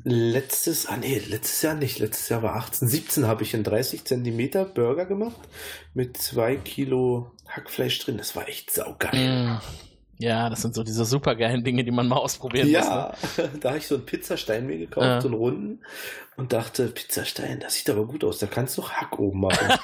[0.05, 1.99] Letztes, ah nee, letztes Jahr nicht.
[1.99, 5.41] Letztes Jahr war 18, 17 habe ich einen 30 Zentimeter Burger gemacht
[5.95, 8.19] mit zwei Kilo Hackfleisch drin.
[8.19, 9.59] Das war echt saugeil.
[9.59, 9.61] Mm.
[10.23, 12.81] Ja, das sind so diese supergeilen Dinge, die man mal ausprobieren muss.
[12.81, 12.85] Ne?
[12.87, 13.15] Ja,
[13.61, 15.21] da habe ich so einen Pizzastein mir gekauft, Ja.
[15.21, 15.81] so einen runden,
[16.37, 19.69] und dachte, Pizzastein, das sieht aber gut aus, da kannst du Hack oben machen.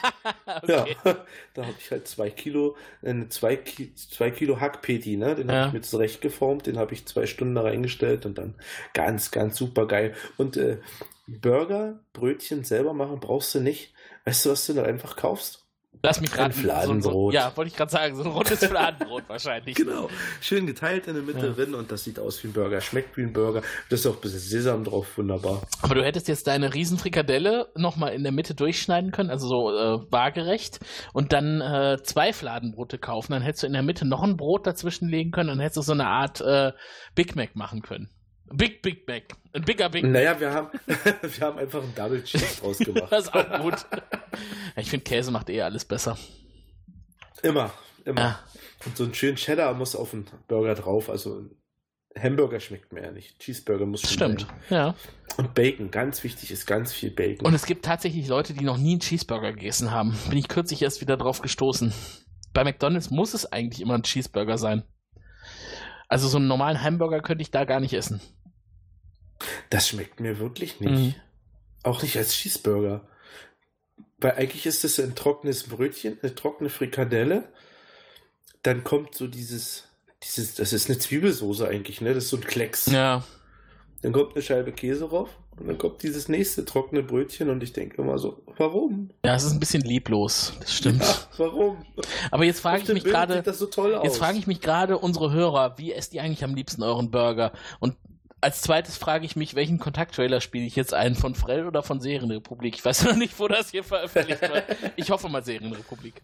[0.66, 0.86] Ja,
[1.55, 5.34] da habe ich halt zwei Kilo, äh, zwei, Ki zwei Kilo Hackpeti, ne?
[5.34, 5.55] Den Ja.
[5.57, 8.55] habe ich mir zurecht geformt, den habe ich zwei Stunden da reingestellt und dann
[8.95, 10.14] ganz, ganz super geil.
[10.36, 10.78] Und äh,
[11.26, 13.93] Burger, Brötchen selber machen brauchst du nicht.
[14.24, 15.64] Weißt du, was du da einfach kaufst?
[16.03, 16.53] Lass mich Ein raten.
[16.53, 17.32] Fladenbrot.
[17.32, 19.74] So, ja, wollte ich gerade sagen, so ein rundes Fladenbrot wahrscheinlich.
[19.74, 20.09] Genau.
[20.40, 21.53] Schön geteilt in der Mitte Ja.
[21.53, 23.62] drin und das sieht aus wie ein Burger, schmeckt wie ein Burger.
[23.88, 25.62] Da ist auch ein bisschen Sesam drauf, wunderbar.
[25.82, 29.99] Aber du hättest jetzt deine Riesenfrikadelle nochmal in der Mitte durchschneiden können, also so äh,
[30.11, 30.80] waagerecht,
[31.12, 33.32] und dann äh, zwei Fladenbrote kaufen.
[33.32, 35.82] Dann hättest du in der Mitte noch ein Brot dazwischen legen können und hättest du
[35.82, 36.72] so eine Art äh,
[37.14, 38.09] Big Mac machen können.
[38.53, 39.24] Big Big Mac.
[39.53, 40.12] Ein bigger Big Mac.
[40.12, 43.11] Naja, wir haben, wir haben einfach einen Double Cheese draus gemacht.
[43.11, 43.74] Das ist auch gut.
[44.76, 46.16] ich finde, Käse macht eh alles besser.
[47.42, 47.72] Immer,
[48.05, 48.20] immer.
[48.20, 48.40] Ja.
[48.84, 51.09] Und so ein schönen Cheddar muss auf den Burger drauf.
[51.11, 51.42] Also
[52.16, 53.38] Hamburger schmeckt mir ja nicht.
[53.38, 54.46] Cheeseburger muss schon Stimmt.
[54.68, 54.76] sein.
[54.76, 54.94] Ja.
[55.36, 57.46] Und Bacon, ganz wichtig ist ganz viel Bacon.
[57.46, 60.16] Und es gibt tatsächlich Leute, die noch nie einen Cheeseburger gegessen haben.
[60.28, 61.92] Bin ich kürzlich erst wieder drauf gestoßen.
[62.53, 64.82] Bei McDonalds muss es eigentlich immer ein Cheeseburger sein.
[66.09, 68.20] Also so einen normalen Hamburger könnte ich da gar nicht essen.
[69.70, 70.93] Das schmeckt mir wirklich nicht.
[70.93, 71.14] Mhm.
[71.82, 73.07] Auch nicht als Cheeseburger.
[74.18, 77.45] Weil eigentlich ist das ein trockenes Brötchen, eine trockene Frikadelle.
[78.62, 79.84] Dann kommt so dieses,
[80.24, 82.14] dieses, das ist eine Zwiebelsoße eigentlich, ne?
[82.14, 82.86] Das ist so ein Klecks.
[82.86, 83.22] Ja.
[84.03, 87.72] Dann kommt eine Scheibe Käse drauf und dann kommt dieses nächste trockene Brötchen und ich
[87.72, 89.11] denke immer so, warum?
[89.24, 90.53] Ja, es ist ein bisschen lieblos.
[90.61, 91.03] Das stimmt.
[91.03, 91.84] Ja, warum?
[92.30, 93.68] Aber jetzt frage ich mich gerade, so
[94.03, 97.53] jetzt frage ich mich gerade unsere Hörer, wie esst ihr eigentlich am liebsten euren Burger?
[97.80, 97.97] Und
[98.41, 101.14] als zweites frage ich mich, welchen Kontakttrailer spiele ich jetzt ein?
[101.14, 102.76] Von Frell oder von Serienrepublik?
[102.76, 104.64] Ich weiß noch nicht, wo das hier veröffentlicht wird.
[104.97, 106.22] Ich hoffe mal Serienrepublik.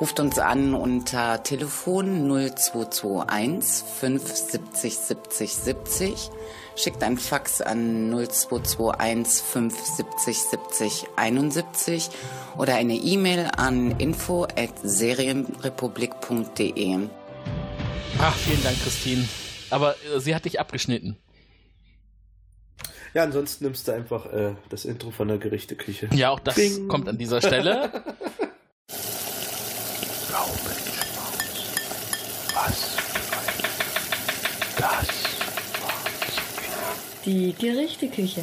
[0.00, 6.30] Ruft uns an unter Telefon 0221 570 70 70.
[6.76, 12.10] Schickt ein Fax an 0221 570 70 71
[12.56, 17.08] oder eine E-Mail an info at serienrepublik.de.
[18.20, 19.28] Ach, vielen Dank, Christine.
[19.70, 21.16] Aber äh, sie hat dich abgeschnitten.
[23.14, 26.08] Ja, ansonsten nimmst du einfach äh, das Intro von der Gerichteküche.
[26.12, 26.88] Ja, auch das Bing.
[26.88, 27.90] kommt an dieser Stelle.
[37.24, 38.42] Die Gerichteküche.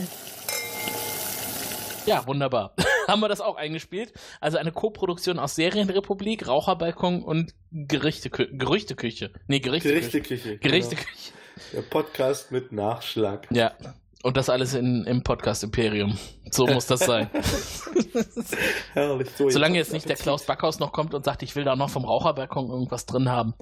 [2.05, 2.75] Ja, wunderbar.
[3.07, 4.13] Haben wir das auch eingespielt?
[4.39, 9.31] Also eine Co-Produktion aus Serienrepublik, Raucherbalkon und Gerichtekü Gerüchteküche.
[9.47, 10.21] Nee, Gerichteküche.
[10.21, 10.57] Gerichteküche.
[10.57, 11.31] Gerichteküche.
[11.31, 11.45] Genau.
[11.73, 13.47] Der Podcast mit Nachschlag.
[13.51, 13.75] Ja.
[14.25, 16.17] Und das alles in, im Podcast Imperium.
[16.49, 17.29] So muss das sein.
[18.93, 19.29] Herrlich.
[19.37, 21.75] So, Solange jetzt jetzt nicht der Klaus Backhaus noch kommt und sagt, ich will da
[21.75, 23.53] noch vom Raucherbalkon irgendwas drin haben.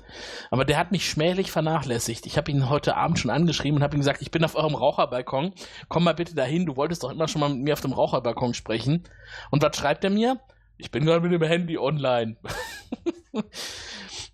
[0.51, 2.25] Aber der hat mich schmählich vernachlässigt.
[2.25, 4.75] Ich habe ihn heute Abend schon angeschrieben und habe ihm gesagt, ich bin auf eurem
[4.75, 5.51] Raucherbalkon.
[5.89, 6.65] Komm mal bitte dahin.
[6.65, 9.03] Du wolltest doch immer schon mal mit mir auf dem Raucherbalkon sprechen.
[9.51, 10.39] Und was schreibt er mir?
[10.77, 12.37] Ich bin gerade mit dem Handy online.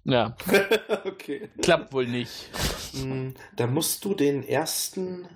[0.03, 0.35] ja,
[1.05, 1.49] okay.
[1.59, 2.49] klappt wohl nicht.
[2.93, 5.27] Mm, Da musst du den ersten,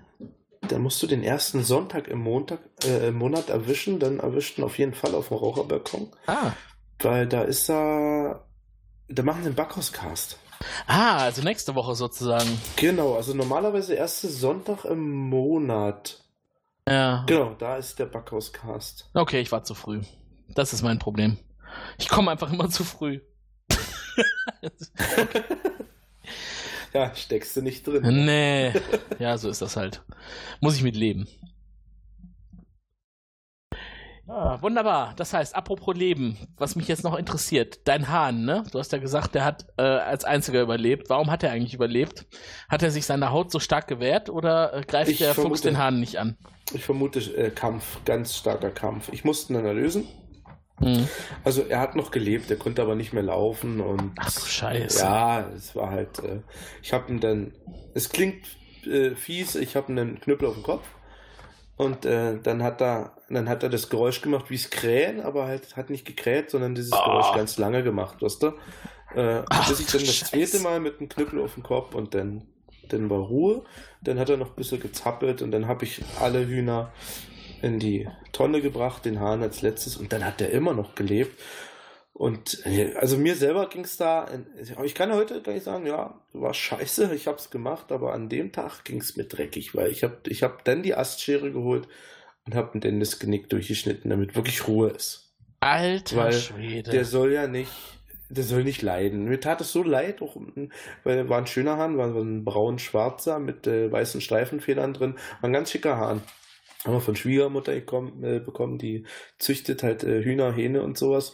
[0.68, 4.64] da musst du den ersten Sonntag im Montag, äh, im Monat erwischen, dann erwischt ihn
[4.64, 6.52] auf jeden Fall auf dem Raucherbalkon, Ah.
[7.00, 8.46] weil da ist er,
[9.10, 10.38] da machen sie einen Backhauscast.
[10.88, 12.50] Ah, also nächste Woche sozusagen.
[12.78, 16.24] Genau, also normalerweise erste Sonntag im Monat.
[16.88, 17.24] Ja.
[17.28, 19.10] Genau, da ist der Backhauscast.
[19.14, 20.02] Okay, ich war zu früh.
[20.50, 21.38] Das ist mein Problem.
[21.98, 23.20] Ich komme einfach immer zu früh.
[27.00, 28.04] Ja, steckst du nicht drin.
[28.26, 28.72] Nee.
[29.20, 30.04] Ja, so ist das halt.
[30.62, 31.28] Muss ich mit leben.
[34.28, 35.14] Ah, wunderbar.
[35.18, 38.64] Das heißt, apropos Leben, was mich jetzt noch interessiert, dein Hahn, ne?
[38.72, 41.10] Du hast ja gesagt, der hat äh, als einziger überlebt.
[41.10, 42.26] Warum hat er eigentlich überlebt?
[42.70, 45.64] Hat er sich seine Haut so stark gewehrt oder äh, greift Ich der Fuchs vermute-
[45.64, 46.38] den Hahn nicht an?
[46.74, 49.10] Ich vermute äh, Kampf, ganz starker Kampf.
[49.12, 50.08] Ich musste ihn dann erlösen.
[50.80, 51.08] Hm.
[51.44, 55.00] Also er hat noch gelebt, er konnte aber nicht mehr laufen und Ach du Scheiße.
[55.00, 56.20] ja, es war halt.
[56.20, 56.40] Äh,
[56.82, 57.54] ich habe ihn dann.
[57.94, 58.46] Es klingt
[58.86, 59.56] äh, fies.
[59.56, 60.86] Ich habe einen Knüppel auf dem Kopf
[61.78, 65.46] und äh, dann hat er, dann hat er das Geräusch gemacht wie es Krähen, aber
[65.46, 67.04] halt hat nicht gekräht, sondern dieses Oh.
[67.06, 68.48] Geräusch ganz lange gemacht, weißt du?
[69.16, 70.32] Äh, Ach, bis ich dann das Scheiße.
[70.52, 72.48] zweite Mal mit einem Knüppel auf dem Kopf und dann
[72.90, 73.64] dann war Ruhe.
[74.02, 76.92] Dann hat er noch ein bisschen gezappelt und dann habe ich alle Hühner
[77.64, 81.40] in die Tonne gebracht, den Hahn als letztes und dann hat er immer noch gelebt.
[82.12, 84.28] Und äh, also mir selber ging es da,
[84.84, 88.30] ich kann heute gar nicht sagen, ja, war scheiße, ich habe es gemacht, aber an
[88.30, 91.88] dem Tag ging es mir dreckig, weil ich habe ich hab dann die Astschere geholt
[92.46, 95.34] und habe dann das Genick durchgeschnitten, damit wirklich Ruhe ist.
[95.62, 96.92] Alter Weil Schwede.
[96.92, 97.72] der soll ja nicht,
[98.30, 99.24] der soll nicht leiden.
[99.24, 100.36] Mir tat es so leid, auch,
[101.06, 105.16] weil er war ein schöner Hahn, war so ein braun-schwarzer mit äh, weißen Streifenfedern drin,
[105.40, 106.22] war ein ganz schicker Hahn.
[106.86, 109.06] Haben wir von Schwiegermutter gekommen, äh, bekommen, die
[109.40, 111.34] züchtet halt äh, Hühner, Hähne und sowas.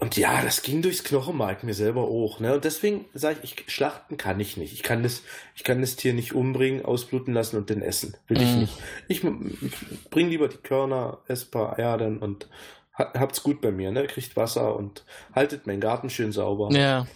[0.00, 2.40] Und ja, das ging durchs Knochenmark mir selber auch.
[2.40, 2.54] Ne?
[2.54, 4.72] Und deswegen sage ich, ich, schlachten kann ich nicht.
[4.72, 5.22] Ich kann, das,
[5.54, 8.16] ich kann das Tier nicht umbringen, ausbluten lassen und dann essen.
[8.26, 8.60] Will ich Mhm.
[8.60, 8.78] nicht.
[9.08, 9.20] Ich,
[10.10, 12.48] bring lieber die Körner, ess ein paar Eier dann und
[12.96, 13.90] ha- habt's gut bei mir.
[13.92, 14.06] Ne?
[14.06, 15.04] Kriegt Wasser und
[15.34, 16.70] haltet meinen Garten schön sauber.
[16.72, 17.06] Ja.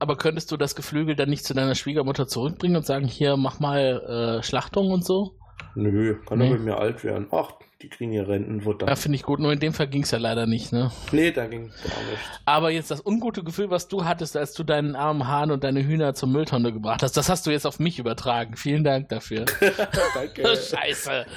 [0.00, 3.60] Aber könntest du das Geflügel dann nicht zu deiner Schwiegermutter zurückbringen und sagen, hier, mach
[3.60, 5.36] mal äh, Schlachtung und so?
[5.74, 6.50] Nö, kann Nee.
[6.50, 7.28] er bei mir alt werden.
[7.30, 8.86] Ach, die kriegen ihr Rentenfutter.
[8.86, 9.40] Ja, finde ich gut.
[9.40, 10.92] Nur in dem Fall ging es ja leider nicht, ne?
[11.10, 11.70] nee, da ging gar
[12.10, 12.22] nicht.
[12.44, 15.82] Aber jetzt das ungute Gefühl, was du hattest, als du deinen armen Hahn und deine
[15.84, 18.54] Hühner zur Mülltonne gebracht hast, das hast du jetzt auf mich übertragen.
[18.56, 19.46] Vielen Dank dafür.
[20.14, 20.42] Danke.
[20.56, 21.24] Scheiße.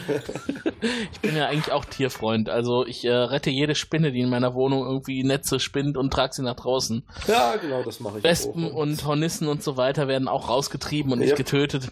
[1.12, 2.48] Ich bin ja eigentlich auch Tierfreund.
[2.50, 6.34] Also ich äh, rette jede Spinne, die in meiner Wohnung irgendwie Netze spinnt und trage
[6.34, 7.04] sie nach draußen.
[7.28, 8.74] Ja, genau, das mache ich Wespen auch.
[8.76, 11.36] und Hornissen und so weiter werden auch rausgetrieben und nicht Ja.
[11.36, 11.92] getötet.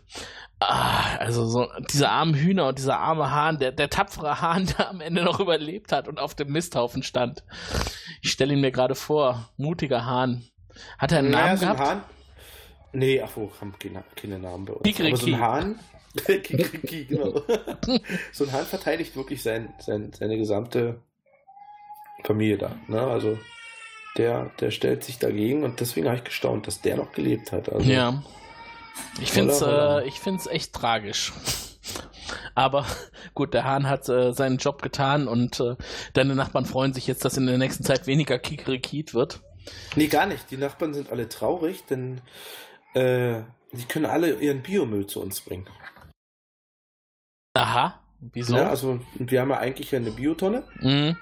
[0.69, 4.89] Ah, also so diese armen Hühner und dieser arme Hahn, der, der tapfere Hahn, der
[4.89, 7.43] am Ende noch überlebt hat und auf dem Misthaufen stand.
[8.21, 9.49] Ich stelle ihn mir gerade vor.
[9.57, 10.43] Mutiger Hahn.
[10.97, 11.89] Hat er einen Naja, Namen so ein gehabt?
[11.89, 12.03] Hahn.
[12.93, 14.83] Nee, ach wo, haben keine, keine Namen bei uns.
[14.83, 15.13] Kikeriki.
[15.13, 15.79] Aber so ein Hahn.
[16.25, 17.41] Kikeriki, genau.
[18.31, 21.01] so ein Hahn verteidigt wirklich sein, sein, seine gesamte
[22.23, 22.75] Familie da.
[22.87, 23.01] Ne?
[23.01, 23.39] Also
[24.17, 27.69] der, der stellt sich dagegen und deswegen habe ich gestaunt, dass der noch gelebt hat.
[27.71, 28.21] Also, Ja.
[29.21, 29.99] Ich Holla, holla.
[30.01, 31.33] äh, ich find's echt tragisch.
[32.55, 32.85] Aber
[33.33, 35.75] gut, der Hahn hat äh, seinen Job getan und äh,
[36.13, 39.41] deine Nachbarn freuen sich jetzt, dass in der nächsten Zeit weniger Kikerikit wird.
[39.95, 40.51] Nee, gar nicht.
[40.51, 42.21] Die Nachbarn sind alle traurig, denn
[42.93, 43.41] äh,
[43.71, 45.67] die können alle ihren Biomüll zu uns bringen.
[47.53, 47.99] Aha.
[48.19, 48.55] Wieso?
[48.55, 50.63] Ja, also wir haben ja eigentlich eine Biotonne.
[50.79, 51.17] Mhm.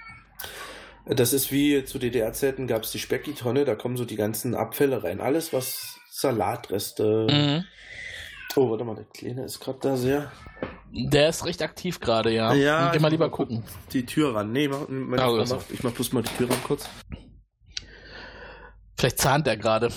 [1.05, 5.03] Das ist wie zu DDR-Zeiten gab es die Specki-Tonne, da kommen so die ganzen Abfälle
[5.03, 5.19] rein.
[5.19, 7.27] Alles, was Salatreste.
[7.29, 7.65] Mhm.
[8.55, 10.31] Oh, warte mal, der Kleine ist gerade da sehr.
[10.91, 12.53] Der ist recht aktiv gerade, ja.
[12.53, 13.63] Ja, Geh mal lieber gucken.
[13.93, 14.51] Die Tür ran.
[14.51, 15.55] Nee, mach, meine Ah, Frau oder so.
[15.55, 16.89] macht, ich mach bloß mal die Tür ran kurz.
[18.97, 19.87] Vielleicht zahnt er gerade.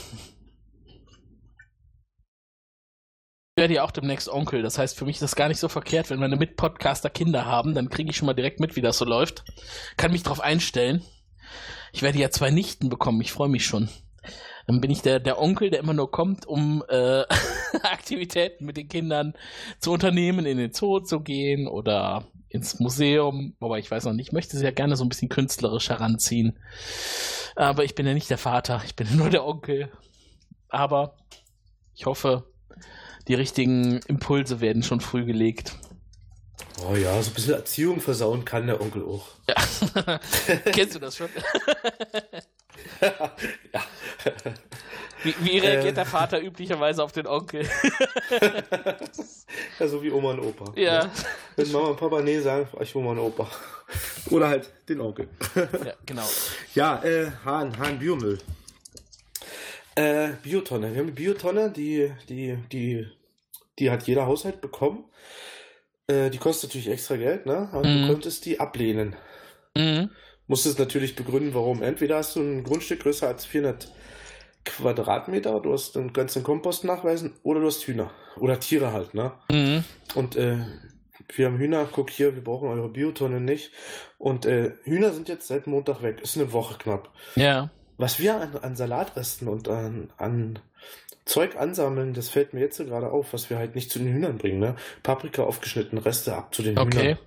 [3.56, 4.62] Ich werde ja auch demnächst Onkel.
[4.62, 7.74] Das heißt, für mich ist das gar nicht so verkehrt, wenn meine Mitpodcaster Kinder haben,
[7.74, 9.44] dann kriege ich schon mal direkt mit, wie das so läuft.
[9.96, 11.04] Kann mich drauf einstellen.
[11.92, 13.20] Ich werde ja zwei Nichten bekommen.
[13.20, 13.88] Ich freue mich schon.
[14.66, 17.22] Dann bin ich der, der Onkel, der immer nur kommt, um äh,
[17.82, 19.34] Aktivitäten mit den Kindern
[19.78, 23.54] zu unternehmen, in den Zoo zu gehen oder ins Museum.
[23.60, 26.58] Wobei ich weiß noch nicht, ich möchte sie ja gerne so ein bisschen künstlerisch heranziehen.
[27.56, 29.90] Aber ich bin ja nicht der Vater, ich bin nur der Onkel.
[30.68, 31.16] Aber
[31.94, 32.44] ich hoffe,
[33.28, 35.76] die richtigen Impulse werden schon früh gelegt.
[36.86, 39.28] Oh ja, so ein bisschen Erziehung versauen kann der Onkel auch.
[39.48, 39.54] Ja.
[40.72, 41.28] Kennst du das schon?
[43.72, 43.82] ja.
[45.22, 45.94] Wie, wie reagiert Äh.
[45.94, 47.66] der Vater üblicherweise auf den Onkel?
[49.78, 50.72] ja, so wie Oma und Opa.
[50.76, 51.10] Ja.
[51.56, 53.50] Wenn Mama und Papa nee sagen, ich Oma und Opa.
[54.30, 55.28] Oder halt den Onkel.
[55.56, 56.28] ja, genau.
[56.74, 58.38] Ja, äh, Hahn, Hahn Biomüll.
[59.94, 60.90] Äh, Biotonne.
[60.90, 63.06] Wir haben eine Biotonne, die, die, die,
[63.78, 65.04] die hat jeder Haushalt bekommen.
[66.06, 67.68] Äh, die kostet natürlich extra Geld, ne?
[67.72, 68.02] Aber Mhm.
[68.02, 69.16] du konntest die ablehnen.
[69.76, 70.10] Mhm.
[70.46, 71.82] Musstest natürlich begründen, warum.
[71.82, 73.88] Entweder hast du ein Grundstück größer als 400
[74.64, 78.10] Quadratmeter, du hast einen ganzen Kompost nachweisen, oder du hast Hühner.
[78.38, 79.32] Oder Tiere halt, ne?
[79.50, 79.84] Mhm.
[80.14, 80.58] Und äh,
[81.34, 83.72] wir haben Hühner, guck hier, wir brauchen eure Biotonne nicht.
[84.18, 86.20] Und äh, Hühner sind jetzt seit Montag weg.
[86.22, 87.10] Ist eine Woche knapp.
[87.36, 87.70] Ja.
[87.96, 90.58] was wir an, an Salatresten und an, an
[91.26, 94.12] Zeug ansammeln, das fällt mir jetzt so gerade auf, was wir halt nicht zu den
[94.12, 94.76] Hühnern bringen, ne?
[95.02, 97.00] Paprika aufgeschnitten, Reste ab zu den Okay.
[97.02, 97.18] Hühnern.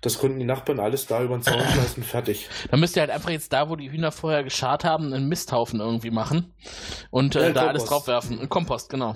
[0.00, 2.48] Das konnten die Nachbarn alles da über den Zaun schmeißen, fertig.
[2.70, 5.78] Dann müsst ihr halt einfach jetzt da, wo die Hühner vorher geschart haben, einen Misthaufen
[5.78, 6.52] irgendwie machen
[7.10, 7.92] und äh, Ja, da alles Kompost.
[8.08, 8.40] draufwerfen.
[8.40, 9.14] Ein Kompost, genau.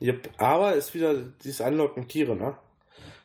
[0.00, 0.30] Yep.
[0.38, 1.14] Aber ist wieder
[1.44, 2.56] dieses Anlocken Tiere, ne?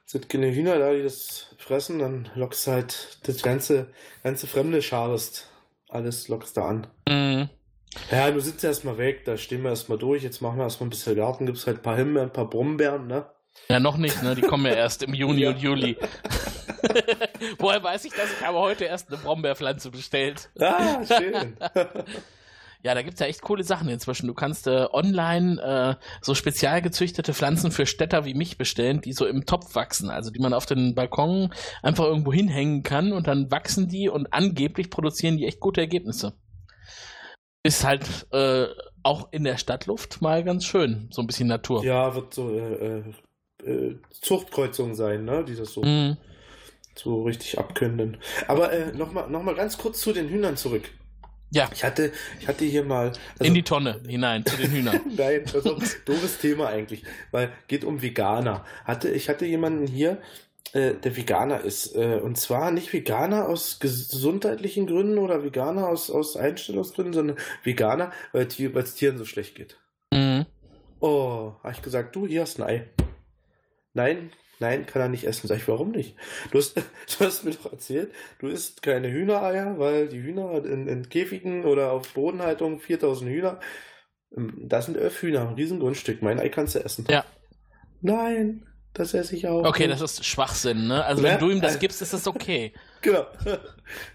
[0.06, 3.88] Sind keine Hühner da, die das fressen, dann lockst halt das ganze,
[4.24, 5.48] ganze fremde Scharest.
[5.88, 6.88] Alles lockst du an.
[7.08, 7.50] Mhm.
[8.10, 10.92] Ja, du sitzt erstmal weg, da stehen wir erstmal durch, jetzt machen wir erstmal ein
[10.92, 13.26] bisschen Garten, gibt's halt ein paar Himbeeren, ein paar Brombeeren, ne?
[13.68, 14.34] Ja, noch nicht, ne?
[14.34, 15.98] Die kommen ja erst im Juni und Juli.
[17.60, 18.32] Woher weiß ich das?
[18.32, 20.50] Ich habe heute erst eine Brombeerpflanze bestellt.
[20.60, 21.58] Ah, schön.
[22.84, 24.26] Ja, da gibt's ja echt coole Sachen inzwischen.
[24.26, 29.14] Du kannst äh, online äh, so spezial gezüchtete Pflanzen für Städter wie mich bestellen, die
[29.14, 30.10] so im Topf wachsen.
[30.10, 31.54] Also die man auf den Balkon
[31.84, 36.34] einfach irgendwo hinhängen kann und dann wachsen die und angeblich produzieren die echt gute Ergebnisse.
[37.64, 38.68] Ist halt äh,
[39.04, 41.10] auch in der Stadtluft mal ganz schön.
[41.12, 41.84] So ein bisschen Natur.
[41.84, 43.04] ja, wird so äh,
[43.64, 45.44] äh, äh, Zuchtkreuzung sein, ne?
[45.46, 46.18] Die das so, Mhm.
[46.96, 48.18] so richtig abkönnen.
[48.48, 50.90] Aber äh, nochmal noch mal ganz kurz zu den Hühnern zurück.
[51.54, 53.08] Ja, Ich hatte, ich hatte hier mal.
[53.10, 55.00] also- in die Tonne hinein zu den Hühnern.
[55.18, 58.64] Nein, also doofes Thema eigentlich, weil geht um Veganer.
[58.86, 60.18] Hatte ich hatte jemanden hier,
[60.74, 66.10] äh, der Veganer ist äh, und zwar nicht Veganer aus gesundheitlichen Gründen oder Veganer aus
[66.10, 69.78] aus Einstellungsgründen, sondern Veganer, weil Tier, es Tieren so schlecht geht.
[70.14, 70.46] Mhm.
[71.02, 72.90] Oh, habe ich gesagt, du hier hast ein Ei.
[73.94, 75.48] Nein, nein, kann er nicht essen.
[75.48, 76.16] Sag ich, warum nicht?
[76.52, 80.88] Du hast, du hast mir doch erzählt, du isst keine Hühnereier, weil die Hühner in,
[80.88, 83.60] in Käfigen oder auf Bodenhaltung 4000 Hühner.
[84.38, 86.22] Ähm, Das sind elf Hühner, ein riesen Grundstück.
[86.22, 87.06] Mein Ei kannst du essen.
[87.10, 87.26] Ja.
[88.02, 89.64] Nein, das esse ich auch.
[89.66, 91.04] Okay, das ist Schwachsinn, ne?
[91.06, 91.30] Also Ne?
[91.30, 92.74] wenn du ihm das Äh, gibst, ist das okay.
[93.04, 93.26] Genau.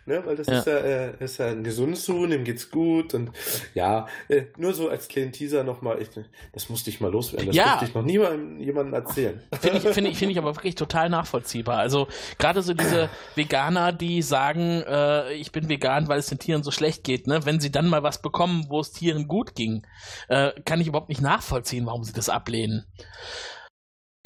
[0.07, 0.59] ne, weil das Ja.
[0.61, 3.31] ist ja, äh, ist ja ein gesundes Huhn, dem geht's gut und
[3.74, 6.09] ja, äh, nur so als kleinen Teaser nochmal, ich,
[6.53, 7.48] das musste ich mal loswerden.
[7.48, 7.70] Das Ja.
[7.70, 9.43] durfte ich noch niemandem jemandem erzählen.
[9.61, 11.78] Finde ich, finde ich, finde ich aber wirklich total nachvollziehbar.
[11.78, 12.07] Also
[12.39, 16.70] gerade so diese Veganer, die sagen, äh, ich bin vegan, weil es den Tieren so
[16.70, 17.44] schlecht geht, ne?
[17.44, 19.85] Wenn sie dann mal was bekommen, wo es Tieren gut ging,
[20.28, 22.85] äh, kann ich überhaupt nicht nachvollziehen, warum sie das ablehnen.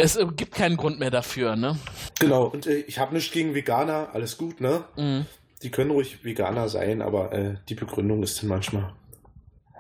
[0.01, 1.77] Es äh, gibt keinen Grund mehr dafür, ne?
[2.18, 4.85] Genau, und äh, ich habe nichts gegen Veganer, alles gut, ne?
[4.97, 5.27] Mhm.
[5.62, 8.94] Die können ruhig Veganer sein, aber äh, die Begründung ist dann manchmal.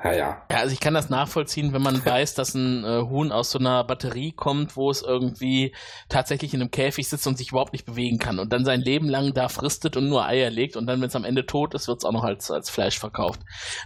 [0.02, 0.42] Naja.
[0.50, 3.58] Ja, also ich kann das nachvollziehen, wenn man weiß, dass ein äh, Huhn aus so
[3.58, 5.74] einer Batterie kommt, wo es irgendwie
[6.08, 9.08] tatsächlich in einem Käfig sitzt und sich überhaupt nicht bewegen kann und dann sein Leben
[9.08, 11.86] lang da fristet und nur Eier legt und dann, wenn es am Ende tot ist,
[11.88, 13.40] wird es auch noch als, als Fleisch verkauft.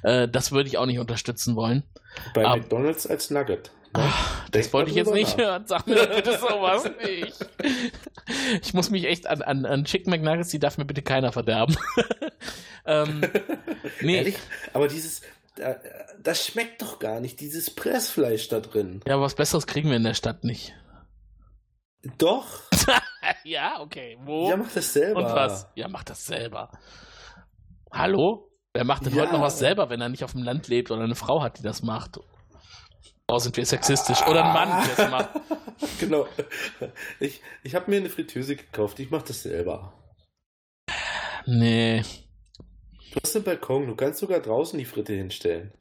[0.05, 1.83] Äh, das würde ich auch nicht unterstützen wollen.
[2.33, 3.71] Bei Aber- McDonalds als Nugget.
[3.97, 4.03] Ne?
[4.51, 5.45] Das Denk wollte ich jetzt nicht nach.
[5.45, 5.67] hören.
[5.67, 7.35] Sag mir bitte sowas nicht.
[8.63, 11.77] Ich muss mich echt an, an, an Chicken McNuggets, die darf mir bitte keiner verderben.
[12.87, 13.21] ähm,
[14.01, 14.37] nee, Ehrlich?
[14.73, 15.23] Aber dieses,
[16.23, 19.01] das schmeckt doch gar nicht, dieses Pressfleisch da drin.
[19.07, 20.75] ja, was Besseres kriegen wir in der Stadt nicht.
[22.19, 22.63] Doch.
[23.45, 24.19] ja, okay.
[24.25, 24.49] Wo?
[24.51, 25.21] Ja, mach das selber.
[25.21, 25.69] Und was?
[25.75, 26.71] Ja, macht das selber.
[27.91, 28.51] Hallo?
[28.75, 29.23] Wer macht denn Ja.
[29.23, 31.59] heute noch was selber, wenn er nicht auf dem Land lebt oder eine Frau hat,
[31.59, 32.19] die das macht?
[33.27, 34.23] Oh, sind wir sexistisch.
[34.27, 35.31] Oder ein Mann, der das macht.
[36.01, 36.27] genau.
[37.21, 39.93] Ich, ich habe mir eine Fritteuse gekauft, ich mache das selber.
[41.47, 42.03] Nee.
[43.13, 45.73] Du hast einen Balkon, du kannst sogar draußen die Fritte hinstellen.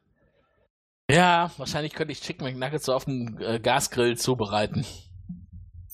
[1.09, 4.85] Ja, wahrscheinlich könnte ich Chicken McNuggets so auf dem äh, Gasgrill zubereiten.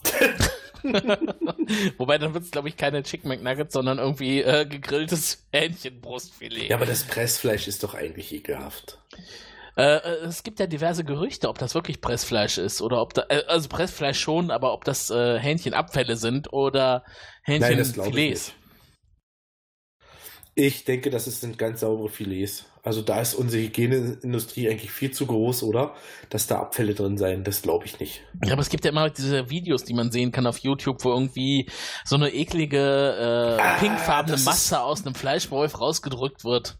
[1.98, 6.70] Wobei dann wird es, glaube ich, keine Chicken McNuggets, sondern irgendwie äh, gegrilltes Hähnchenbrustfilet.
[6.70, 9.00] Ja, aber das Pressfleisch ist doch eigentlich ekelhaft.
[9.78, 13.24] Äh, äh, es gibt ja diverse Gerüchte, ob das wirklich Pressfleisch ist oder ob da,
[13.30, 17.04] äh, also Pressfleisch schon, aber ob das äh, Hähnchenabfälle sind oder
[17.46, 18.54] ich Hähnchenfilets.
[20.56, 22.66] Ich denke, das sind ganz saubere Filets.
[22.84, 25.96] Also da ist unsere Hygieneindustrie eigentlich viel zu groß, oder?
[26.30, 28.22] Dass da Abfälle drin sein, das glaube ich nicht.
[28.44, 31.12] Ja, aber es gibt ja immer diese Videos, die man sehen kann auf YouTube, wo
[31.14, 31.70] irgendwie
[32.04, 32.78] so eine eklige
[33.58, 36.78] äh, Ah, pinkfarbene ist- Masse aus einem Fleischwolf rausgedrückt wird.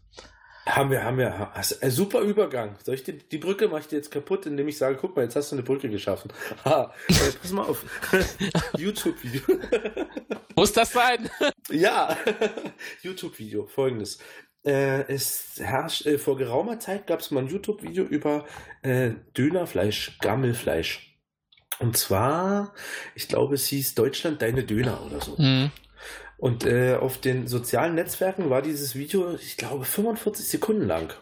[0.76, 1.52] Haben wir, haben wir.
[1.80, 2.76] Äh, super Übergang.
[2.82, 5.22] Soll ich dir, die Brücke mache ich dir jetzt kaputt, indem ich sage, guck mal,
[5.22, 6.32] jetzt hast du eine Brücke geschaffen.
[6.64, 7.84] Ha, äh, pass mal auf.
[8.76, 9.40] YouTube-Video.
[10.56, 11.30] Muss das sein?
[11.70, 12.16] ja,
[13.02, 14.18] YouTube-Video, folgendes.
[14.64, 18.46] Äh, es herrscht, äh, vor geraumer Zeit gab es mal ein YouTube-Video über
[18.82, 21.18] äh, Dönerfleisch, Gammelfleisch.
[21.78, 22.74] Und zwar,
[23.14, 25.38] ich glaube, es hieß Deutschland deine Döner oder so.
[25.38, 25.70] Hm.
[26.40, 31.12] Und äh, auf den sozialen Netzwerken war dieses Video, ich glaube, 45 Sekunden lang.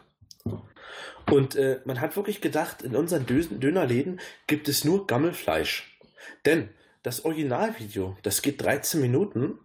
[1.29, 5.99] Und äh, man hat wirklich gedacht, in unseren Dö Dönerläden gibt es nur Gammelfleisch.
[6.47, 6.71] Denn
[7.03, 9.59] das Originalvideo, das geht 13 Minuten.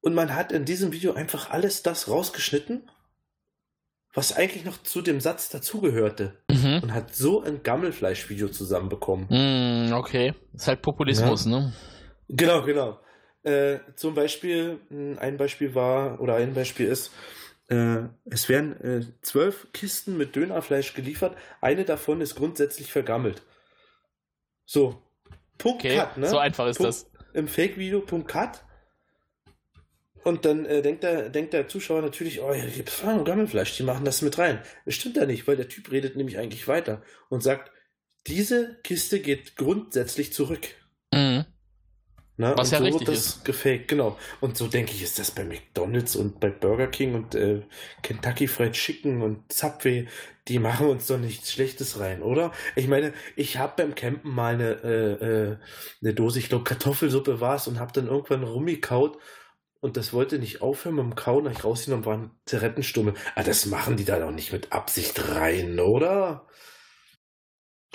[0.00, 2.90] Und man hat in diesem Video einfach alles das rausgeschnitten,
[4.14, 6.38] was eigentlich noch zu dem Satz dazugehörte.
[6.50, 6.80] Mhm.
[6.82, 9.26] Und hat so ein Gammelfleisch-Video zusammenbekommen.
[9.28, 10.32] Mm, okay.
[10.54, 11.50] Ist halt Populismus, Ja.
[11.50, 11.72] ne?
[12.30, 12.98] Genau, genau.
[13.42, 17.10] Äh, zum Beispiel, mh, ein Beispiel war, oder ein Beispiel ist,
[17.68, 21.36] äh, es werden äh, zwölf Kisten mit Dönerfleisch geliefert.
[21.60, 23.42] Eine davon ist grundsätzlich vergammelt.
[24.66, 25.00] So.
[25.56, 26.28] Punkt Okay, Cut, ne?
[26.28, 27.10] so einfach ist Punkt, das.
[27.32, 28.64] Im Fake-Video, Punkt Cut.
[30.22, 33.84] Und dann äh, denkt, der, denkt der Zuschauer natürlich, oh, hier gibt's ah, Gammelfleisch, die
[33.84, 34.60] machen das mit rein.
[34.84, 37.70] Das stimmt ja nicht, weil der Typ redet nämlich eigentlich weiter und sagt,
[38.26, 40.68] diese Kiste geht grundsätzlich zurück.
[41.12, 41.46] Mhm.
[42.40, 42.54] Ne?
[42.56, 44.16] Was und ja so richtig wird das gefaked, genau.
[44.40, 47.60] Und so denke ich, ist das bei McDonalds und bei Burger King und äh,
[48.02, 50.08] Kentucky Fried Chicken und Subway,
[50.48, 52.50] die machen uns doch nichts Schlechtes rein, oder?
[52.76, 55.56] Ich meine, ich habe beim Campen mal eine, äh, äh,
[56.00, 59.18] eine Dose, ich glaube Kartoffelsuppe war es und habe dann irgendwann rumgekaut
[59.80, 63.12] und das wollte nicht aufhören mit dem Kauen, hab ich rausgenommen, waren Zigarettenstummel.
[63.34, 66.48] Ah, das machen die da doch nicht mit Absicht rein, oder?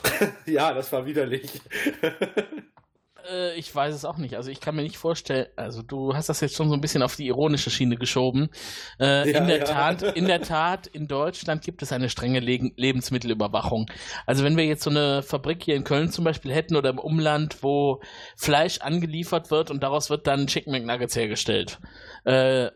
[0.46, 1.62] ja, das war widerlich.
[3.30, 4.36] Äh, ich weiß es auch nicht.
[4.36, 7.02] Also ich kann mir nicht vorstellen, also du hast das jetzt schon so ein bisschen
[7.04, 8.50] auf die ironische Schiene geschoben.
[9.00, 9.64] Äh, Ja, in der ja.
[9.64, 13.88] Tat, in der Tat, in Deutschland gibt es eine strenge Le Lebensmittelüberwachung.
[14.26, 17.00] Also wenn wir jetzt so eine Fabrik hier in Köln zum Beispiel hätten oder im
[17.00, 18.02] Umland, wo
[18.38, 21.80] Fleisch angeliefert wird und daraus wird dann Chicken McNuggets hergestellt.
[22.24, 22.70] Äh,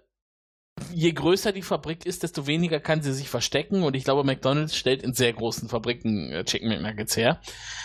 [0.94, 3.84] je größer die Fabrik ist, desto weniger kann sie sich verstecken.
[3.84, 7.42] Und ich glaube, McDonald's stellt in sehr großen Fabriken äh, Chicken McNuggets her.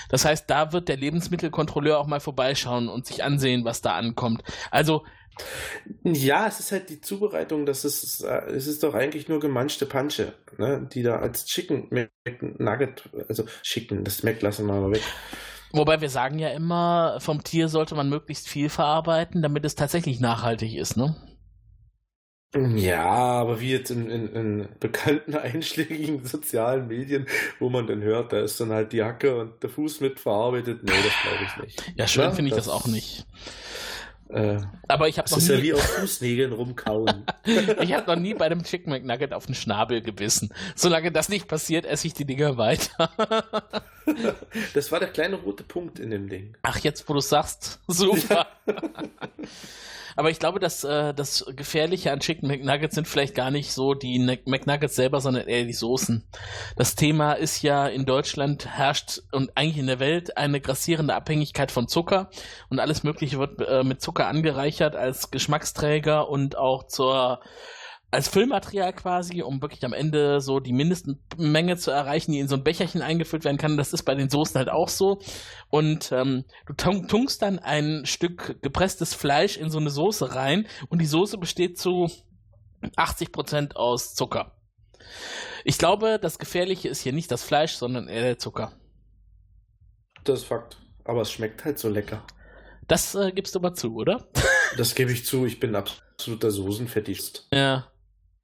[0.08, 4.42] Das heißt, da wird der Lebensmittelkontrolleur auch mal vorbeischauen und sich ansehen, was da ankommt.
[4.70, 5.04] Also,
[6.04, 9.86] Ja, es ist halt die Zubereitung, das ist, äh, es ist doch eigentlich nur gemanschte
[9.86, 15.02] Pansche, ne, die da als Chicken McNugget, also Chicken, das Mac lassen wir mal weg.
[15.72, 20.20] wobei wir sagen ja immer, vom Tier sollte man möglichst viel verarbeiten, damit es tatsächlich
[20.20, 21.16] nachhaltig ist, ne?
[22.76, 27.26] Ja, aber wie jetzt in, in, in bekannten einschlägigen sozialen Medien,
[27.59, 30.82] wo man dann hört, da ist dann halt die Hacke und der Fuß mit verarbeitet.
[30.85, 31.93] Nee, das glaube ich nicht.
[31.98, 33.26] Ja, schön Ja, finde ich das, das- auch nicht.
[34.31, 34.59] Äh,
[34.89, 37.26] Aber ich habe noch, ist ja nie- wie auf Fußnägeln rumkauen.
[37.81, 40.52] ich hab noch nie bei einem Chicken McNugget auf den Schnabel gebissen.
[40.74, 43.10] Solange das nicht passiert, esse ich die Dinger weiter.
[44.74, 46.55] Das war der kleine rote Punkt in dem Ding.
[46.60, 48.47] Ach, jetzt, wo du sagst, super.
[50.16, 53.95] Aber ich glaube, dass äh, das Gefährliche an Chicken McNuggets sind vielleicht gar nicht so
[53.95, 56.24] die McNuggets selber, sondern eher die Soßen.
[56.77, 61.70] Das Thema ist ja in Deutschland herrscht und eigentlich in der Welt eine grassierende Abhängigkeit
[61.70, 62.31] von Zucker
[62.69, 67.41] und alles Mögliche wird äh, mit Zucker angereichert als Geschmacksträger und auch zur
[68.15, 72.55] als Füllmaterial quasi, um wirklich am Ende so die Mindestmenge zu erreichen, die in so
[72.57, 73.77] ein Becherchen eingefüllt werden kann.
[73.77, 75.20] Das ist bei den Soßen halt auch so.
[75.70, 81.01] Und ähm, du tunkst dann ein Stück gepresstes Fleisch in so eine Soße rein und
[81.01, 82.11] die Soße besteht zu
[82.97, 84.53] 80% aus Zucker.
[85.65, 88.73] Ich glaube, das Gefährliche ist hier nicht das Fleisch, sondern eher der Zucker.
[90.24, 90.78] Das ist Fakt.
[91.05, 92.24] Aber es schmeckt halt so lecker.
[92.89, 94.28] Das äh, gibst du aber zu, oder?
[94.77, 97.49] Das gebe ich zu, ich bin absoluter Soßenfetischist.
[97.53, 97.91] Ja.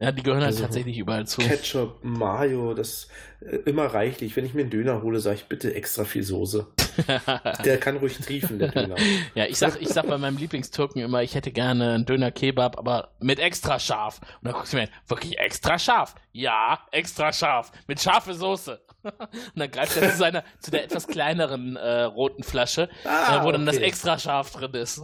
[0.00, 1.42] Ja, die gehören halt Also, tatsächlich überall zu.
[1.42, 3.08] Ketchup, Mayo, das
[3.42, 4.34] äh, immer reichlich.
[4.34, 6.66] Wenn ich mir einen Döner hole, sage ich bitte extra viel Soße.
[7.64, 8.96] Der kann ruhig triefen, der Döner.
[9.34, 13.10] Ja, ich sag, ich sag bei meinem Lieblingstürken immer, ich hätte gerne einen Döner-Kebab, aber
[13.20, 14.20] mit extra scharf.
[14.22, 16.14] Und dann guckst du mir, wirklich extra scharf?
[16.32, 17.70] Ja, extra scharf.
[17.86, 18.80] Mit scharfe Soße.
[19.02, 19.18] Und
[19.54, 23.50] dann greift er zu seiner, zu der etwas kleineren äh, roten Flasche, Ah, äh, wo
[23.52, 23.86] dann das okay.
[23.86, 25.00] extra scharf drin ist.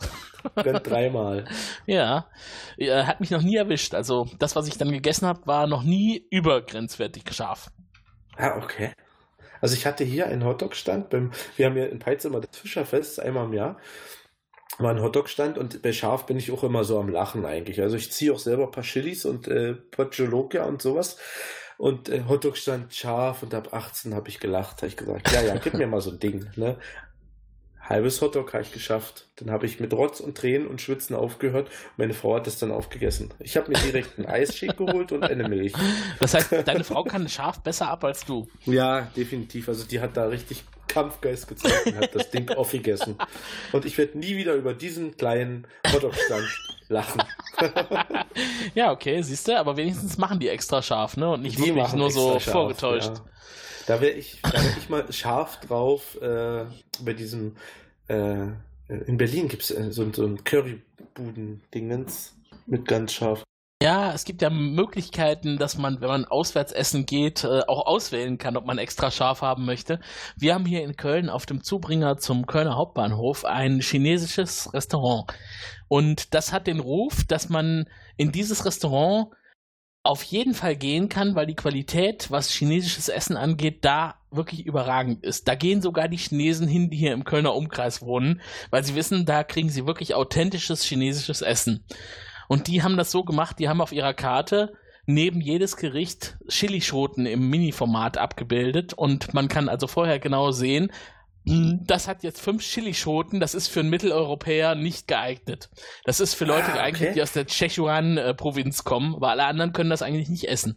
[0.55, 1.47] Dann dreimal.
[1.87, 2.27] ja,
[2.79, 3.95] hat mich noch nie erwischt.
[3.95, 7.71] Also das, was ich dann gegessen habe, war noch nie übergrenzwertig scharf.
[8.37, 8.93] Ah, okay.
[9.61, 11.13] Also ich hatte hier einen Hotdog-Stand
[11.57, 13.79] wir haben ja in Peitz immer das Fischerfest, einmal im Jahr.
[14.79, 17.81] War ein Hotdog-Stand und bei Scharf bin ich auch immer so am Lachen eigentlich.
[17.81, 21.17] Also ich ziehe auch selber ein paar Chilis und äh, Pocholokia und sowas.
[21.79, 25.57] Und äh, Hotdog-Stand scharf und ab 18 habe ich gelacht, habe ich gesagt, ja, ja,
[25.57, 26.47] gib mir mal so ein Ding.
[26.57, 26.79] Ne?
[27.89, 29.27] Halbes Hotdog habe ich geschafft.
[29.37, 31.69] Dann habe ich mit Rotz und Tränen und Schwitzen aufgehört.
[31.97, 33.33] Meine Frau hat das dann aufgegessen.
[33.39, 35.73] Ich habe mir direkt einen Eisshake geholt und eine Milch.
[36.21, 38.47] Das heißt, deine Frau kann scharf besser ab als du.
[38.65, 39.69] Ja, definitiv.
[39.69, 43.17] Also die hat da richtig Kampfgeist gezeigt und hat das Ding aufgegessen.
[43.73, 46.47] Und ich werde nie wieder über diesen kleinen Hotdog-Stand
[46.89, 47.23] lachen.
[48.75, 51.31] Ja, okay, siehst du, aber wenigstens machen die extra scharf, ne?
[51.31, 53.13] Und nicht Die wirklich nur so scharf, vorgetäuscht.
[53.17, 53.25] ja.
[53.87, 56.65] Da wäre ich, wär ich mal scharf drauf äh,
[57.01, 57.57] bei diesem
[58.09, 58.47] äh,
[58.89, 62.37] in Berlin gibt es äh, so, so ein Currybuden-Dingens
[62.67, 63.43] mit ganz scharf.
[63.83, 68.39] Ja, es gibt ja Möglichkeiten, dass man, wenn man auswärts essen geht, äh, auch auswählen
[68.39, 70.01] kann, ob man extra scharf haben möchte.
[70.37, 75.27] Wir haben hier in Köln auf dem Zubringer zum Kölner Hauptbahnhof ein chinesisches Restaurant.
[75.89, 77.87] Und das hat den Ruf, dass man
[78.17, 79.29] in dieses Restaurant
[80.07, 85.25] auf jeden Fall gehen kann, weil die Qualität, was chinesisches Essen angeht, da wirklich überragend
[85.25, 85.49] ist.
[85.49, 89.25] Da gehen sogar die Chinesen hin, die hier im Kölner Umkreis wohnen, weil sie wissen,
[89.25, 91.85] da kriegen sie wirklich authentisches chinesisches Essen.
[92.49, 94.75] Und die haben das so gemacht, die haben auf ihrer Karte
[95.07, 100.91] neben jedes Gericht Chilischoten im Mini-Format abgebildet und man kann also vorher genau sehen,
[101.47, 105.71] das hat jetzt fünf Chilischoten, das ist für einen Mitteleuropäer nicht geeignet.
[106.05, 107.13] Das ist für Leute Ah, geeignet, okay.
[107.15, 110.77] die aus der Sichuan-Provinz kommen, weil alle anderen können das eigentlich nicht essen.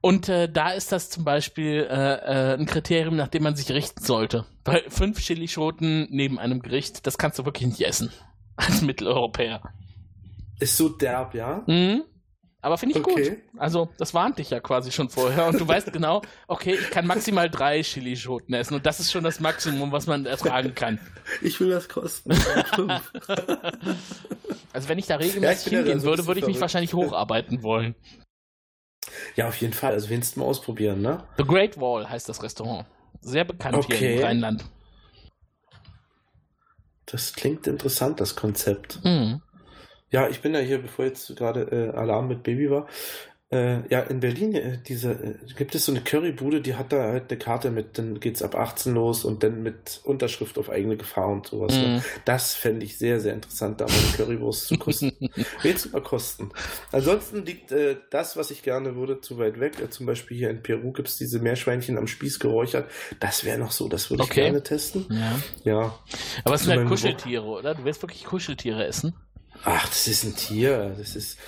[0.00, 3.68] Und äh, da ist das zum Beispiel äh, äh, ein Kriterium, nach dem man sich
[3.72, 4.46] richten sollte.
[4.64, 8.12] Weil fünf Chilischoten neben einem Gericht, das kannst du wirklich nicht essen.
[8.56, 9.60] Als Mitteleuropäer.
[10.60, 11.64] Ist so derb, ja?
[11.66, 12.04] Mhm.
[12.60, 13.30] Aber finde ich Okay.
[13.30, 13.38] gut.
[13.56, 15.46] Also, das warnt dich ja quasi schon vorher.
[15.46, 18.74] Und du weißt genau, okay, ich kann maximal drei Chilischoten essen.
[18.74, 20.98] Und das ist schon das Maximum, was man ertragen kann.
[21.40, 22.32] Ich will das kosten.
[24.72, 26.60] Also, wenn ich da regelmäßig ja hingehen würde, würde ich mich verrückt.
[26.60, 27.94] wahrscheinlich hocharbeiten wollen.
[29.34, 29.92] ja, auf jeden Fall.
[29.92, 31.24] Also wenigstens mal ausprobieren, ne?
[31.38, 32.86] The Great Wall heißt das Restaurant.
[33.20, 34.16] Sehr bekannt hier Okay.
[34.18, 34.64] im Rheinland.
[37.06, 39.02] Das klingt interessant, das Konzept.
[39.04, 39.40] Mhm.
[40.10, 41.62] Ja, ich bin ja hier, bevor jetzt gerade
[41.92, 42.86] äh, Alarm mit Baby war.
[43.50, 47.04] Äh, ja, in Berlin äh, diese, äh, gibt es so eine Currybude, die hat da
[47.04, 50.98] halt eine Karte mit, dann geht's ab 18 los und dann mit Unterschrift auf eigene
[50.98, 51.74] Gefahr und sowas.
[51.74, 51.80] Mhm.
[51.80, 52.04] Ne?
[52.26, 55.12] Das fände ich sehr, sehr interessant, da mal eine Currywurst zu kosten.
[55.62, 56.50] Wenigstens mal kosten.
[56.92, 59.80] Ansonsten liegt äh, das, was ich gerne würde, zu weit weg.
[59.80, 62.90] Äh, zum Beispiel hier in Peru gibt's diese Meerschweinchen am Spieß geräuchert.
[63.18, 64.42] Das wäre noch so, das würde ich Okay.
[64.42, 65.06] gerne testen.
[65.08, 65.40] Ja.
[65.64, 65.98] Ja.
[66.44, 67.74] Aber es sind halt Kuscheltiere, oder?
[67.74, 69.14] Du willst wirklich Kuscheltiere essen?
[69.64, 70.94] Ach, das ist ein Tier.
[70.98, 71.38] Das ist.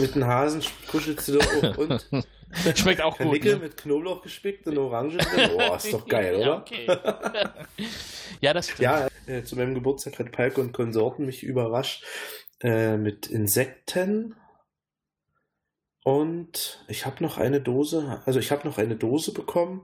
[0.00, 1.78] Mit einem Hasen kuschelst du doch auch.
[1.78, 2.06] Und
[2.76, 3.44] Schmeckt auch gut.
[3.44, 3.56] Ne?
[3.56, 5.50] mit Knoblauch gespickt und Orange drin.
[5.54, 6.64] Oh, ist doch geil, oder?
[8.40, 8.80] ja, das stimmt.
[8.80, 12.04] Ja, äh, zu meinem Geburtstag hat Palke und Konsorten mich überrascht
[12.60, 14.34] äh, mit Insekten.
[16.04, 19.82] Und ich habe noch eine Dose, also ich habe noch eine Dose bekommen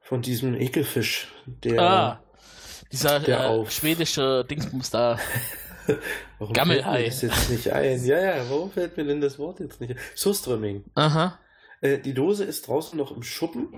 [0.00, 1.80] von diesem Ekelfisch, der.
[1.80, 2.22] Ah,
[2.90, 5.18] dieser Der äh, schwedische Dingsbums da.
[6.38, 7.10] warum Gammelhai.
[7.10, 8.04] fällt mir das jetzt nicht ein?
[8.04, 9.98] Ja, ja, warum fällt mir denn das Wort jetzt nicht ein?
[10.14, 10.84] Surströmming.
[10.94, 11.38] Aha.
[11.80, 13.68] Äh, die Dose ist draußen noch im Schuppen.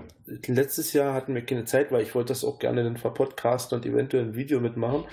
[0.47, 3.85] Letztes Jahr hatten wir keine Zeit, weil ich wollte das auch gerne dann verpodcasten und
[3.85, 5.05] eventuell ein Video mitmachen.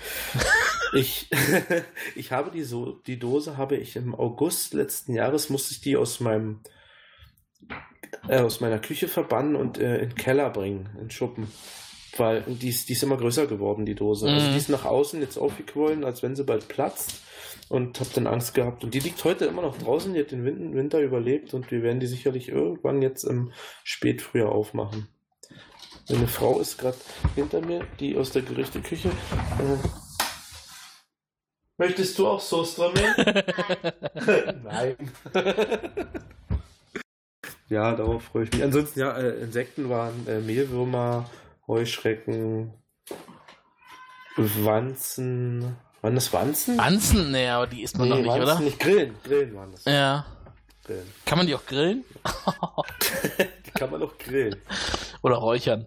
[0.94, 1.30] ich,
[2.14, 5.96] ich habe die, so die Dose habe ich im August letzten Jahres musste ich die
[5.96, 6.60] aus meinem
[8.28, 11.48] äh, aus meiner Küche verbannen und äh, in den Keller bringen, in den Schuppen.
[12.16, 14.28] Weil die ist, die ist immer größer geworden, die Dose.
[14.28, 14.52] Also Mhm.
[14.52, 17.20] die ist nach außen jetzt aufgequollen, als wenn sie bald platzt.
[17.68, 18.82] Und habe dann Angst gehabt.
[18.82, 21.82] Und die liegt heute immer noch draußen, die hat den Win- Winter überlebt und wir
[21.82, 23.52] werden die sicherlich irgendwann jetzt im
[23.84, 25.08] Spätfrühjahr aufmachen.
[26.08, 26.96] Eine Frau ist gerade
[27.34, 29.08] hinter mir, die aus der Gerichteküche.
[29.08, 29.88] Äh,
[31.76, 32.90] Möchtest du auch Soße
[34.64, 34.96] Nein.
[37.68, 38.62] ja, darauf freue ich mich.
[38.62, 41.28] Ansonsten, ja, äh, Insekten waren äh, Mehlwürmer,
[41.68, 42.72] Heuschrecken,
[44.36, 45.76] Wanzen.
[46.00, 46.78] Waren das Wanzen?
[46.78, 47.30] Wanzen?
[47.32, 48.60] Nee, aber die isst man doch nicht, Wanzen oder?
[48.60, 48.78] nicht.
[48.78, 49.84] Grillen, Grillen waren das.
[49.84, 50.24] Ja.
[50.84, 51.06] Grillen.
[51.26, 52.04] Kann man die auch grillen?
[53.66, 54.56] Die kann man auch grillen.
[55.22, 55.86] Oder räuchern?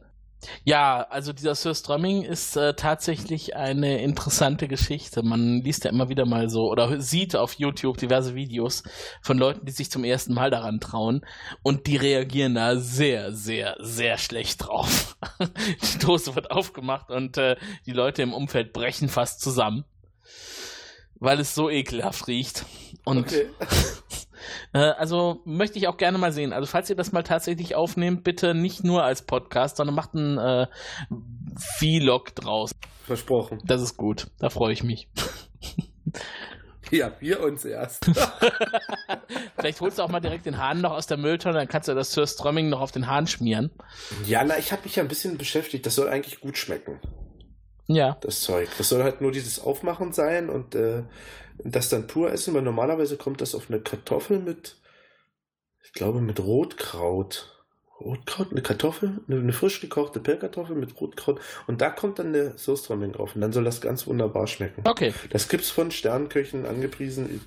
[0.63, 5.23] Ja, also dieser Surströmming ist äh, tatsächlich eine interessante Geschichte.
[5.23, 8.83] Man liest ja immer wieder mal so oder sieht auf YouTube diverse Videos
[9.21, 11.25] von Leuten, die sich zum ersten Mal daran trauen
[11.63, 15.17] und die reagieren da sehr, sehr, sehr schlecht drauf.
[15.93, 17.55] die Dose wird aufgemacht und äh,
[17.85, 19.85] die Leute im Umfeld brechen fast zusammen,
[21.19, 22.65] weil es so ekelhaft riecht.
[23.03, 23.47] Und Okay.
[24.73, 26.53] äh, also möchte ich auch gerne mal sehen.
[26.53, 30.37] Also falls ihr das mal tatsächlich aufnehmt, bitte nicht nur als Podcast, sondern macht einen
[30.37, 30.67] äh,
[31.77, 32.71] Vlog draus.
[33.05, 33.59] Versprochen.
[33.65, 34.27] Das ist gut.
[34.39, 35.07] Da freue ich mich.
[36.89, 38.05] Ja, wir uns erst.
[39.57, 41.93] Vielleicht holst du auch mal direkt den Hahn noch aus der Mülltonne, dann kannst du
[41.95, 43.71] das Surströmming noch auf den Hahn schmieren.
[44.25, 45.85] ja, na, ich habe mich ja ein bisschen beschäftigt.
[45.85, 46.99] Das soll eigentlich gut schmecken,
[47.87, 48.17] Ja.
[48.19, 48.67] das Zeug.
[48.77, 51.03] Das soll halt nur dieses Aufmachen sein und äh,
[51.63, 54.77] das dann pur essen, weil normalerweise kommt das auf eine Kartoffel mit,
[55.83, 57.47] ich glaube, mit Rotkraut.
[57.99, 62.57] Rotkraut, eine Kartoffel, eine, eine frisch gekochte Pellkartoffel mit Rotkraut und da kommt dann der
[62.57, 64.81] Soßströmming drauf und dann soll das ganz wunderbar schmecken.
[64.85, 65.13] Okay.
[65.29, 67.41] Das gibt's von Sternköchen angepriesen,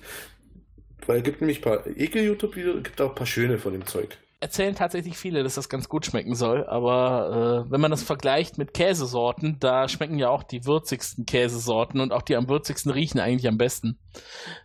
[1.05, 4.17] weil es gibt nämlich ein paar Ekel-YouTube-Videos, gibt auch ein paar schöne von dem Zeug.
[4.41, 8.57] Erzählen tatsächlich viele, dass das ganz gut schmecken soll, aber äh, wenn man das vergleicht
[8.57, 13.19] mit Käsesorten, da schmecken ja auch die würzigsten Käsesorten und auch die am würzigsten riechen
[13.19, 13.97] eigentlich am besten.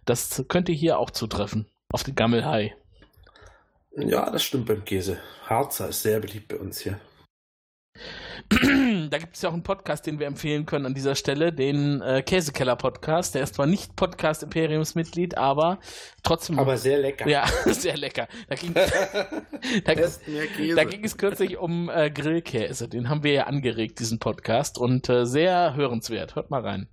[0.05, 1.67] Das könnte hier auch zutreffen.
[1.93, 2.75] Auf den Gammelhai.
[3.97, 5.19] Ja, das stimmt beim Käse.
[5.47, 7.01] Harzer ist sehr beliebt bei uns hier.
[9.11, 12.01] da gibt es ja auch einen Podcast, den wir empfehlen können an dieser Stelle, den
[12.01, 13.35] äh, Käsekeller-Podcast.
[13.35, 15.79] Der ist zwar nicht Podcast Imperiums-Mitglied, aber
[16.23, 16.59] trotzdem.
[16.59, 17.29] Aber sehr lecker.
[17.29, 18.29] Ja, sehr lecker.
[18.49, 18.75] Da ging,
[19.85, 22.89] da, da ging es kürzlich um äh, Grillkäse.
[22.89, 24.79] Den haben wir ja angeregt, diesen Podcast.
[24.79, 26.35] Und äh, sehr hörenswert.
[26.37, 26.89] Hört mal rein.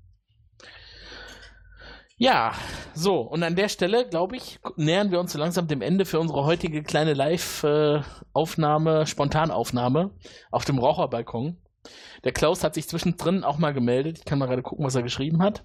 [2.20, 2.56] Ja,
[2.96, 6.20] so, und an der Stelle, glaube ich, nähern wir uns so langsam dem Ende für
[6.20, 10.10] unsere heutige kleine Live-Aufnahme, Spontanaufnahme
[10.50, 11.62] auf dem Raucherbalkon.
[12.24, 14.18] Der Klaus hat sich zwischendrin auch mal gemeldet.
[14.18, 15.64] Ich kann mal gerade gucken, was er geschrieben hat.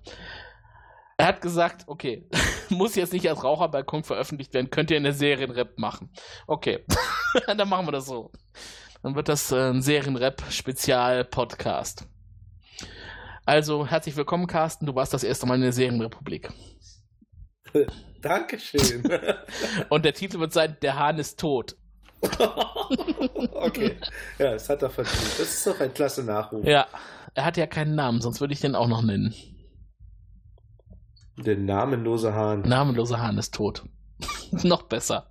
[1.16, 2.28] Er hat gesagt, okay,
[2.68, 6.12] muss jetzt nicht als Raucherbalkon veröffentlicht werden, könnt ihr eine Serienrap machen.
[6.46, 6.84] Okay,
[7.46, 8.30] dann machen wir das so.
[9.02, 12.11] Dann wird das äh, ein Serienrap-Spezial-Podcast.
[13.52, 14.86] Also herzlich willkommen, Carsten.
[14.86, 16.48] Du warst das erste Mal in der Serienrepublik.
[18.22, 19.02] Dankeschön.
[19.90, 21.76] Und der Titel wird sein: Der Hahn ist tot.
[23.52, 23.98] okay.
[24.38, 25.38] Ja, das hat er verdient.
[25.38, 26.64] Das ist doch ein klasse Nachruf.
[26.64, 26.86] Ja,
[27.34, 29.34] er hat ja keinen Namen, sonst würde ich den auch noch nennen.
[31.36, 32.62] Der namenlose Hahn.
[32.62, 33.84] Namenlose Hahn ist tot.
[34.62, 35.28] noch besser.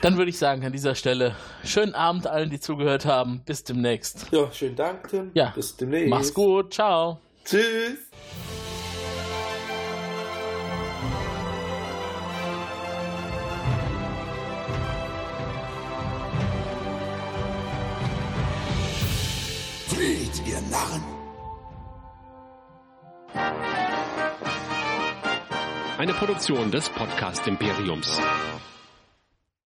[0.00, 1.34] Dann würde ich sagen, an dieser Stelle,
[1.64, 3.42] schönen Abend allen, die zugehört haben.
[3.44, 4.26] Bis demnächst.
[4.30, 5.30] Ja, schönen Dank, Tim.
[5.34, 5.52] Ja.
[5.56, 6.10] Bis demnächst.
[6.10, 6.72] Mach's gut.
[6.72, 7.18] Ciao.
[7.44, 7.98] Tschüss.
[19.88, 21.02] Flieht, ihr Narren!
[25.98, 28.20] Eine Produktion des Podcast Imperiums.